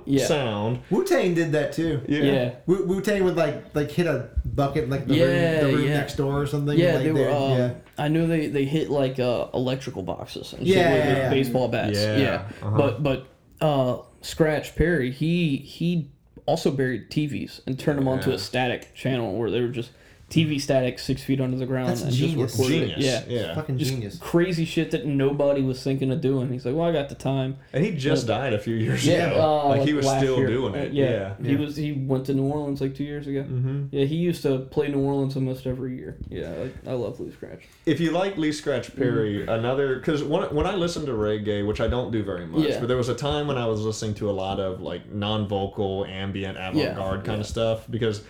[0.05, 0.25] Yeah.
[0.25, 0.79] sound.
[0.89, 2.01] Wu Tang did that too.
[2.07, 2.55] Yeah.
[2.65, 5.25] Wu Tang would like like hit a bucket like the Yeah,
[5.61, 5.97] room, the room yeah.
[5.97, 6.77] next door or something.
[6.77, 7.17] Yeah, like they were.
[7.19, 7.73] they're- Um, yeah.
[7.97, 11.17] I knew they, they hit like uh, electrical boxes and Yeah, shit with, yeah, with
[11.17, 11.29] yeah.
[11.31, 11.97] baseball bats.
[11.99, 12.77] Yeah, Yeah, uh-huh.
[12.77, 13.27] but but
[13.61, 16.09] uh, Scratch Perry he he
[16.45, 18.35] also buried TVs and turned them onto Yeah.
[18.35, 19.91] a static channel where they were just
[20.29, 22.51] TV static six feet under the ground That's and genius.
[22.51, 23.05] just recorded Genius.
[23.23, 23.27] it.
[23.29, 23.39] Yeah.
[23.47, 23.55] yeah.
[23.55, 24.17] Fucking Just genius.
[24.19, 26.51] crazy shit that nobody was thinking of doing.
[26.51, 27.55] He's like, well, I got the time.
[27.71, 29.41] And he just died a few years Yeah, ago.
[29.61, 30.47] uh, like he was still year.
[30.47, 30.91] doing Uh, it.
[30.91, 31.35] yeah.
[31.39, 31.47] yeah.
[31.47, 31.77] he was.
[31.77, 33.43] He went to New Orleans like two years ago.
[33.43, 36.17] hmm Yeah, he used to play New Orleans almost every year.
[36.27, 36.51] Yeah,
[36.85, 37.61] I, I love Lee Scratch.
[37.85, 41.79] If you like Lee Scratch Perry, another because when, when I listen to reggae, which
[41.79, 42.79] I don't do very much, Yeah.
[42.81, 46.03] but there was a time when I was listening to a lot of like non-vocal,
[46.05, 47.41] ambient, avant-garde kind yeah.
[47.41, 48.23] of stuff because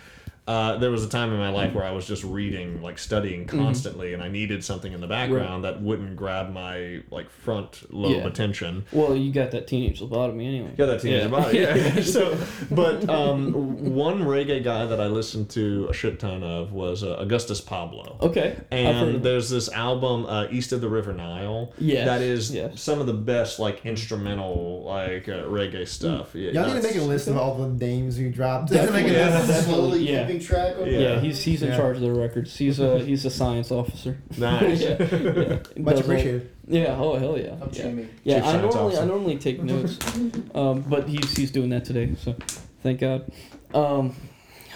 [0.48, 3.46] uh, there was a time in my life where I was just reading, like studying
[3.46, 3.60] Mm-hmm.
[3.60, 8.12] constantly, and I needed something in the background that wouldn't grab my like front lobe
[8.18, 8.28] Yeah.
[8.28, 8.86] attention.
[8.92, 10.72] Well, you got that teenage lobotomy anyway.
[10.78, 11.28] Yeah, that teenage Yeah.
[11.28, 11.58] body.
[11.60, 12.02] Yeah.
[12.02, 12.38] so,
[12.72, 17.16] but um, one reggae guy that I listened to a shit ton of was uh,
[17.20, 18.18] Augustus Pablo.
[18.22, 18.56] Okay.
[18.72, 21.74] And there's this album, uh, East of the River Nile.
[21.78, 22.06] Yeah.
[22.06, 22.82] That is yes.
[22.82, 26.34] some of the best, like instrumental, like uh, reggae stuff.
[26.34, 28.70] Yeah, Y'all need to make a list of all the names you dropped.
[28.72, 29.12] Definitely.
[29.14, 29.42] Yeah.
[29.44, 30.24] Slowly Yeah.
[30.40, 31.20] Keeping track of Yeah, Yeah.
[31.20, 31.78] he's he's in Yeah.
[31.78, 32.56] charge of the records.
[32.58, 34.18] He's a he's a science officer.
[34.38, 34.82] Nice.
[34.84, 35.60] yeah, yeah.
[35.78, 36.50] Much appreciated.
[36.68, 36.96] Yeah.
[36.98, 37.56] Oh hell yeah.
[37.62, 38.06] I'm yeah.
[38.24, 39.98] Yeah, I Science normally I normally take notes,
[40.56, 42.36] um, but he's he's doing that today, so
[42.84, 43.32] thank God.
[43.74, 44.16] Um,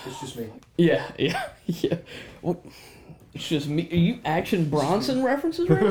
[0.05, 0.47] It's just me.
[0.77, 1.95] yeah, yeah, yeah.
[2.41, 2.57] What?
[3.33, 3.87] It's just me.
[3.89, 5.81] Are you Action Bronson references right?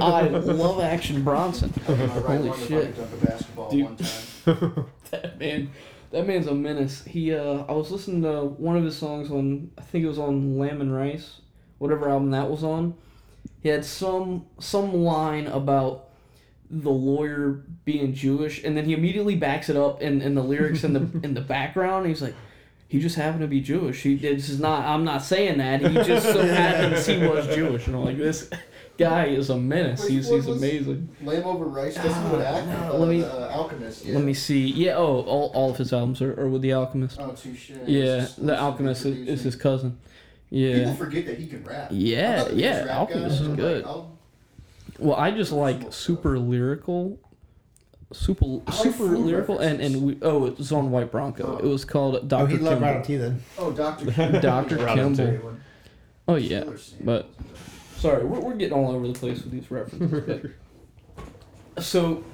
[0.00, 1.70] I love Action Bronson.
[1.86, 2.94] I'll be my right Holy one if I shit.
[2.94, 3.84] can dunk a basketball Dude.
[3.84, 4.86] one time.
[5.10, 5.70] That man,
[6.10, 7.04] that man's a menace.
[7.04, 10.18] He, uh, I was listening to one of his songs on, I think it was
[10.18, 11.40] on Lamb and Rice,
[11.78, 12.94] whatever album that was on.
[13.60, 16.08] He had some some line about
[16.70, 20.84] the lawyer being Jewish, and then he immediately backs it up in, in the lyrics
[20.84, 22.06] in the in the background.
[22.06, 22.34] He's like,
[22.86, 24.02] he just happened to be Jewish.
[24.02, 24.86] He this is not.
[24.86, 25.80] I'm not saying that.
[25.80, 28.48] He just so happens he was Jewish, and I'm like, this
[28.98, 30.02] guy is a menace.
[30.02, 31.08] Which He's he's amazing.
[31.22, 32.66] Lamb over rice doesn't what act.
[32.66, 34.04] no, uh, let me- uh, Alchemist.
[34.04, 34.16] Yeah.
[34.16, 34.66] Let me see.
[34.66, 34.96] Yeah.
[34.96, 37.18] Oh, all, all of his albums are, are with the Alchemist.
[37.20, 37.70] Oh, touche.
[37.86, 39.98] Yeah, Exclusive the Alchemist is, is his cousin.
[40.50, 40.72] Yeah.
[40.74, 40.96] People Yeah.
[40.96, 41.88] forget that he can rap.
[41.92, 43.84] Yeah, the yeah, rap Alchemist guy, is good.
[43.84, 43.96] Like,
[44.98, 47.18] Well, I just like super lyrical,
[48.12, 51.58] super like super food lyrical, and and we, oh, it was on White Bronco.
[51.58, 53.28] It was called Oh, Doctor he loved Ronald Kimball.
[53.30, 53.42] T then.
[53.58, 54.06] oh, Doctor
[54.40, 55.52] Doctor Robin Kimball.
[56.26, 56.64] Oh yeah,
[57.04, 57.30] but
[57.98, 60.50] sorry, we're, we're getting all over the place with these references.
[61.76, 62.24] But, so,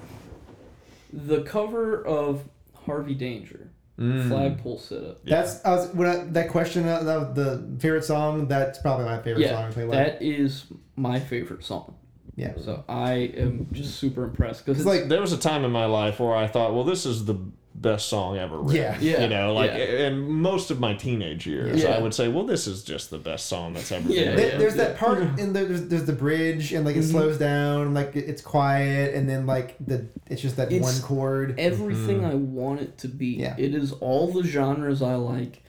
[1.13, 2.45] the cover of
[2.87, 4.27] Harvey Danger, Mm.
[4.29, 5.19] Flagpole Sitta.
[5.25, 8.49] That's I was when I, that question uh, that, the favorite song.
[8.49, 9.63] That's probably my favorite song.
[9.63, 9.93] Yeah, I play live.
[9.93, 10.65] that is
[10.97, 11.95] my favorite song.
[12.35, 12.55] yeah.
[12.61, 15.85] So I am just super impressed because It's like There was a time in my
[15.85, 17.37] life where I thought, well, this is the
[17.85, 18.75] best song ever written.
[18.83, 18.99] Yeah.
[19.01, 20.07] Yeah, You know, like, yeah.
[20.07, 21.91] and most of my teenage years, Yeah.
[21.91, 24.45] I would say, well, this is just the best song that's ever Yeah, been There-
[24.47, 24.61] written.
[24.61, 27.11] there's that part in there, there's, there's the bridge and like it Mhm.
[27.11, 31.55] slows down like it's quiet and then like the it's just that It's- one chord
[31.59, 33.37] everything I want it to be.
[33.37, 33.55] Yeah.
[33.59, 35.61] It is all the genres I like,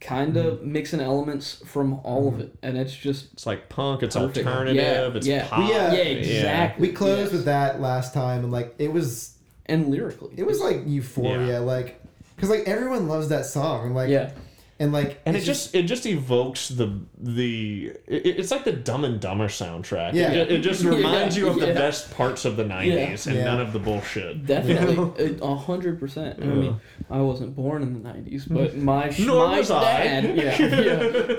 [0.00, 4.14] kind of mixing elements from all of it, and it's just It's like punk, it's
[4.16, 4.46] Perfect.
[4.46, 5.48] alternative, Yeah, it's yeah.
[5.48, 5.58] pop.
[5.60, 6.88] We, uh, yeah, exactly.
[6.88, 7.32] we closed yes.
[7.32, 9.33] with that last time and like it was
[9.66, 12.00] and lyrically, it was like euphoria like
[12.36, 14.32] because like everyone loves that song like yeah,
[14.80, 18.72] and like And it it's just, it just evokes the the it, it's like the
[18.72, 20.14] Dumb and Dumber soundtrack.
[20.14, 20.32] Yeah.
[20.32, 23.44] It, it just Yeah, reminds you of the best parts of the '90s and Yeah.
[23.44, 24.44] none of the bullshit.
[24.46, 26.42] definitely a a hundred percent.
[26.42, 29.82] I mean, I wasn't born in the '90s, but my Nor my was I.
[30.04, 30.58] dad, yeah,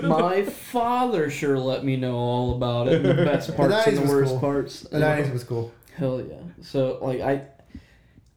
[0.06, 4.30] my father sure let me know all about it, the best parts and the worst
[4.30, 4.40] cool.
[4.40, 4.80] parts.
[4.80, 6.36] the 90s was cool Hell yeah.
[6.62, 7.42] So like I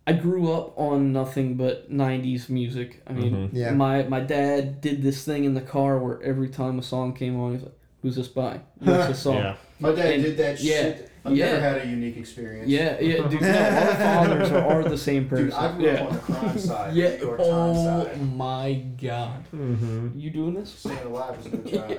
[0.09, 3.01] I grew up on nothing but 90s music.
[3.07, 3.49] I mean, Mhm.
[3.53, 3.71] Yeah.
[3.73, 7.39] my my dad did this thing in the car where every time a song came
[7.39, 8.53] on, he's like, "Who's this by?
[8.79, 9.55] What's this song?" Yeah.
[9.79, 11.05] My dad And- did that yeah, shit.
[11.25, 11.45] I've yeah.
[11.51, 12.69] never had a unique experience.
[12.69, 13.41] Yeah, yeah, dude.
[13.41, 13.47] No,
[13.85, 15.45] our fathers are, are the same person.
[15.47, 15.93] Dude, I grew yeah.
[15.93, 16.95] up on the crime side.
[17.01, 17.25] yeah.
[17.27, 18.21] Or Oh side.
[18.35, 18.67] my
[19.01, 19.43] god.
[19.53, 20.17] Mm-hmm.
[20.17, 20.69] You doing this?
[20.83, 21.89] Staying alive is a good try.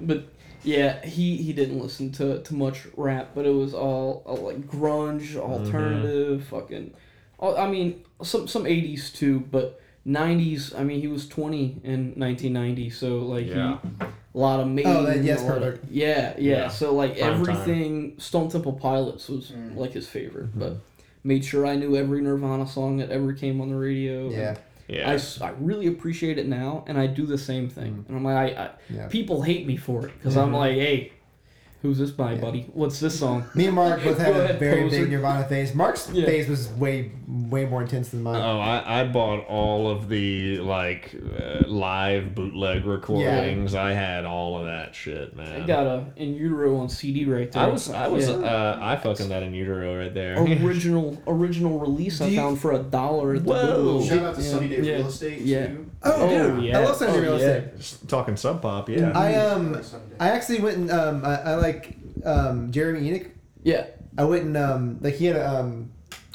[0.00, 0.28] But
[0.66, 4.66] yeah, he he didn't listen to to much rap, but it was all, all like
[4.68, 6.92] grunge, alternative, fucking.
[7.38, 10.78] all- I mean, some some '80s too, but 90s.
[10.78, 13.78] I mean, he was 20 in 1990, so like Yeah.
[13.82, 14.96] he, a lot of Maiden.
[14.96, 16.68] Oh, that- yes, a lot of- yeah, yeah, Yeah.
[16.68, 17.56] So like Prime time.
[17.56, 19.76] everything, Stone Temple Pilots was Mm.
[19.76, 20.58] like his favorite, Mm-hmm.
[20.60, 20.76] but
[21.24, 24.28] made sure I knew every Nirvana song that ever came on the radio.
[24.30, 24.48] Yeah.
[24.50, 24.58] and
[24.88, 25.10] Yeah.
[25.10, 28.04] I, s- I really appreciate it now, and I do the same thing.
[28.08, 29.08] And I'm like, I, I Yeah.
[29.08, 30.54] people hate me for it because I'm Mm-hmm.
[30.54, 31.12] like, hey,
[31.86, 32.40] who's this by, Yeah.
[32.40, 32.66] buddy?
[32.74, 33.44] What's this song?
[33.54, 35.00] Me and Mark both had Go a ahead, very poser.
[35.02, 35.74] big Nirvana phase.
[35.74, 36.24] Mark's Yeah.
[36.26, 37.12] phase was way
[37.50, 38.40] way more intense than mine.
[38.40, 43.74] Oh, I, I bought all of the like uh, live bootleg recordings.
[43.74, 45.62] I had all of that shit, man.
[45.62, 47.62] I got a in utero on CD right there.
[47.62, 48.36] I was I was Yeah.
[48.36, 50.36] uh, I fucking that in utero right there.
[50.64, 53.66] original original release I found for a dollar at the Whoa.
[53.76, 54.04] Goodwill.
[54.04, 54.48] Shout out to Yeah.
[54.48, 54.92] Sunny Day Yeah.
[54.96, 55.66] Real Estate Yeah.
[55.66, 55.86] too.
[56.04, 56.78] oh, Oh, dude, yeah.
[56.78, 57.46] I love Sunny Day Oh, Real yeah.
[57.78, 58.08] Estate.
[58.08, 59.10] Talking Sub Pop, yeah.
[59.18, 59.80] I um
[60.20, 61.75] I actually went and um I, I like
[62.24, 63.30] um Jeremy Enigk.
[63.62, 63.86] Yeah.
[64.18, 65.90] I went and um like he had a um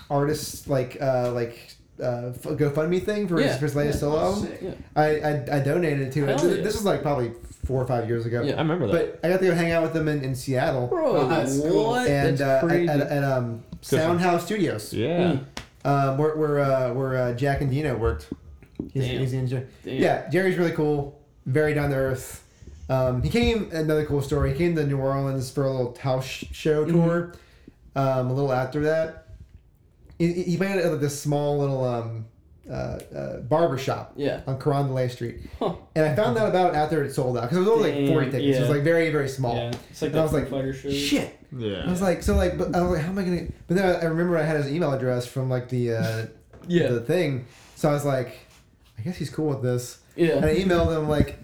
[0.09, 3.47] artist like uh like uh f- GoFundMe thing for Yeah.
[3.47, 3.99] his, for his latest Yeah.
[4.09, 4.49] solo album.
[4.61, 4.72] Yeah.
[4.95, 6.27] I, I I donated to it.
[6.27, 6.63] Hell This, yeah.
[6.63, 7.31] this was like probably
[7.65, 8.41] four or five years ago.
[8.41, 8.55] Yeah.
[8.55, 9.22] I remember that.
[9.22, 11.59] But I got to go hang out with them in, in Seattle Bro, Oh, that's
[11.59, 11.88] cool.
[11.91, 12.07] what?
[12.09, 12.88] and That's uh, crazy.
[12.89, 14.93] at, at, at um Soundhouse Studios.
[14.93, 15.38] yeah.
[15.84, 18.30] Um, where where uh, where uh, Jack Endino worked.
[18.93, 19.19] He's, Damn.
[19.19, 19.68] he's the engineer.
[19.84, 20.01] Damn.
[20.01, 21.19] Yeah, Jerry's really cool.
[21.45, 22.43] Very down to earth.
[22.91, 24.51] Um, he came another cool story.
[24.51, 26.91] He came to New Orleans for a little house sh- show Mhm.
[26.91, 27.34] tour.
[27.95, 29.27] Um, a little after that,
[30.19, 32.26] he, he played at like this small little um,
[32.69, 34.41] uh, uh, barber shop Yeah.
[34.45, 35.41] on Carondelet Street.
[35.59, 35.73] Huh.
[35.95, 38.09] And I found out about it after it sold out because it was only like
[38.11, 38.57] forty Damn, tickets.
[38.57, 39.55] It was like very very small.
[39.55, 39.72] Yeah.
[39.89, 40.89] It's like And I the was like, Fighter show.
[40.91, 41.38] Shit.
[41.57, 41.84] Yeah.
[41.85, 43.47] I was like, so like, but I was like, how am I gonna?
[43.68, 46.26] But then I, I remember I had his email address from like the uh,
[46.68, 46.88] Yeah.
[46.89, 47.45] the thing.
[47.76, 48.38] So I was like,
[48.97, 49.99] I guess he's cool with this.
[50.15, 50.35] Yeah.
[50.35, 51.38] And I emailed him like,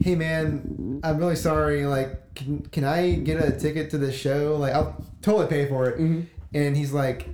[0.00, 1.86] hey man, I'm really sorry.
[1.86, 4.56] Like, can, can I get a ticket to this show?
[4.58, 5.96] Like, I'll totally pay for it.
[5.98, 6.20] hmm
[6.54, 7.28] And he's like,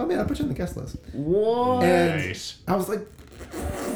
[0.00, 0.96] oh man, I'll put you on the guest list.
[1.12, 1.84] What?
[1.84, 2.58] And- nice.
[2.66, 3.00] I was like,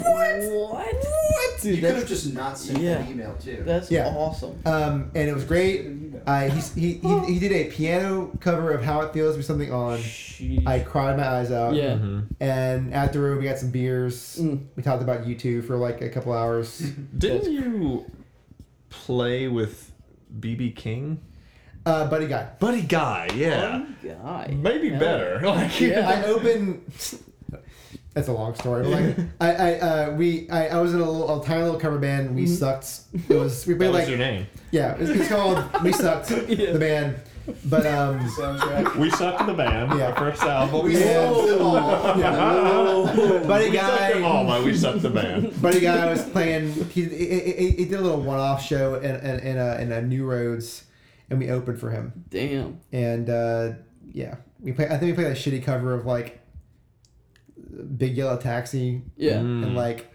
[0.03, 0.81] what?
[0.83, 1.61] What?
[1.61, 2.99] Dude, you could have just not sent Yeah.
[3.01, 3.63] an email too.
[3.67, 4.07] that's Yeah.
[4.09, 4.59] awesome.
[4.65, 5.87] um, and it was great.
[6.27, 9.73] I he's, he, he he did a piano cover of "How It Feels" with something
[9.73, 9.99] on.
[9.99, 10.67] Sheesh.
[10.67, 11.75] I cried my eyes out.
[11.75, 11.95] Yeah.
[11.95, 12.27] Mhm.
[12.41, 14.65] And after we got some beers, Mm.
[14.77, 16.79] we talked about you two for like a couple hours.
[17.19, 18.05] Didn't you
[18.91, 19.93] play with
[20.39, 21.21] BB King?
[21.87, 22.47] Uh, buddy guy.
[22.59, 23.71] Buddy Guy, yeah.
[23.71, 24.55] Fun guy.
[24.61, 24.99] Maybe Yeah.
[24.99, 25.41] better.
[25.47, 26.09] Like, Yeah.
[26.09, 26.83] I opened.
[28.15, 31.09] That's a long story, but like I, I, uh, we, I, I was in a,
[31.09, 32.35] little, a tiny little cover band.
[32.35, 32.49] We Mhm.
[32.59, 33.01] sucked.
[33.29, 34.47] It was we That played was like your name.
[34.73, 36.73] yeah, it's, it's called We Sucked Yeah.
[36.73, 37.17] the band,
[37.67, 38.97] but um Soundtrack.
[38.97, 39.97] We sucked the band.
[39.99, 40.09] Yeah.
[40.09, 40.85] Our first album.
[40.87, 42.19] We sucked them all.
[42.19, 43.45] yeah.
[43.47, 44.57] buddy we sucked them all, guy.
[44.59, 45.63] but we sucked the band.
[45.63, 46.73] Buddy guy was playing.
[46.73, 50.03] He, he, he, he did a little one-off show in in in a, in a
[50.03, 50.85] New Roads,
[51.31, 52.25] and we opened for him.
[52.29, 52.81] Damn.
[52.93, 53.73] And uh,
[54.13, 54.87] yeah, we play.
[54.87, 56.40] I think we played a shitty cover of like
[57.97, 59.35] Big Yellow Taxi Yeah.
[59.39, 59.65] Mm.
[59.67, 60.13] and like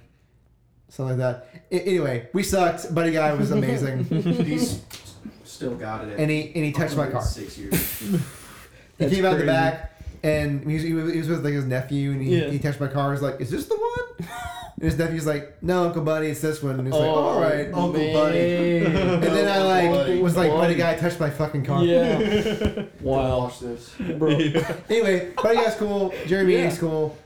[0.90, 1.61] something like that.
[1.72, 2.94] I- anyway, we sucked.
[2.94, 4.03] Buddy guy was amazing,
[4.45, 4.82] He's
[5.44, 6.14] still got it.
[6.14, 7.22] at and he and he touched my car.
[7.22, 8.02] Six years.
[8.98, 9.48] He That's came out the crazy.
[9.48, 12.49] back, and he was, he was, he was with like his nephew, and he, Yeah.
[12.49, 13.11] he touched my car.
[13.11, 14.30] He's like, "Is this the one?"
[14.80, 17.65] And his nephew's like, "No, Uncle Buddy, it's this one." And he's like, "All right,
[17.73, 18.86] Uncle Buddy." man.
[19.15, 20.22] And then I like Buddy.
[20.22, 20.95] was like, "Buddy Buddy.
[20.95, 22.84] guy touched my fucking car." Yeah.
[23.02, 23.18] Wow.
[23.18, 23.40] Wow.
[23.40, 23.94] Watch this.
[23.99, 24.30] Bro.
[24.90, 26.14] Anyway, Buddy guy's cool.
[26.26, 26.60] Jeremy Yeah.
[26.60, 27.18] Enigk's cool.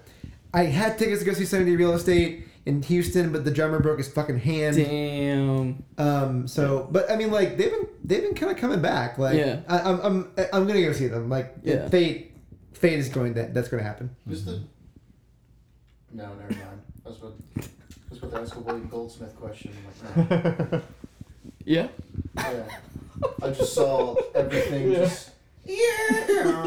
[0.53, 3.79] I had tickets to go see Sunny Day Real Estate in Houston, but the drummer
[3.79, 4.75] broke his fucking hand.
[4.77, 5.83] Damn.
[5.97, 6.47] Um.
[6.47, 9.17] So, but I mean, like they've been they've been kind of coming back.
[9.17, 9.61] Like, Yeah.
[9.67, 11.29] I, I'm I'm I'm gonna go see them.
[11.29, 11.87] Like, Yeah.
[11.89, 12.31] fate
[12.73, 14.15] fate is going to that's going to happen.
[14.27, 14.61] Who's the?
[16.11, 16.81] No, never mind.
[17.05, 17.61] I was about, I
[18.09, 19.71] was about to ask a William Goldsmith question.
[20.17, 20.81] I'm like, no.
[21.65, 21.87] Yeah.
[22.37, 22.63] Yeah.
[23.43, 24.99] I just saw everything Yeah.
[24.99, 25.31] just.
[25.65, 26.63] Yeah,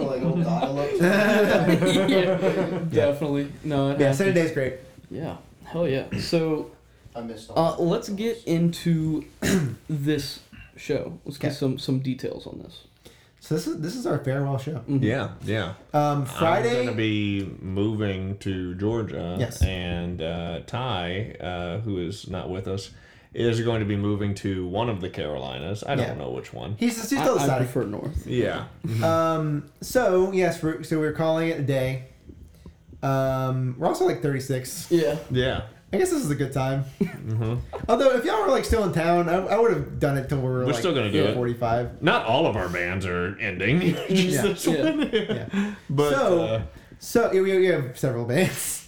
[0.00, 0.88] like old dial-up.
[1.00, 2.80] yeah.
[2.90, 3.52] Definitely.
[3.64, 3.90] No.
[3.90, 4.18] It Yeah, happens.
[4.18, 4.74] Saturday's great.
[5.10, 5.36] Yeah.
[5.64, 6.06] Hell yeah.
[6.18, 6.70] So
[7.14, 7.74] I missed all.
[7.74, 9.24] uh, let's get into
[9.88, 10.40] this
[10.76, 11.18] show.
[11.24, 11.56] Let's get Okay.
[11.56, 12.84] some some details on this.
[13.40, 14.82] So this is this is our farewell show.
[14.88, 15.02] Mhm.
[15.02, 15.74] Yeah, yeah.
[15.92, 16.84] Um, I'm Friday.
[16.84, 19.36] gonna be moving to Georgia.
[19.38, 19.62] Yes.
[19.62, 22.90] And uh, Ty, uh, who is not with us,
[23.34, 25.82] is going to be moving to one of the Carolinas.
[25.86, 26.14] I don't Yeah.
[26.14, 26.76] know which one.
[26.78, 27.66] he's, he's still I deciding.
[27.68, 28.26] prefer North.
[28.26, 28.66] Yeah.
[29.02, 29.70] Um.
[29.80, 32.04] So yes, we're, so we're calling it a day.
[33.02, 33.74] Um.
[33.78, 34.90] We're also like 36.
[34.90, 35.16] Yeah.
[35.30, 35.62] Yeah.
[35.94, 36.84] I guess this is a good time.
[36.84, 37.56] hmm
[37.88, 40.38] Although if y'all were like still in town, I, I would have done it till
[40.38, 41.34] we were We're like still gonna do it.
[41.34, 42.02] 45.
[42.02, 43.80] Not all of our bands are ending.
[43.80, 44.42] Just Yeah.
[44.42, 44.90] this Yeah.
[44.90, 45.10] one.
[45.12, 45.74] Yeah.
[45.90, 46.62] But So- uh,
[46.98, 48.81] So yeah, we, we have several bands.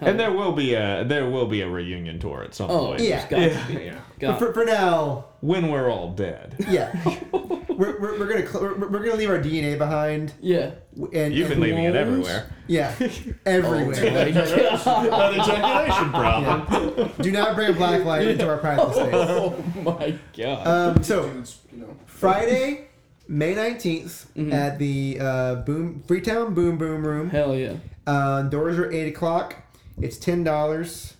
[0.00, 3.00] And there will be a there will be a reunion tour at some Oh, point.
[3.02, 3.28] Yeah.
[3.28, 3.84] Got yeah, to be.
[3.84, 4.00] yeah.
[4.20, 6.54] But for, for now, When we're all dead.
[6.68, 6.92] yeah,
[7.32, 10.72] we're, we're, we're gonna cl- we're, we're gonna leave our DNA behind, yeah.
[11.14, 12.52] and, You've been leaving it everywhere.
[12.66, 13.06] yeah, Oh
[13.46, 13.86] everywhere.
[14.12, 15.34] my God.
[15.34, 17.10] An ejaculation problem.
[17.22, 19.14] Do not bring a black light into our private space.
[19.14, 20.66] Oh my god.
[20.96, 21.96] Um, so Dudes, you know.
[22.04, 22.88] Friday,
[23.26, 24.52] May 19th Mhm.
[24.52, 27.30] at the uh, Boom Freetown Boom Boom Room.
[27.30, 27.74] Hell yeah.
[28.06, 29.56] Uh, doors are eight o'clock.
[30.00, 31.14] It's ten dollars.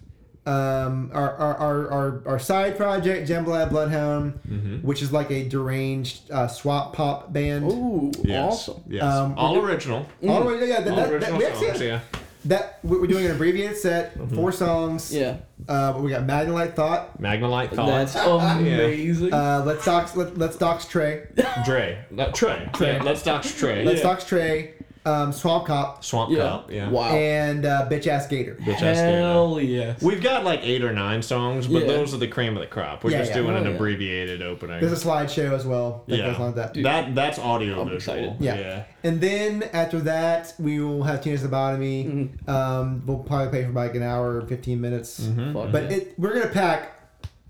[0.46, 4.82] Um, our, our, our, our, our side project, Jambalaya Bloodhound, Mhm.
[4.82, 7.70] which is like a deranged uh, swamp pop band.
[7.70, 8.52] Ooh, Yes.
[8.68, 8.82] awesome.
[8.88, 9.02] Yes.
[9.04, 10.06] Um, all we're original.
[10.26, 12.00] All the way, yeah, that, All that, that, original we actually songs, have- yeah.
[12.46, 15.14] that we're doing an abbreviated set, four songs.
[15.14, 15.36] Yeah.
[15.68, 17.20] Uh, we got Magnolite Thought.
[17.20, 17.86] Magnolite Thought.
[17.86, 19.32] That's amazing.
[19.34, 21.26] Uh, let's dox let, let's dox Trey.
[21.66, 21.98] Dre.
[22.10, 22.66] Not Trey.
[22.72, 22.94] Trey.
[22.96, 23.84] Yeah, let's dox Trey.
[23.84, 24.04] Let's Yeah.
[24.04, 24.72] dox Trey.
[25.06, 26.38] Um, Swamp Cop Swamp yeah.
[26.42, 26.70] Cop.
[26.70, 26.90] Yeah.
[26.90, 27.08] Wow.
[27.14, 28.54] and uh, Bitch Ass Gator.
[28.56, 29.18] Bitch ass Gator.
[29.20, 30.02] Hell yes.
[30.02, 31.86] We've got like eight or nine songs, but Yeah.
[31.88, 33.02] those are the cream of the crop.
[33.02, 33.36] We're Yeah, just yeah.
[33.38, 33.70] doing Oh, an yeah.
[33.70, 34.78] abbreviated opening.
[34.78, 36.26] There's a slideshow as well that yeah.
[36.26, 36.74] goes along with that.
[36.74, 36.84] Dude.
[36.84, 37.96] that that's audio I'm visual.
[37.96, 38.36] excited.
[38.40, 38.58] Yeah.
[38.58, 38.82] yeah.
[39.02, 42.28] And then after that, we will have Teenage Lobotomy.
[42.46, 42.48] Mhm.
[42.48, 45.20] Um, we'll probably play for like an hour or 15 minutes.
[45.20, 45.54] Mhm.
[45.54, 45.96] Fuck But yeah.
[45.96, 46.92] it, we're going to pack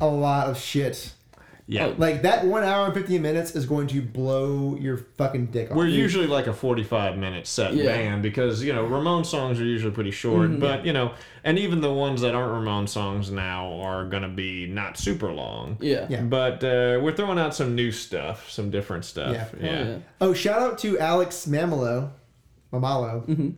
[0.01, 1.13] a lot of shit.
[1.73, 1.87] Yeah.
[1.87, 5.71] Oh, Like that one hour and 15 minutes is going to blow your fucking dick
[5.71, 5.77] off.
[5.77, 7.85] We're usually like a 45 minute set Yeah.
[7.85, 10.59] band because, you know, Ramones songs are usually pretty short, Mhm.
[10.61, 11.13] but, you know,
[11.45, 15.31] and even the ones that aren't Ramones songs now are going to be not super
[15.33, 15.77] long.
[15.81, 16.07] yeah.
[16.11, 16.23] Yeah.
[16.23, 19.33] But uh, we're throwing out some new stuff, some different stuff.
[19.33, 19.63] Yeah.
[19.65, 19.77] Yeah.
[19.77, 19.99] Hell yeah.
[20.21, 22.11] Oh, shout out to Alex Mamalo.
[22.73, 23.27] Mamalo.
[23.29, 23.55] Mhm.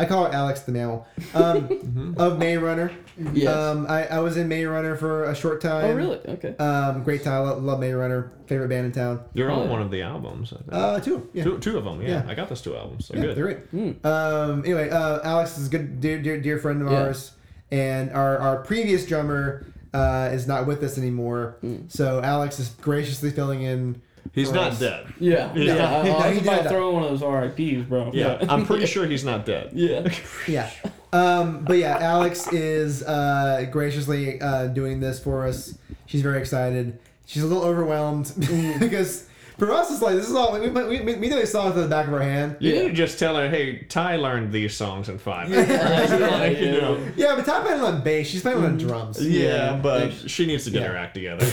[0.00, 1.06] I call her Alex the Mammal.
[1.34, 2.90] Um, of Maze Runner.
[3.34, 3.54] Yes.
[3.54, 5.84] Um, I, I was in Maze Runner for a short time.
[5.84, 6.18] oh really?
[6.26, 6.56] Okay.
[6.56, 7.44] Um, great time.
[7.44, 8.32] Love, love Maze Runner.
[8.46, 9.20] Favorite band in town.
[9.34, 9.70] You're Oh, on yeah.
[9.72, 10.52] one of the albums.
[10.52, 10.68] I think.
[10.72, 11.28] Uh, two.
[11.34, 11.44] Yeah.
[11.44, 12.08] two, two of them, yeah.
[12.08, 12.24] Yeah.
[12.26, 13.06] I got those two albums.
[13.06, 13.36] So Yeah, good.
[13.36, 13.72] they're great.
[13.72, 14.04] Mm.
[14.06, 17.02] Um, anyway, uh, Alex is a good, dear, dear, dear friend of Yeah.
[17.02, 17.32] ours,
[17.70, 21.56] and our, our previous drummer uh, is not with us anymore.
[21.62, 21.90] Mm.
[21.90, 24.00] So Alex is graciously filling in.
[24.32, 25.12] He's for not dead.
[25.18, 25.52] Yeah.
[25.54, 25.74] Yeah.
[25.76, 25.98] Yeah.
[26.00, 26.68] I, No, I he was about did to that.
[26.70, 28.10] throw one of those RIPs, bro.
[28.14, 29.70] Yeah, I'm pretty sure he's not dead.
[29.74, 30.08] Yeah.
[30.48, 30.70] Yeah.
[31.12, 35.76] Um, but yeah, Alex is uh, graciously uh, doing this for us.
[36.06, 36.98] She's very excited.
[37.26, 38.78] She's a little overwhelmed Mm.
[38.78, 39.26] because
[39.58, 41.82] for us, it's like this is all we we, we, we know these songs at
[41.82, 42.56] the back of our hand.
[42.60, 42.82] You Yeah.
[42.82, 45.62] need to just tell her, hey, Ty learned these songs in five Yeah.
[45.66, 46.12] minutes.
[46.12, 46.72] Yeah, Like, you yeah.
[46.78, 46.98] know.
[47.16, 48.28] Yeah, but Top playing on bass.
[48.28, 49.18] She's playing on drums.
[49.22, 49.42] Yeah,
[49.72, 50.28] Yeah, but thanks.
[50.32, 50.88] she needs to get Yeah.
[50.88, 51.44] her act together.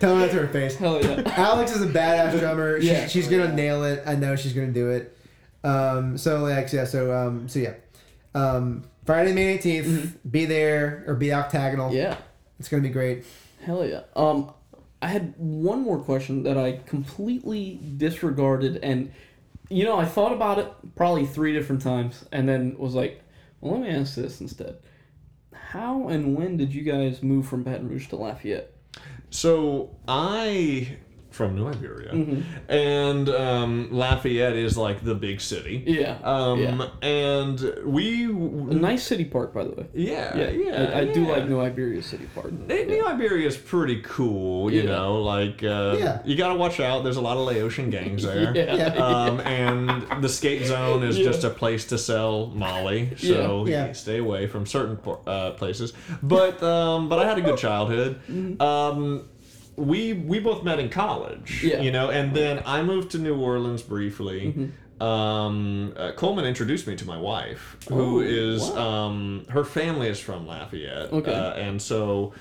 [0.00, 0.76] Tell her that to her face.
[0.76, 1.22] Hell yeah.
[1.36, 2.80] Alex is a badass drummer.
[2.80, 3.06] She, Yeah.
[3.06, 4.02] she's gonna nail it.
[4.06, 5.16] I know she's gonna do it.
[5.62, 7.74] Um, so like yeah, so um, so yeah,
[8.34, 11.88] um, Friday May 18th Be there or be octagonal.
[11.88, 11.96] Mm-hmm.
[11.98, 12.16] Yeah.
[12.58, 13.24] it's gonna be great.
[13.64, 14.00] Hell yeah.
[14.16, 14.52] Um,
[15.02, 19.12] I had one more question that I completely disregarded, and
[19.68, 23.22] you know, I thought about it probably three different times, and then was like,
[23.60, 24.78] well, let me ask this instead.
[25.52, 28.72] How and when did you guys move from Baton Rouge to Lafayette?
[29.30, 30.96] So I
[31.30, 32.42] from New Iberia, Mhm.
[32.68, 35.82] and um, Lafayette is like the big city.
[35.86, 36.18] Yeah.
[36.24, 36.86] Um, yeah.
[37.02, 39.86] and we, A nice city park, by the way.
[39.94, 42.52] yeah, Yeah, yeah, I, I do like New Iberia City Park.
[42.52, 44.86] New New Iberia is pretty cool, you Yeah.
[44.96, 45.22] know.
[45.22, 46.18] Like, uh, Yeah.
[46.24, 47.04] you gotta watch out.
[47.04, 48.52] There's a lot of Laotian gangs there.
[48.54, 48.74] Yeah.
[48.80, 49.06] Yeah.
[49.06, 51.24] Um, and the skate zone is Yeah.
[51.26, 53.88] just a place to sell Molly, so Yeah.
[53.88, 55.92] you stay away from certain uh, places.
[56.22, 58.16] But um, but I had a good childhood.
[58.60, 59.24] Um,
[59.80, 61.80] we we both met in college, Yeah.
[61.80, 64.70] you know, and then I moved to New Orleans briefly.
[65.00, 69.06] Um, uh, Coleman introduced me to my wife, who Oh, is wow.
[69.06, 71.32] um, her family is from Lafayette, Okay.
[71.32, 72.32] uh, and so.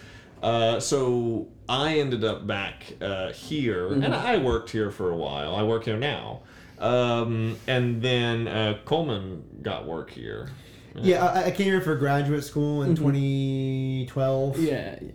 [0.41, 4.03] Uh, so I ended up back uh, here, Mm-hmm.
[4.03, 5.53] and I worked here for a while.
[5.53, 6.43] I work here now,
[6.79, 10.49] um, and then uh, Coleman got work here.
[10.95, 14.55] Yeah, I, I came here for graduate school in 2012.
[14.55, 14.63] Mm-hmm.
[14.65, 15.11] Yeah, yeah.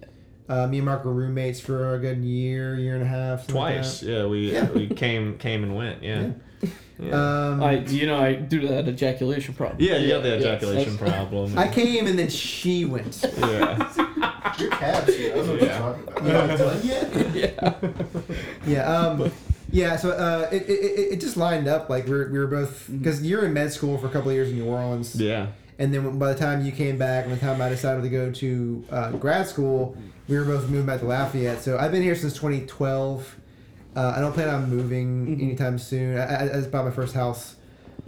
[0.49, 3.41] Uh, me and Mark were roommates for a good year, year and a half.
[3.41, 4.27] something like Twice, yeah.
[4.27, 4.71] We Yeah.
[4.71, 6.21] we came came and went, yeah.
[6.63, 6.69] Yeah.
[6.99, 7.49] Yeah.
[7.49, 9.79] Um, I, you know, I do that ejaculation problem.
[9.81, 11.59] yeah you got the ejaculation that's- problem.
[11.59, 13.21] I came and then she went.
[13.39, 13.93] yeah.
[14.59, 15.31] Your calves, yeah.
[15.31, 15.67] I don't know what Yeah.
[15.67, 16.25] you're talking about.
[16.25, 18.25] Know what I'm telling you?
[18.67, 18.67] Yeah.
[18.67, 18.97] Yeah.
[18.97, 19.33] Um,
[19.73, 19.97] yeah.
[19.97, 22.87] So uh, it, it, it it just lined up like we were, we were both
[22.91, 25.49] because you're in med school for a couple of years in New Orleans, Yeah.
[25.81, 28.31] and then by the time you came back, and the time I decided to go
[28.31, 29.97] to uh, grad school,
[30.29, 31.63] we were both moving back to Lafayette.
[31.63, 33.37] So I've been here since 2012.
[33.97, 35.43] Uh, I don't plan on moving Mhm.
[35.43, 36.19] anytime soon.
[36.19, 37.57] I, I, I just bought my first house.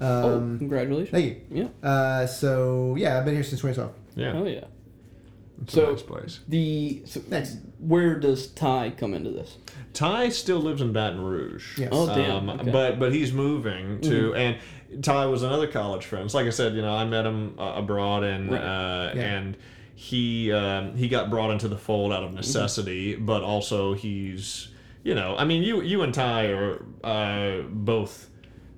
[0.01, 1.11] oh, Um, congratulations.
[1.11, 1.71] Thank you.
[1.83, 1.89] Yeah.
[1.89, 3.93] Uh, so yeah, I've been here since 2012.
[4.17, 4.33] Yeah.
[4.35, 4.65] Oh yeah.
[5.63, 6.41] It's So- a nice place.
[6.49, 7.59] The so Next.
[7.79, 9.57] where does Ty come into this?
[9.95, 11.79] Ty still lives in Baton Rouge.
[11.79, 11.89] Yes.
[11.93, 12.71] Oh, damn, Um, okay.
[12.71, 14.57] But but he's moving to and
[15.03, 16.31] Ty was another college friend.
[16.31, 18.61] So like I said, you know, I met him uh, abroad and Right.
[18.61, 19.23] uh, Yeah.
[19.23, 19.57] and
[19.97, 22.37] he um, he got brought into the fold out of Mm-hmm.
[22.37, 24.69] necessity, but also he's
[25.03, 28.31] you know, I mean, you you and Ty are uh, both.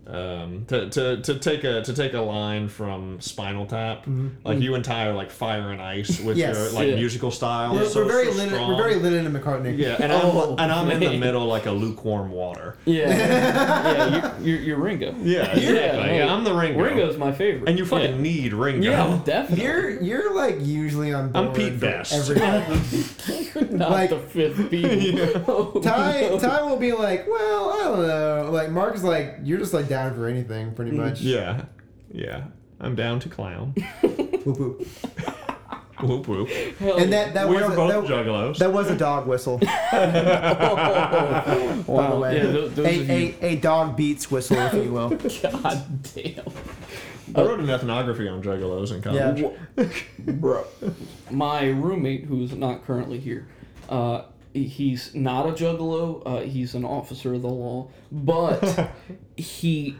[0.09, 4.07] Um, to, to, to take a to take a line from Spinal Tap,
[4.43, 6.57] like you and Ty are like fire and ice with Yes.
[6.57, 6.95] your like Yeah.
[6.95, 7.75] musical style.
[7.75, 8.71] We're, so, we're very so Lennon, strong.
[8.71, 9.77] we're very Lennon and McCartney.
[9.77, 12.79] Yeah, and Oh, I'm and I'm in the middle like a lukewarm water.
[12.87, 15.15] Yeah, yeah, you're, you're, you're Ringo.
[15.21, 16.17] Yeah, exactly.
[16.17, 16.81] Yeah, I'm the Ringo.
[16.83, 17.69] Ringo's my favorite.
[17.69, 18.21] and you fucking yeah.
[18.23, 18.91] need Ringo.
[18.91, 19.63] yeah, definitely.
[19.67, 22.15] You're you're like usually on board I'm Pete Best.
[22.15, 23.77] everything.
[23.77, 25.45] not like- the fifth Beatle.
[25.47, 26.39] Oh, Ty no.
[26.39, 28.51] Ty will be like, well, I don't know.
[28.53, 31.21] Like Mark's like, you're just like down for anything, pretty much.
[31.21, 31.65] Yeah,
[32.13, 32.45] yeah.
[32.81, 33.75] I'm down to clown.
[34.03, 34.87] Whoop, whoop.
[36.01, 36.49] whoop whoop.
[36.79, 38.59] Hell And that that we was are a, both that, juggalos.
[38.59, 40.55] that was a dog whistle, yeah.
[41.87, 42.37] by the way.
[42.37, 45.09] Yeah, th- those a, a, a dog beats whistle, if you will.
[45.43, 46.45] God damn.
[47.35, 49.45] I wrote an ethnography on juggalos in college.
[49.77, 49.89] Yeah.
[50.19, 50.65] Bro.
[51.31, 53.47] My roommate, who's not currently here,
[53.89, 56.23] uh, he- he's not a juggalo.
[56.25, 58.91] Uh, he's an officer of the law, but
[59.37, 59.97] he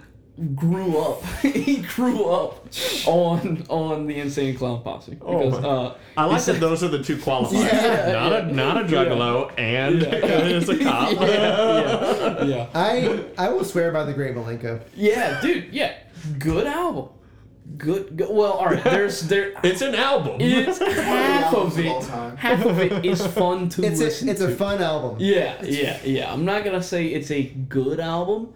[0.55, 1.25] grew up.
[1.43, 2.69] he grew up
[3.07, 7.17] on on the insane clown posse because uh, I like that those are the two
[7.17, 7.53] qualifiers.
[7.69, 8.39] Yeah, not yeah.
[8.39, 11.13] a not a juggalo and is a cop.
[11.13, 14.81] yeah, yeah, yeah, I I will swear by the Great Milenko.
[14.95, 15.95] yeah, dude, yeah,
[16.39, 17.09] good album,
[17.77, 18.29] good, good.
[18.31, 19.53] Well, all right, there's there.
[19.63, 20.37] It's an album.
[20.41, 22.03] It's half of of it.
[22.03, 22.37] time.
[22.37, 24.49] Half of it is fun to It's listen a it's to.
[24.53, 25.17] a fun album.
[25.21, 26.33] Yeah, yeah, yeah.
[26.33, 28.55] I'm not gonna say it's a good album.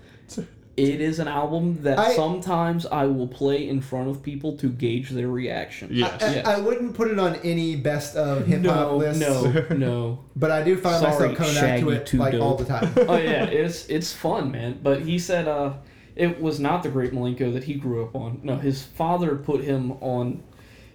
[0.75, 4.71] It is an album that I- sometimes I will play in front of people to
[4.71, 5.91] gauge their reaction.
[5.93, 6.23] Yes.
[6.23, 6.49] I, Yeah.
[6.49, 9.21] I wouldn't put it on any best of hip hop No, lists.
[9.21, 10.19] no, no.
[10.35, 12.91] But I do find Sorry, myself coming back to it Two like all the time.
[13.07, 14.81] Oh yeah, it's it's fun, man.
[14.83, 15.75] But he said uh,
[16.17, 18.41] it was not the Great Milenko that he grew up on.
[18.43, 20.43] No, his father put him on.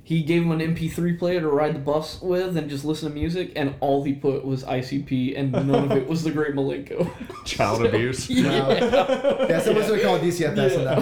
[0.03, 3.13] He gave him an MP3 player to ride the bus with and just listen to
[3.13, 7.09] music, and all he put was ICP, and none of it was the Great Milenko.
[7.45, 8.29] Child abuse.
[8.29, 10.99] yeah, Yeah, someone's gonna call DCFS on that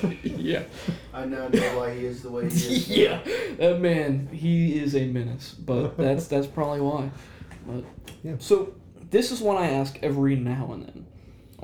[0.00, 0.18] one.
[0.22, 0.62] yeah.
[1.12, 2.88] I now know why he is the way he is.
[2.96, 3.20] yeah,
[3.58, 5.52] that man, he is a menace.
[5.52, 7.10] But that's that's probably why.
[7.66, 7.84] But
[8.22, 8.36] Yeah.
[8.38, 8.74] so
[9.10, 11.06] this is one I ask every now and then.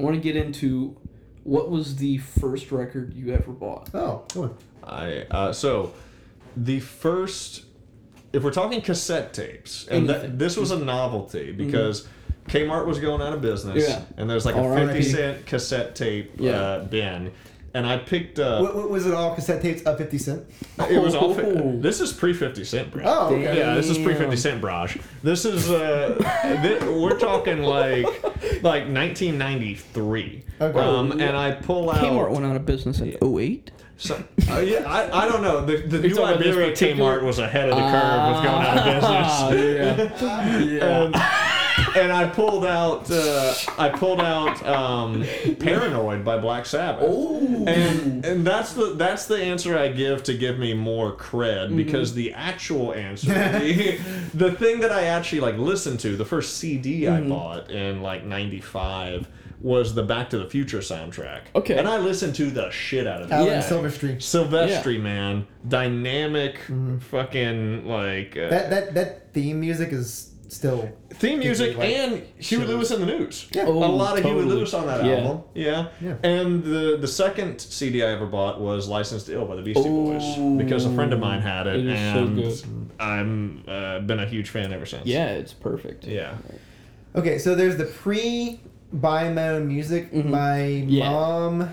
[0.01, 0.97] I want to get into
[1.45, 3.91] what was the first record you ever bought.
[3.95, 4.57] Oh, come on.
[4.83, 5.93] I uh, so
[6.57, 7.65] the first
[8.33, 12.09] if we're talking cassette tapes and that, this was a novelty because
[12.49, 14.03] Kmart was going out of business Yeah.
[14.17, 14.87] and there's like a R.I.P.
[14.87, 16.53] 50 cent cassette tape Yeah.
[16.53, 17.33] uh, bin
[17.75, 20.47] and I picked up What, what was it all cassette tapes of 50 Cent?
[20.89, 21.79] it was all fi- Oh.
[21.79, 23.59] this is pre 50 cent bro Oh, okay.
[23.59, 24.97] yeah, this is pre fifty cent barrage.
[25.23, 26.15] This is uh,
[26.63, 28.07] thi- we're talking like
[28.63, 30.43] like nineteen ninety three.
[30.61, 30.79] Okay.
[30.79, 31.97] Um, and I pull out.
[32.05, 33.71] Kmart went out of business in 08.
[33.97, 35.65] So, uh, yeah, I, I don't know.
[35.65, 38.79] The, the New talking Iberia particular- Kmart was ahead of the curve with going out
[38.79, 39.03] of business.
[39.03, 40.59] Ah, yeah.
[40.65, 41.03] yeah.
[41.05, 41.15] And,
[41.97, 45.25] and I pulled out uh, I pulled out um,
[45.59, 47.05] Paranoid by Black Sabbath.
[47.07, 47.39] Oh.
[47.67, 51.77] And and that's the that's the answer I give to give me more cred Mm-hmm.
[51.77, 53.29] because the actual answer
[53.59, 53.99] the,
[54.35, 57.27] the thing that I actually like listened to the first CD Mm-hmm.
[57.27, 59.29] I bought in like 95
[59.63, 61.43] was the Back to the Future soundtrack.
[61.55, 61.77] Okay.
[61.77, 63.35] And I listened to the shit out of it.
[63.35, 63.61] Alan Yeah.
[63.61, 64.17] Silverstreet.
[64.17, 66.99] Silvestri, man, dynamic, Mm-hmm.
[66.99, 70.91] fucking like uh, That that that theme music is still.
[71.15, 73.47] theme music like, and Huey Lewis in the News.
[73.53, 73.65] Yeah.
[73.67, 74.43] Oh, a lot of Huey.
[74.43, 75.13] Lewis on that Yeah.
[75.13, 75.43] album.
[75.55, 75.89] Yeah.
[76.01, 76.15] Yeah.
[76.23, 79.89] And the the second CD I ever bought was Licensed to Ill by the Beastie
[79.89, 82.65] Boys because a friend of mine had it, It is so and good.
[83.01, 85.07] I'm uh, been a huge fan ever since.
[85.07, 86.05] yeah, it's perfect.
[86.05, 86.35] Yeah.
[87.15, 88.61] Okay, so there's the pre
[88.93, 90.13] buy my own music.
[90.13, 90.27] Mhm.
[90.27, 91.11] My Yeah.
[91.11, 91.71] mom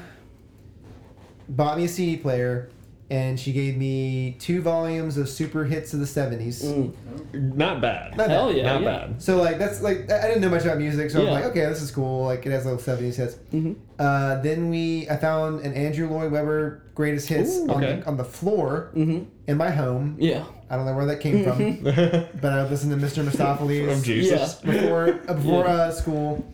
[1.50, 2.70] bought me a CD player,
[3.10, 6.64] and she gave me two volumes of super hits of the 70s.
[6.66, 7.56] Mm.
[7.56, 8.18] Not bad.
[8.18, 8.58] Not Hell bad.
[8.58, 8.64] yeah.
[8.74, 8.98] Not yeah.
[9.08, 9.22] bad.
[9.22, 11.28] So like that's like I I didn't know much about music, so Yeah.
[11.30, 12.26] I'm like, okay, this is cool.
[12.26, 13.36] Like it has little seventies hits.
[13.54, 13.76] Mhm.
[13.98, 18.00] Uh, then we I found an Andrew Lloyd Webber greatest hits Ooh, on, okay.
[18.02, 19.24] the, on the floor Mm-hmm.
[19.48, 20.16] in my home.
[20.20, 20.44] Yeah.
[20.70, 21.82] I don't know where that came from,
[22.42, 23.24] but I listened to Mr.
[23.24, 24.56] From Mistoffelees Jesus.
[24.56, 25.72] before uh, before Yeah.
[25.74, 26.46] uh, school,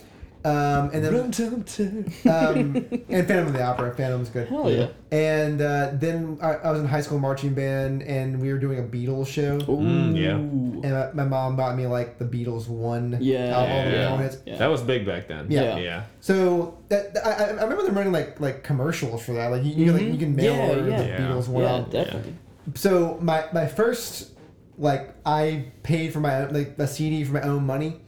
[0.45, 2.75] um, and then um,
[3.09, 3.95] and Phantom of the Opera.
[3.95, 4.49] Phantom was good.
[4.49, 4.87] Hell yeah.
[5.11, 8.79] And uh, then I, I was in high school marching band, and we were doing
[8.79, 9.59] a Beatles show.
[9.59, 10.31] Mm, yeah.
[10.31, 10.81] And
[11.15, 13.57] my, my mom bought me like the Beatles one Yeah.
[13.57, 14.35] album, all Yeah.
[14.45, 14.57] Yeah.
[14.57, 15.47] That was big back then.
[15.49, 15.77] Yeah.
[15.77, 16.03] Yeah.
[16.19, 19.47] So that, I, I I remember them running like like commercials for that.
[19.49, 20.61] Like you, you, like, you can mail Mm-hmm.
[20.61, 20.97] Yeah, order yeah.
[20.97, 21.17] the Yeah.
[21.19, 22.35] Beatles one Yeah, definitely.
[22.75, 24.31] So my my first
[24.77, 28.01] like I paid for my like a CD for my own money.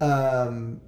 [0.00, 0.80] Um,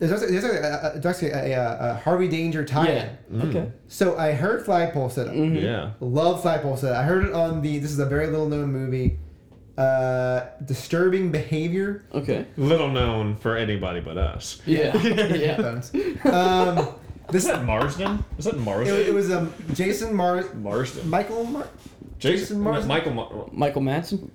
[0.00, 3.16] there's actually, there's actually, a, there's a, a, a Harvey Danger tie-in.
[3.32, 3.42] Yeah.
[3.44, 3.72] Okay.
[3.88, 5.30] So I heard Flagpole Sitta.
[5.30, 5.62] Mhm.
[5.62, 5.92] Yeah.
[6.00, 6.94] Love Flagpole set.
[6.96, 7.78] I heard it on the.
[7.78, 9.18] This is a very little known movie.
[9.78, 12.02] Uh, Disturbing Behavior.
[12.12, 12.46] Okay.
[12.56, 14.60] Little known for anybody but us.
[14.66, 14.96] Yeah.
[15.02, 15.56] yeah.
[15.60, 15.92] Bones.
[16.24, 16.88] Um,
[17.30, 18.24] this Is that Marsden?
[18.38, 18.96] Is that it, Marsden?
[18.96, 21.08] it was um Jason Mars Marsden.
[21.08, 21.68] Michael Mar-
[22.20, 22.88] Jason Marsden?
[22.88, 24.28] Michael Mar- Michael Madsen.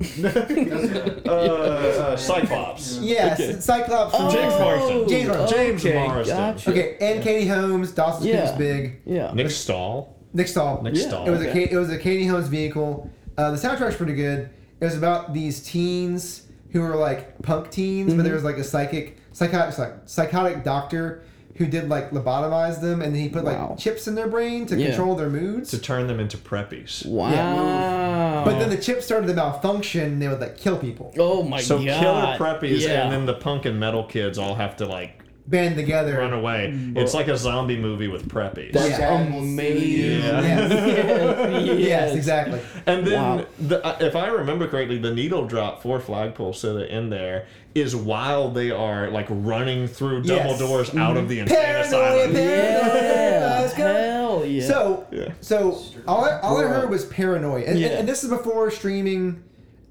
[1.26, 2.98] uh, uh, Cyclops.
[3.00, 3.60] Yes, Okay.
[3.60, 5.08] Cyclops from James Marsden.
[5.10, 5.58] James Marsden.
[5.58, 6.38] James okay, Marsden.
[6.38, 6.70] Gotcha.
[6.72, 8.52] Okay, and Katie Holmes, Dawson's Creek Yeah.
[8.52, 9.02] is big.
[9.06, 9.34] Yeah.
[9.34, 10.16] Nick Stahl.
[10.34, 10.82] Nick Stahl.
[10.82, 11.08] Nick Yeah.
[11.08, 11.28] Stahl.
[11.28, 11.68] It was a Okay.
[11.68, 13.10] Ka- it was a Katie Holmes vehicle.
[13.38, 14.50] Uh, the soundtrack's pretty good.
[14.82, 18.64] It was about these teens who were like punk teens, but there was like a
[18.64, 21.24] psychic psychotic psych- psychotic doctor
[21.56, 23.70] who did like lobotomize them, and then he put Wow.
[23.70, 24.88] like chips in their brain to Yeah.
[24.88, 25.72] control their moods.
[25.72, 27.06] to turn them into preppies.
[27.06, 28.44] Wow.
[28.46, 30.04] But then the chips started to malfunction.
[30.14, 31.86] and They would like kill people, Oh my so god.
[31.96, 33.04] So killer preppies, Yeah.
[33.04, 36.18] and then the punk and metal kids all have to like band together.
[36.18, 36.74] run away.
[36.96, 38.72] It's like a zombie movie with preppies.
[38.74, 39.20] That's Yeah.
[39.22, 40.22] amazing.
[40.22, 40.42] Yeah.
[40.42, 40.72] Yes.
[41.68, 41.80] yes.
[41.80, 42.60] yes, exactly.
[42.86, 43.46] And then, Wow.
[43.60, 47.46] the, uh, if I remember correctly, the needle drop for Flagpole Sitta in there
[47.76, 50.60] is while they are like running through double Yes.
[50.60, 52.36] doors out of the insane Paranoia, asylum.
[52.36, 53.58] Yeah.
[53.62, 53.84] Let's go.
[53.94, 54.64] Hell yeah.
[54.68, 55.30] So, Yeah.
[55.42, 57.88] so all I, all I heard was paranoid, and, Yeah.
[57.90, 59.44] and this is before streaming.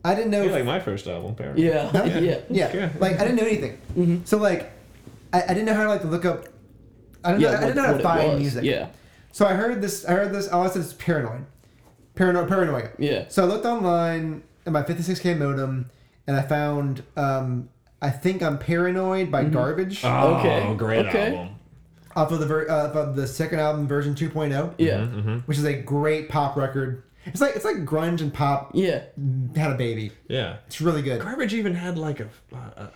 [0.06, 0.42] I didn't know.
[0.42, 1.58] Yeah, like my first album, Paranoid.
[1.64, 1.90] yeah.
[1.94, 2.38] Yeah.
[2.50, 2.88] yeah, Yeah.
[2.98, 3.78] like I didn't know anything.
[3.96, 4.16] Mm-hmm.
[4.24, 4.70] So like,
[5.34, 6.46] I, I didn't know how to like look up.
[7.24, 8.40] I didn't, Yeah, know, I didn't know how to find was.
[8.40, 8.64] music.
[8.64, 8.88] Yeah.
[9.32, 10.04] So I heard this.
[10.04, 10.48] I heard this.
[10.48, 11.44] All I said is paranoid,
[12.14, 12.90] paranoid, paranoia.
[12.98, 13.24] Yeah.
[13.28, 15.90] So I looked online at my 56k modem,
[16.26, 17.02] and I found.
[17.16, 17.68] Um,
[18.02, 20.74] I think I'm paranoid by Garbage Oh, Okay.
[20.76, 21.36] great Okay.
[21.36, 21.54] album.
[22.14, 24.98] off of the ver- uh, of the second album version 2.0, Yeah.
[24.98, 25.38] Mm-hmm.
[25.46, 27.02] which is a great pop record.
[27.26, 29.02] It's like it's like grunge and pop Yeah.
[29.56, 30.12] had a baby.
[30.28, 30.56] Yeah.
[30.66, 31.20] It's really good.
[31.20, 32.28] Garbage even had like a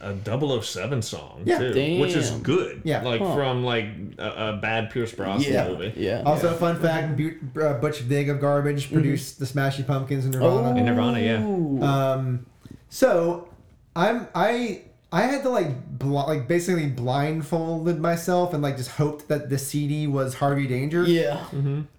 [0.02, 1.58] a, a 007 song Yeah.
[1.58, 2.82] too, which is good.
[2.84, 3.02] Yeah.
[3.02, 3.34] like Huh.
[3.34, 3.86] from like
[4.18, 5.68] a, a bad Pierce Brosnan Yeah.
[5.68, 5.92] movie.
[5.96, 6.22] Yeah.
[6.26, 10.76] Also, fun fact: Bu- uh, Butch Vig of Garbage produced the Smashing Pumpkins and Nirvana.
[10.78, 12.12] In Nirvana, yeah.
[12.12, 12.46] Um,
[12.90, 13.48] so
[13.96, 19.28] I'm I I had to like bl- like basically blindfolded myself and like just hoped
[19.28, 21.04] that the CD was Harvey Danger.
[21.04, 21.46] yeah.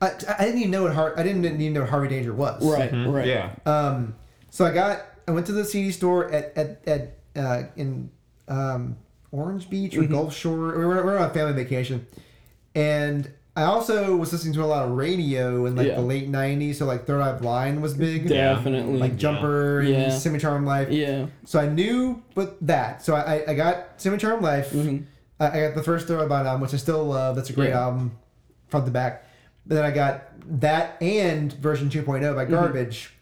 [0.02, 2.64] I, I didn't even know what Har- I didn't even know what Harvey Danger was.
[2.64, 2.92] Right.
[2.92, 3.26] Right.
[3.28, 3.52] Yeah.
[3.66, 4.16] Um,
[4.52, 8.12] so I got I went to the CD store at at, at uh, in
[8.48, 8.98] um,
[9.32, 10.78] Orange Beach or Gulf Shore.
[10.78, 12.06] We were, we were on a family vacation,
[12.76, 15.96] and I also was listening to a lot of radio in like Yeah.
[15.96, 16.76] the late '90s.
[16.76, 18.98] So like Third Eye Blind was big, Definitely.
[18.98, 19.98] like Jumper Yeah.
[19.98, 20.90] and Semi Charm Life.
[20.90, 21.28] yeah.
[21.46, 23.04] So I knew, but that.
[23.04, 24.72] So I, I got Semi Charm Life.
[24.72, 25.04] Mm-hmm.
[25.40, 27.36] I, I got the first Third Eye Blind album, which I still love.
[27.36, 27.82] That's a great Yeah.
[27.82, 28.12] album,
[28.68, 29.26] front to back.
[29.66, 30.24] But then I got
[30.62, 32.36] that and version 2.0 Mm-hmm.
[32.36, 33.14] by Garbage,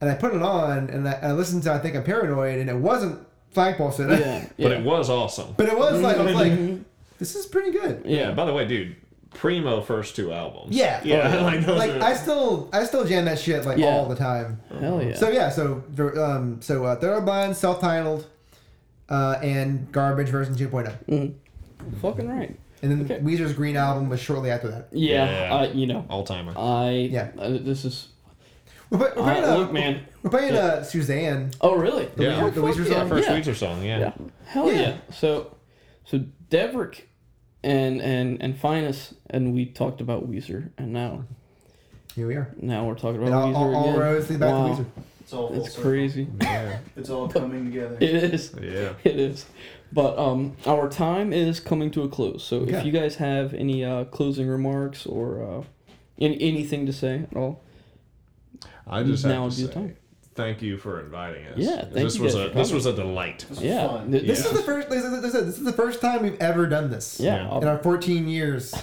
[0.00, 2.70] and I put it on and I, I listened to I think I'm Paranoid, and
[2.70, 3.18] it wasn't
[3.52, 4.18] Flagpole Sitta.
[4.20, 4.46] Yeah.
[4.58, 5.54] But it was awesome.
[5.56, 6.84] but it was like I was like, Mhm.
[7.18, 8.02] this is pretty good.
[8.04, 8.28] Yeah.
[8.28, 8.32] Yeah.
[8.32, 8.94] By the way, dude,
[9.34, 10.74] primo first two albums.
[10.76, 11.00] Yeah.
[11.04, 11.34] Yeah.
[11.34, 11.40] Yeah.
[11.44, 13.86] like those Like are, I still I still jam that shit like Yeah.
[13.86, 14.60] all the time.
[14.80, 15.14] Hell yeah.
[15.14, 15.82] So yeah, so
[16.16, 18.26] um so uh, Third Eye Blind self-titled,
[19.08, 21.34] uh, and Garbage version 2.0, Mhm.
[22.00, 22.56] Fucking right.
[22.82, 23.18] and then Okay.
[23.24, 24.88] Weezer's Green album was shortly after that.
[24.92, 25.24] Yeah.
[25.48, 25.54] Yeah.
[25.54, 26.52] Uh, you know, all timer.
[26.56, 27.08] I.
[27.10, 27.30] Yeah.
[27.38, 28.08] Uh, this is.
[28.90, 30.00] We're, play- we're playing, Uh, look, man.
[30.22, 31.52] We're playing uh, Susanne.
[31.60, 32.08] Oh, really?
[32.16, 32.40] Yeah.
[32.42, 32.92] Oh, the fuck Weezer yeah.
[32.98, 33.08] song?
[33.08, 33.40] First yeah.
[33.40, 33.98] Weezer song, yeah.
[34.00, 34.12] Yeah.
[34.46, 34.80] Hell Yeah.
[34.80, 34.96] yeah.
[35.12, 35.56] So,
[36.04, 36.20] so
[36.50, 37.02] Devrick
[37.62, 41.24] and and and Finus and we talked about Weezer and now
[42.14, 42.52] Here we are.
[42.60, 43.98] now we're talking about all, Weezer all, all again.
[44.00, 44.66] roads lead back wow.
[44.76, 44.86] to Weezer.
[45.20, 45.90] It's all It's circle.
[45.90, 46.26] crazy.
[46.40, 46.78] Yeah.
[46.96, 47.96] It's all coming together.
[48.00, 48.52] It is.
[48.60, 48.94] Yeah.
[49.04, 49.46] It is.
[49.92, 52.42] But um, our time is coming to a close.
[52.44, 52.78] So Yeah.
[52.78, 55.62] if you guys have any uh, closing remarks or uh,
[56.18, 57.62] any, anything to say at all,
[58.86, 59.96] I just Now have would to be the say time.
[60.34, 61.54] Thank you for inviting us.
[61.58, 62.74] Yeah, thank this you was guys a for this coming.
[62.74, 63.38] was a delight.
[63.48, 64.10] This was yeah, fun.
[64.12, 64.46] th- This Yeah.
[64.46, 64.90] is the first.
[64.90, 67.18] Like I said, this is the first time we've ever done this.
[67.20, 67.36] yeah.
[67.36, 67.48] Yeah.
[67.50, 68.74] I'll- In our 14 years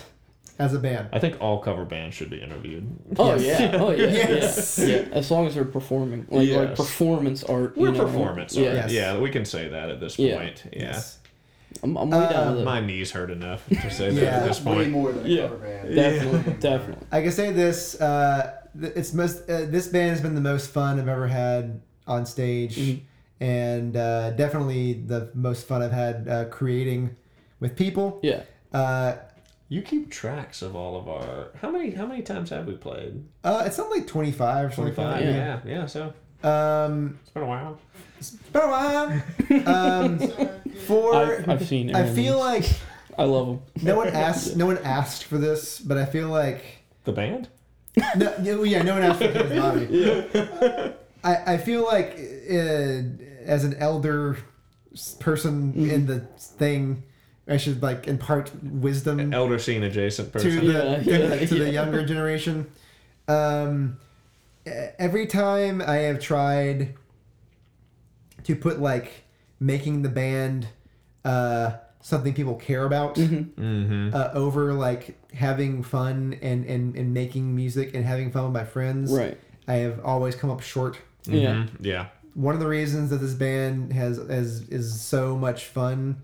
[0.60, 1.10] as a band.
[1.14, 2.88] I think all cover bands should be interviewed.
[3.18, 3.60] Oh Yes.
[3.62, 4.80] yeah, oh yeah, Yes.
[4.80, 5.02] yeah, yeah.
[5.12, 6.78] As long as they're performing, like like Yes.
[6.78, 7.78] performance art.
[7.78, 8.06] We're you know?
[8.06, 8.76] performance Yeah, art.
[8.78, 8.92] Yes.
[8.92, 10.38] Yeah, we can say that at this Yeah.
[10.38, 10.64] point.
[10.74, 10.80] Yeah.
[10.84, 11.20] Yes.
[11.84, 12.66] I'm, I'm way down Uh, with it.
[12.66, 14.38] My knees hurt enough to say that Yeah.
[14.38, 14.78] at this point.
[14.78, 14.94] Way point.
[14.94, 15.42] more than a Yeah.
[15.44, 15.96] cover band.
[15.96, 17.08] Definitely, definitely.
[17.12, 18.00] I can say this.
[18.02, 19.50] Uh, th- it's most.
[19.50, 23.00] Uh, this band has been the most fun I've ever had on stage, Mhm.
[23.40, 27.16] and uh, definitely the most fun I've had uh, creating
[27.60, 28.20] with people.
[28.24, 28.42] Yeah.
[28.74, 29.16] Uh,
[29.70, 31.50] You keep tracks of all of our.
[31.62, 31.92] How many?
[31.92, 33.24] How many times have we played?
[33.44, 35.22] uh, it's not like 25 or Twenty 25.
[35.24, 35.30] Yeah.
[35.36, 35.60] Yeah.
[35.66, 35.86] yeah.
[35.86, 36.14] So
[36.44, 37.78] Um, it's been a while.
[38.18, 39.08] it's been a while.
[39.66, 40.20] Um,
[40.88, 41.94] for I've, I've seen.
[41.96, 42.66] I feel like
[43.18, 43.60] I love them.
[43.84, 44.56] no one asked.
[44.62, 46.64] No one asked for this, but I feel like
[47.04, 47.50] The band.
[48.16, 48.34] No.
[48.42, 50.96] Yeah, well, yeah no one asked for this, Bobby.
[51.24, 52.12] I, I, I feel like
[52.50, 53.02] uh,
[53.46, 54.38] as an elder
[55.20, 55.90] person Mm-hmm.
[55.90, 57.04] in the thing,
[57.48, 62.06] I should like impart wisdom Elder scene adjacent to the Yeah, yeah, to the younger
[62.06, 62.68] generation.
[63.28, 63.98] Um,
[64.66, 66.96] every time I have tried
[68.44, 69.12] to put like
[69.60, 70.68] making the band
[71.26, 74.16] uh, something people care about Mm-hmm.
[74.16, 78.66] uh, over like having fun and, and, and making music and having fun with my
[78.66, 79.38] friends, Right.
[79.68, 80.98] I have always come up short.
[81.26, 81.54] Yeah.
[81.56, 81.70] Mhm.
[81.82, 82.06] Yeah.
[82.34, 86.24] One of the reasons that this band has, has is so much fun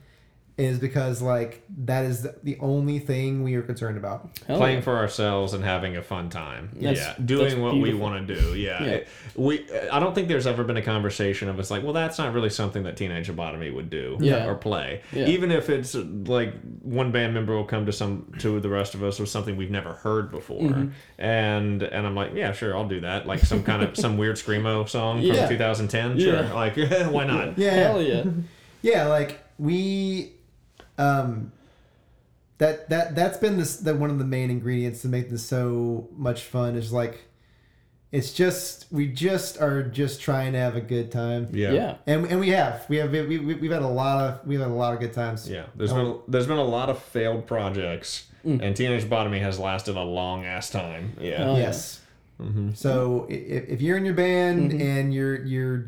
[0.55, 4.29] is because like that is the only thing we are concerned about.
[4.45, 4.81] Hell playing yeah.
[4.83, 6.69] for ourselves and having a fun time.
[6.73, 8.53] That's- yeah, doing that's what we want to do.
[8.55, 8.83] Yeah.
[8.83, 8.89] Yeah.
[8.91, 9.65] It- we.
[9.91, 12.51] I don't think there's ever been a conversation of us like, well, that's not really
[12.51, 14.45] something that Teenage Lobotomy would do Yeah.
[14.45, 15.01] or play.
[15.11, 15.25] Yeah.
[15.25, 16.53] Even if it's like
[16.83, 19.71] one band member will come to some to the rest of us with something we've
[19.71, 20.89] never heard before, Mm-hmm.
[21.17, 23.25] and and I'm like, yeah, sure, I'll do that.
[23.25, 25.47] Like some kind of some weird screamo song from Yeah.
[25.49, 26.19] 2010.
[26.19, 26.53] Sure, Yeah.
[26.53, 26.75] like
[27.11, 27.57] why not?
[27.57, 28.23] Yeah, Hell yeah.
[28.83, 29.07] yeah.
[29.07, 30.33] Like we,
[30.97, 31.51] um,
[32.59, 36.07] that that that's been this the one of the main ingredients to make this so
[36.15, 37.25] much fun is like,
[38.11, 41.47] it's just we just are just trying to have a good time.
[41.51, 41.71] Yeah.
[41.71, 41.95] Yeah.
[42.05, 44.69] And, and we have we have we, we, we've had a lot of we've had
[44.69, 45.49] a lot of good times.
[45.49, 45.95] Yeah, there's Oh.
[45.95, 48.61] been there's been a lot of failed projects, Mm.
[48.61, 51.13] and Teenage Lobotomy has lasted a long ass time.
[51.19, 51.63] Yeah, Hell yeah.
[51.63, 51.99] Yes.
[52.73, 55.87] So if, if you're in your band and you're you're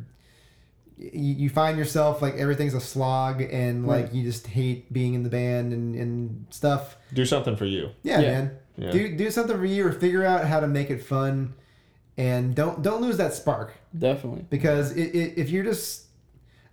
[0.97, 5.23] you, you find yourself like everything's a slog and like you just hate being in
[5.23, 6.97] the band and, and stuff.
[7.13, 7.89] do something for you.
[8.03, 8.31] Yeah, Yeah.
[8.31, 8.51] man.
[8.77, 8.91] Yeah.
[8.91, 11.53] Do do something for you or figure out how to make it fun,
[12.17, 14.45] and don't don't lose that spark Definitely.
[14.49, 16.03] because it, it, if you're just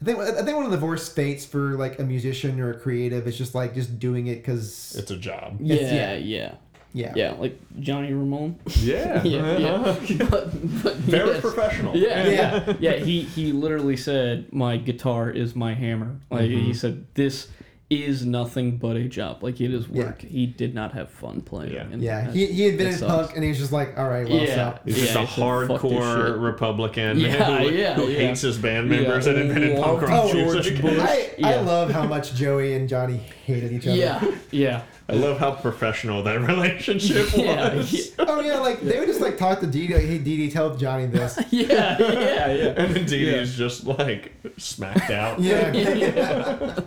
[0.01, 2.78] I think I think one of the worst states for like a musician or a
[2.78, 5.59] creative is just like just doing it because It's a job.
[5.61, 6.15] Yeah, yeah.
[6.16, 6.55] yeah.
[6.94, 8.59] Yeah Yeah, like Johnny Ramone.
[8.81, 9.97] Yeah, yeah, yeah.
[10.31, 10.51] but,
[10.82, 11.40] but Very yes.
[11.40, 11.97] professional.
[11.97, 12.64] Yeah, Yeah.
[12.66, 12.93] yeah, yeah.
[13.05, 16.64] He he literally said, "My guitar is my hammer." Like Mm-hmm.
[16.66, 17.48] he said, "This
[17.90, 19.43] is nothing but a job.
[19.43, 21.73] Like it is work." He did not have fun playing.
[21.74, 21.82] Yeah.
[21.93, 23.12] and yeah that- he, he had been in sucks.
[23.12, 24.55] punk and he was just like all right well Yeah.
[24.74, 26.43] so He's just Yeah, a he said, "Fuck this hardcore.
[26.43, 28.19] Republican Yeah, who, yeah, who yeah.
[28.19, 30.81] hates his band members Yeah, and invented punk loved rock George music.
[30.82, 30.98] Bush.
[31.01, 33.97] I, I love how much Joey and Johnny hated each other.
[33.97, 34.82] Yeah, yeah,
[35.13, 37.93] I love how professional that relationship yeah, was.
[37.93, 40.51] yeah, Oh yeah, like they would just like talk to Dee like, hey Dee Dee,
[40.51, 41.39] tell Johnny this.
[41.51, 42.65] yeah, yeah, yeah.
[42.77, 43.39] And then Dee Dee, Yeah.
[43.41, 45.39] he's just like smacked out.
[45.41, 46.81] Yeah.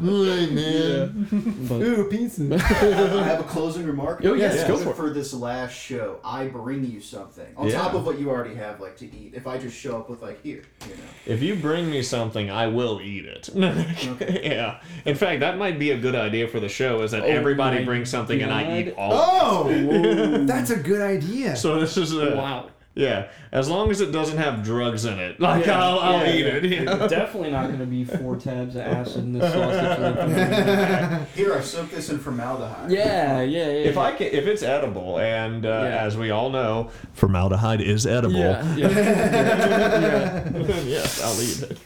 [0.00, 1.26] Right, man.
[1.68, 2.54] But Ooh, pizza.
[2.54, 4.20] I have a closing remark.
[4.24, 4.96] Oh, yes, go for it.
[4.96, 7.74] for this last show, I bring you something on Yeah.
[7.80, 9.32] top of what you already have, like to eat.
[9.34, 11.02] If I just show up with like here, you know.
[11.26, 13.48] If you bring me something, I will eat it.
[14.44, 14.80] yeah.
[15.04, 17.02] In fact, that might be a good idea for the show.
[17.02, 19.12] Is that Oh everybody my brings something and I eat God.
[19.12, 19.64] all.
[19.68, 21.56] Oh, that's a good idea.
[21.56, 22.70] So this is a wow.
[22.98, 23.28] Yeah.
[23.52, 26.40] As long as it doesn't have drugs in it, like Yeah, I'll, I'll yeah, eat
[26.46, 26.52] yeah.
[26.56, 26.64] it.
[26.64, 27.08] You know?
[27.08, 31.28] Definitely not going to be four tabs of acid in this sausage.
[31.34, 32.90] Here, I soak this in formaldehyde.
[32.90, 33.70] yeah, yeah, yeah.
[33.88, 36.02] If I can, if it's edible, and uh, Yeah.
[36.04, 38.34] as we all know, formaldehyde is edible.
[38.38, 38.88] yeah, yeah,
[40.50, 41.78] yeah, yes, I'll eat it.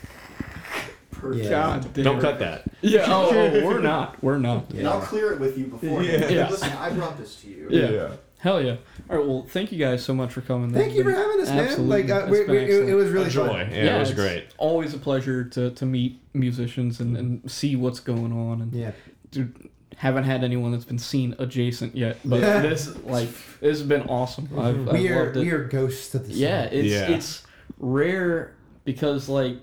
[1.12, 1.44] Perfect.
[1.44, 1.50] Yeah.
[1.50, 2.04] God damn.
[2.04, 2.64] Don't cut that.
[2.80, 3.04] Yeah.
[3.06, 4.20] Oh, oh, we're not.
[4.24, 4.70] We're not.
[4.72, 6.02] And I'll clear it with you before.
[6.02, 6.28] Yeah.
[6.28, 6.48] Yeah.
[6.50, 7.68] Listen, I brought this to you.
[7.70, 8.08] Yeah.
[8.42, 8.76] Hell yeah.
[9.08, 9.26] All right.
[9.26, 10.72] Well, thank you guys so much for coming.
[10.72, 11.88] Thank you for having us, man.
[11.88, 13.46] Like uh, we, we, it, it was really A joy.
[13.46, 13.70] fun.
[13.70, 14.46] Yeah, it was great.
[14.58, 18.62] Always a pleasure to, to meet musicians and, and see what's going on.
[18.62, 18.90] And Yeah.
[19.30, 22.60] dude, haven't had anyone that's been scene adjacent yet, but Yeah.
[22.62, 23.28] this like
[23.60, 24.48] this has been awesome.
[24.58, 25.40] I've, I've We are loved it.
[25.40, 26.80] we are ghosts of the Yeah, scene.
[26.80, 27.10] it's Yeah.
[27.16, 27.42] it's
[27.78, 28.54] rare
[28.84, 29.58] because like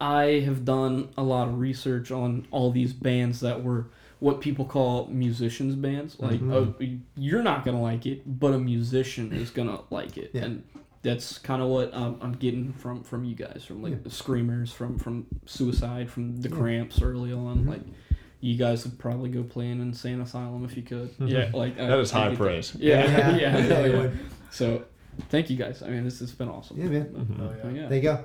[0.00, 3.86] I have done a lot of research on all these bands that were
[4.20, 6.16] what people call musicians bands.
[6.18, 6.74] Like oh,
[7.16, 10.44] you're not gonna like it, but a musician is gonna like it, Yeah.
[10.44, 10.64] and
[11.02, 14.72] that's kind of what I'm, I'm getting from from you guys, from like the screamers,
[14.72, 17.68] from from suicide, from the cramps early on, Mm-hmm.
[17.70, 17.80] like.
[18.40, 21.14] You guys would probably go play an insane asylum if you could.
[21.18, 22.44] Yeah, like That is high get that.
[22.44, 22.74] praise.
[22.78, 23.86] Yeah, yeah, Yeah, yeah.
[23.86, 24.10] yeah, yeah.
[24.50, 24.84] So,
[25.30, 25.82] thank you guys.
[25.82, 26.76] I mean, this has been awesome.
[26.78, 27.26] Yeah, man.
[27.40, 27.80] Oh, Oh, yeah.
[27.80, 27.88] yeah.
[27.88, 28.22] There you go.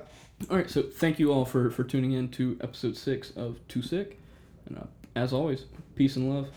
[0.50, 3.80] All right, so thank you all for for tuning in to episode six of Too
[3.80, 4.20] Sick,
[4.66, 4.82] and uh,
[5.16, 5.64] as always,
[5.96, 6.48] peace and love.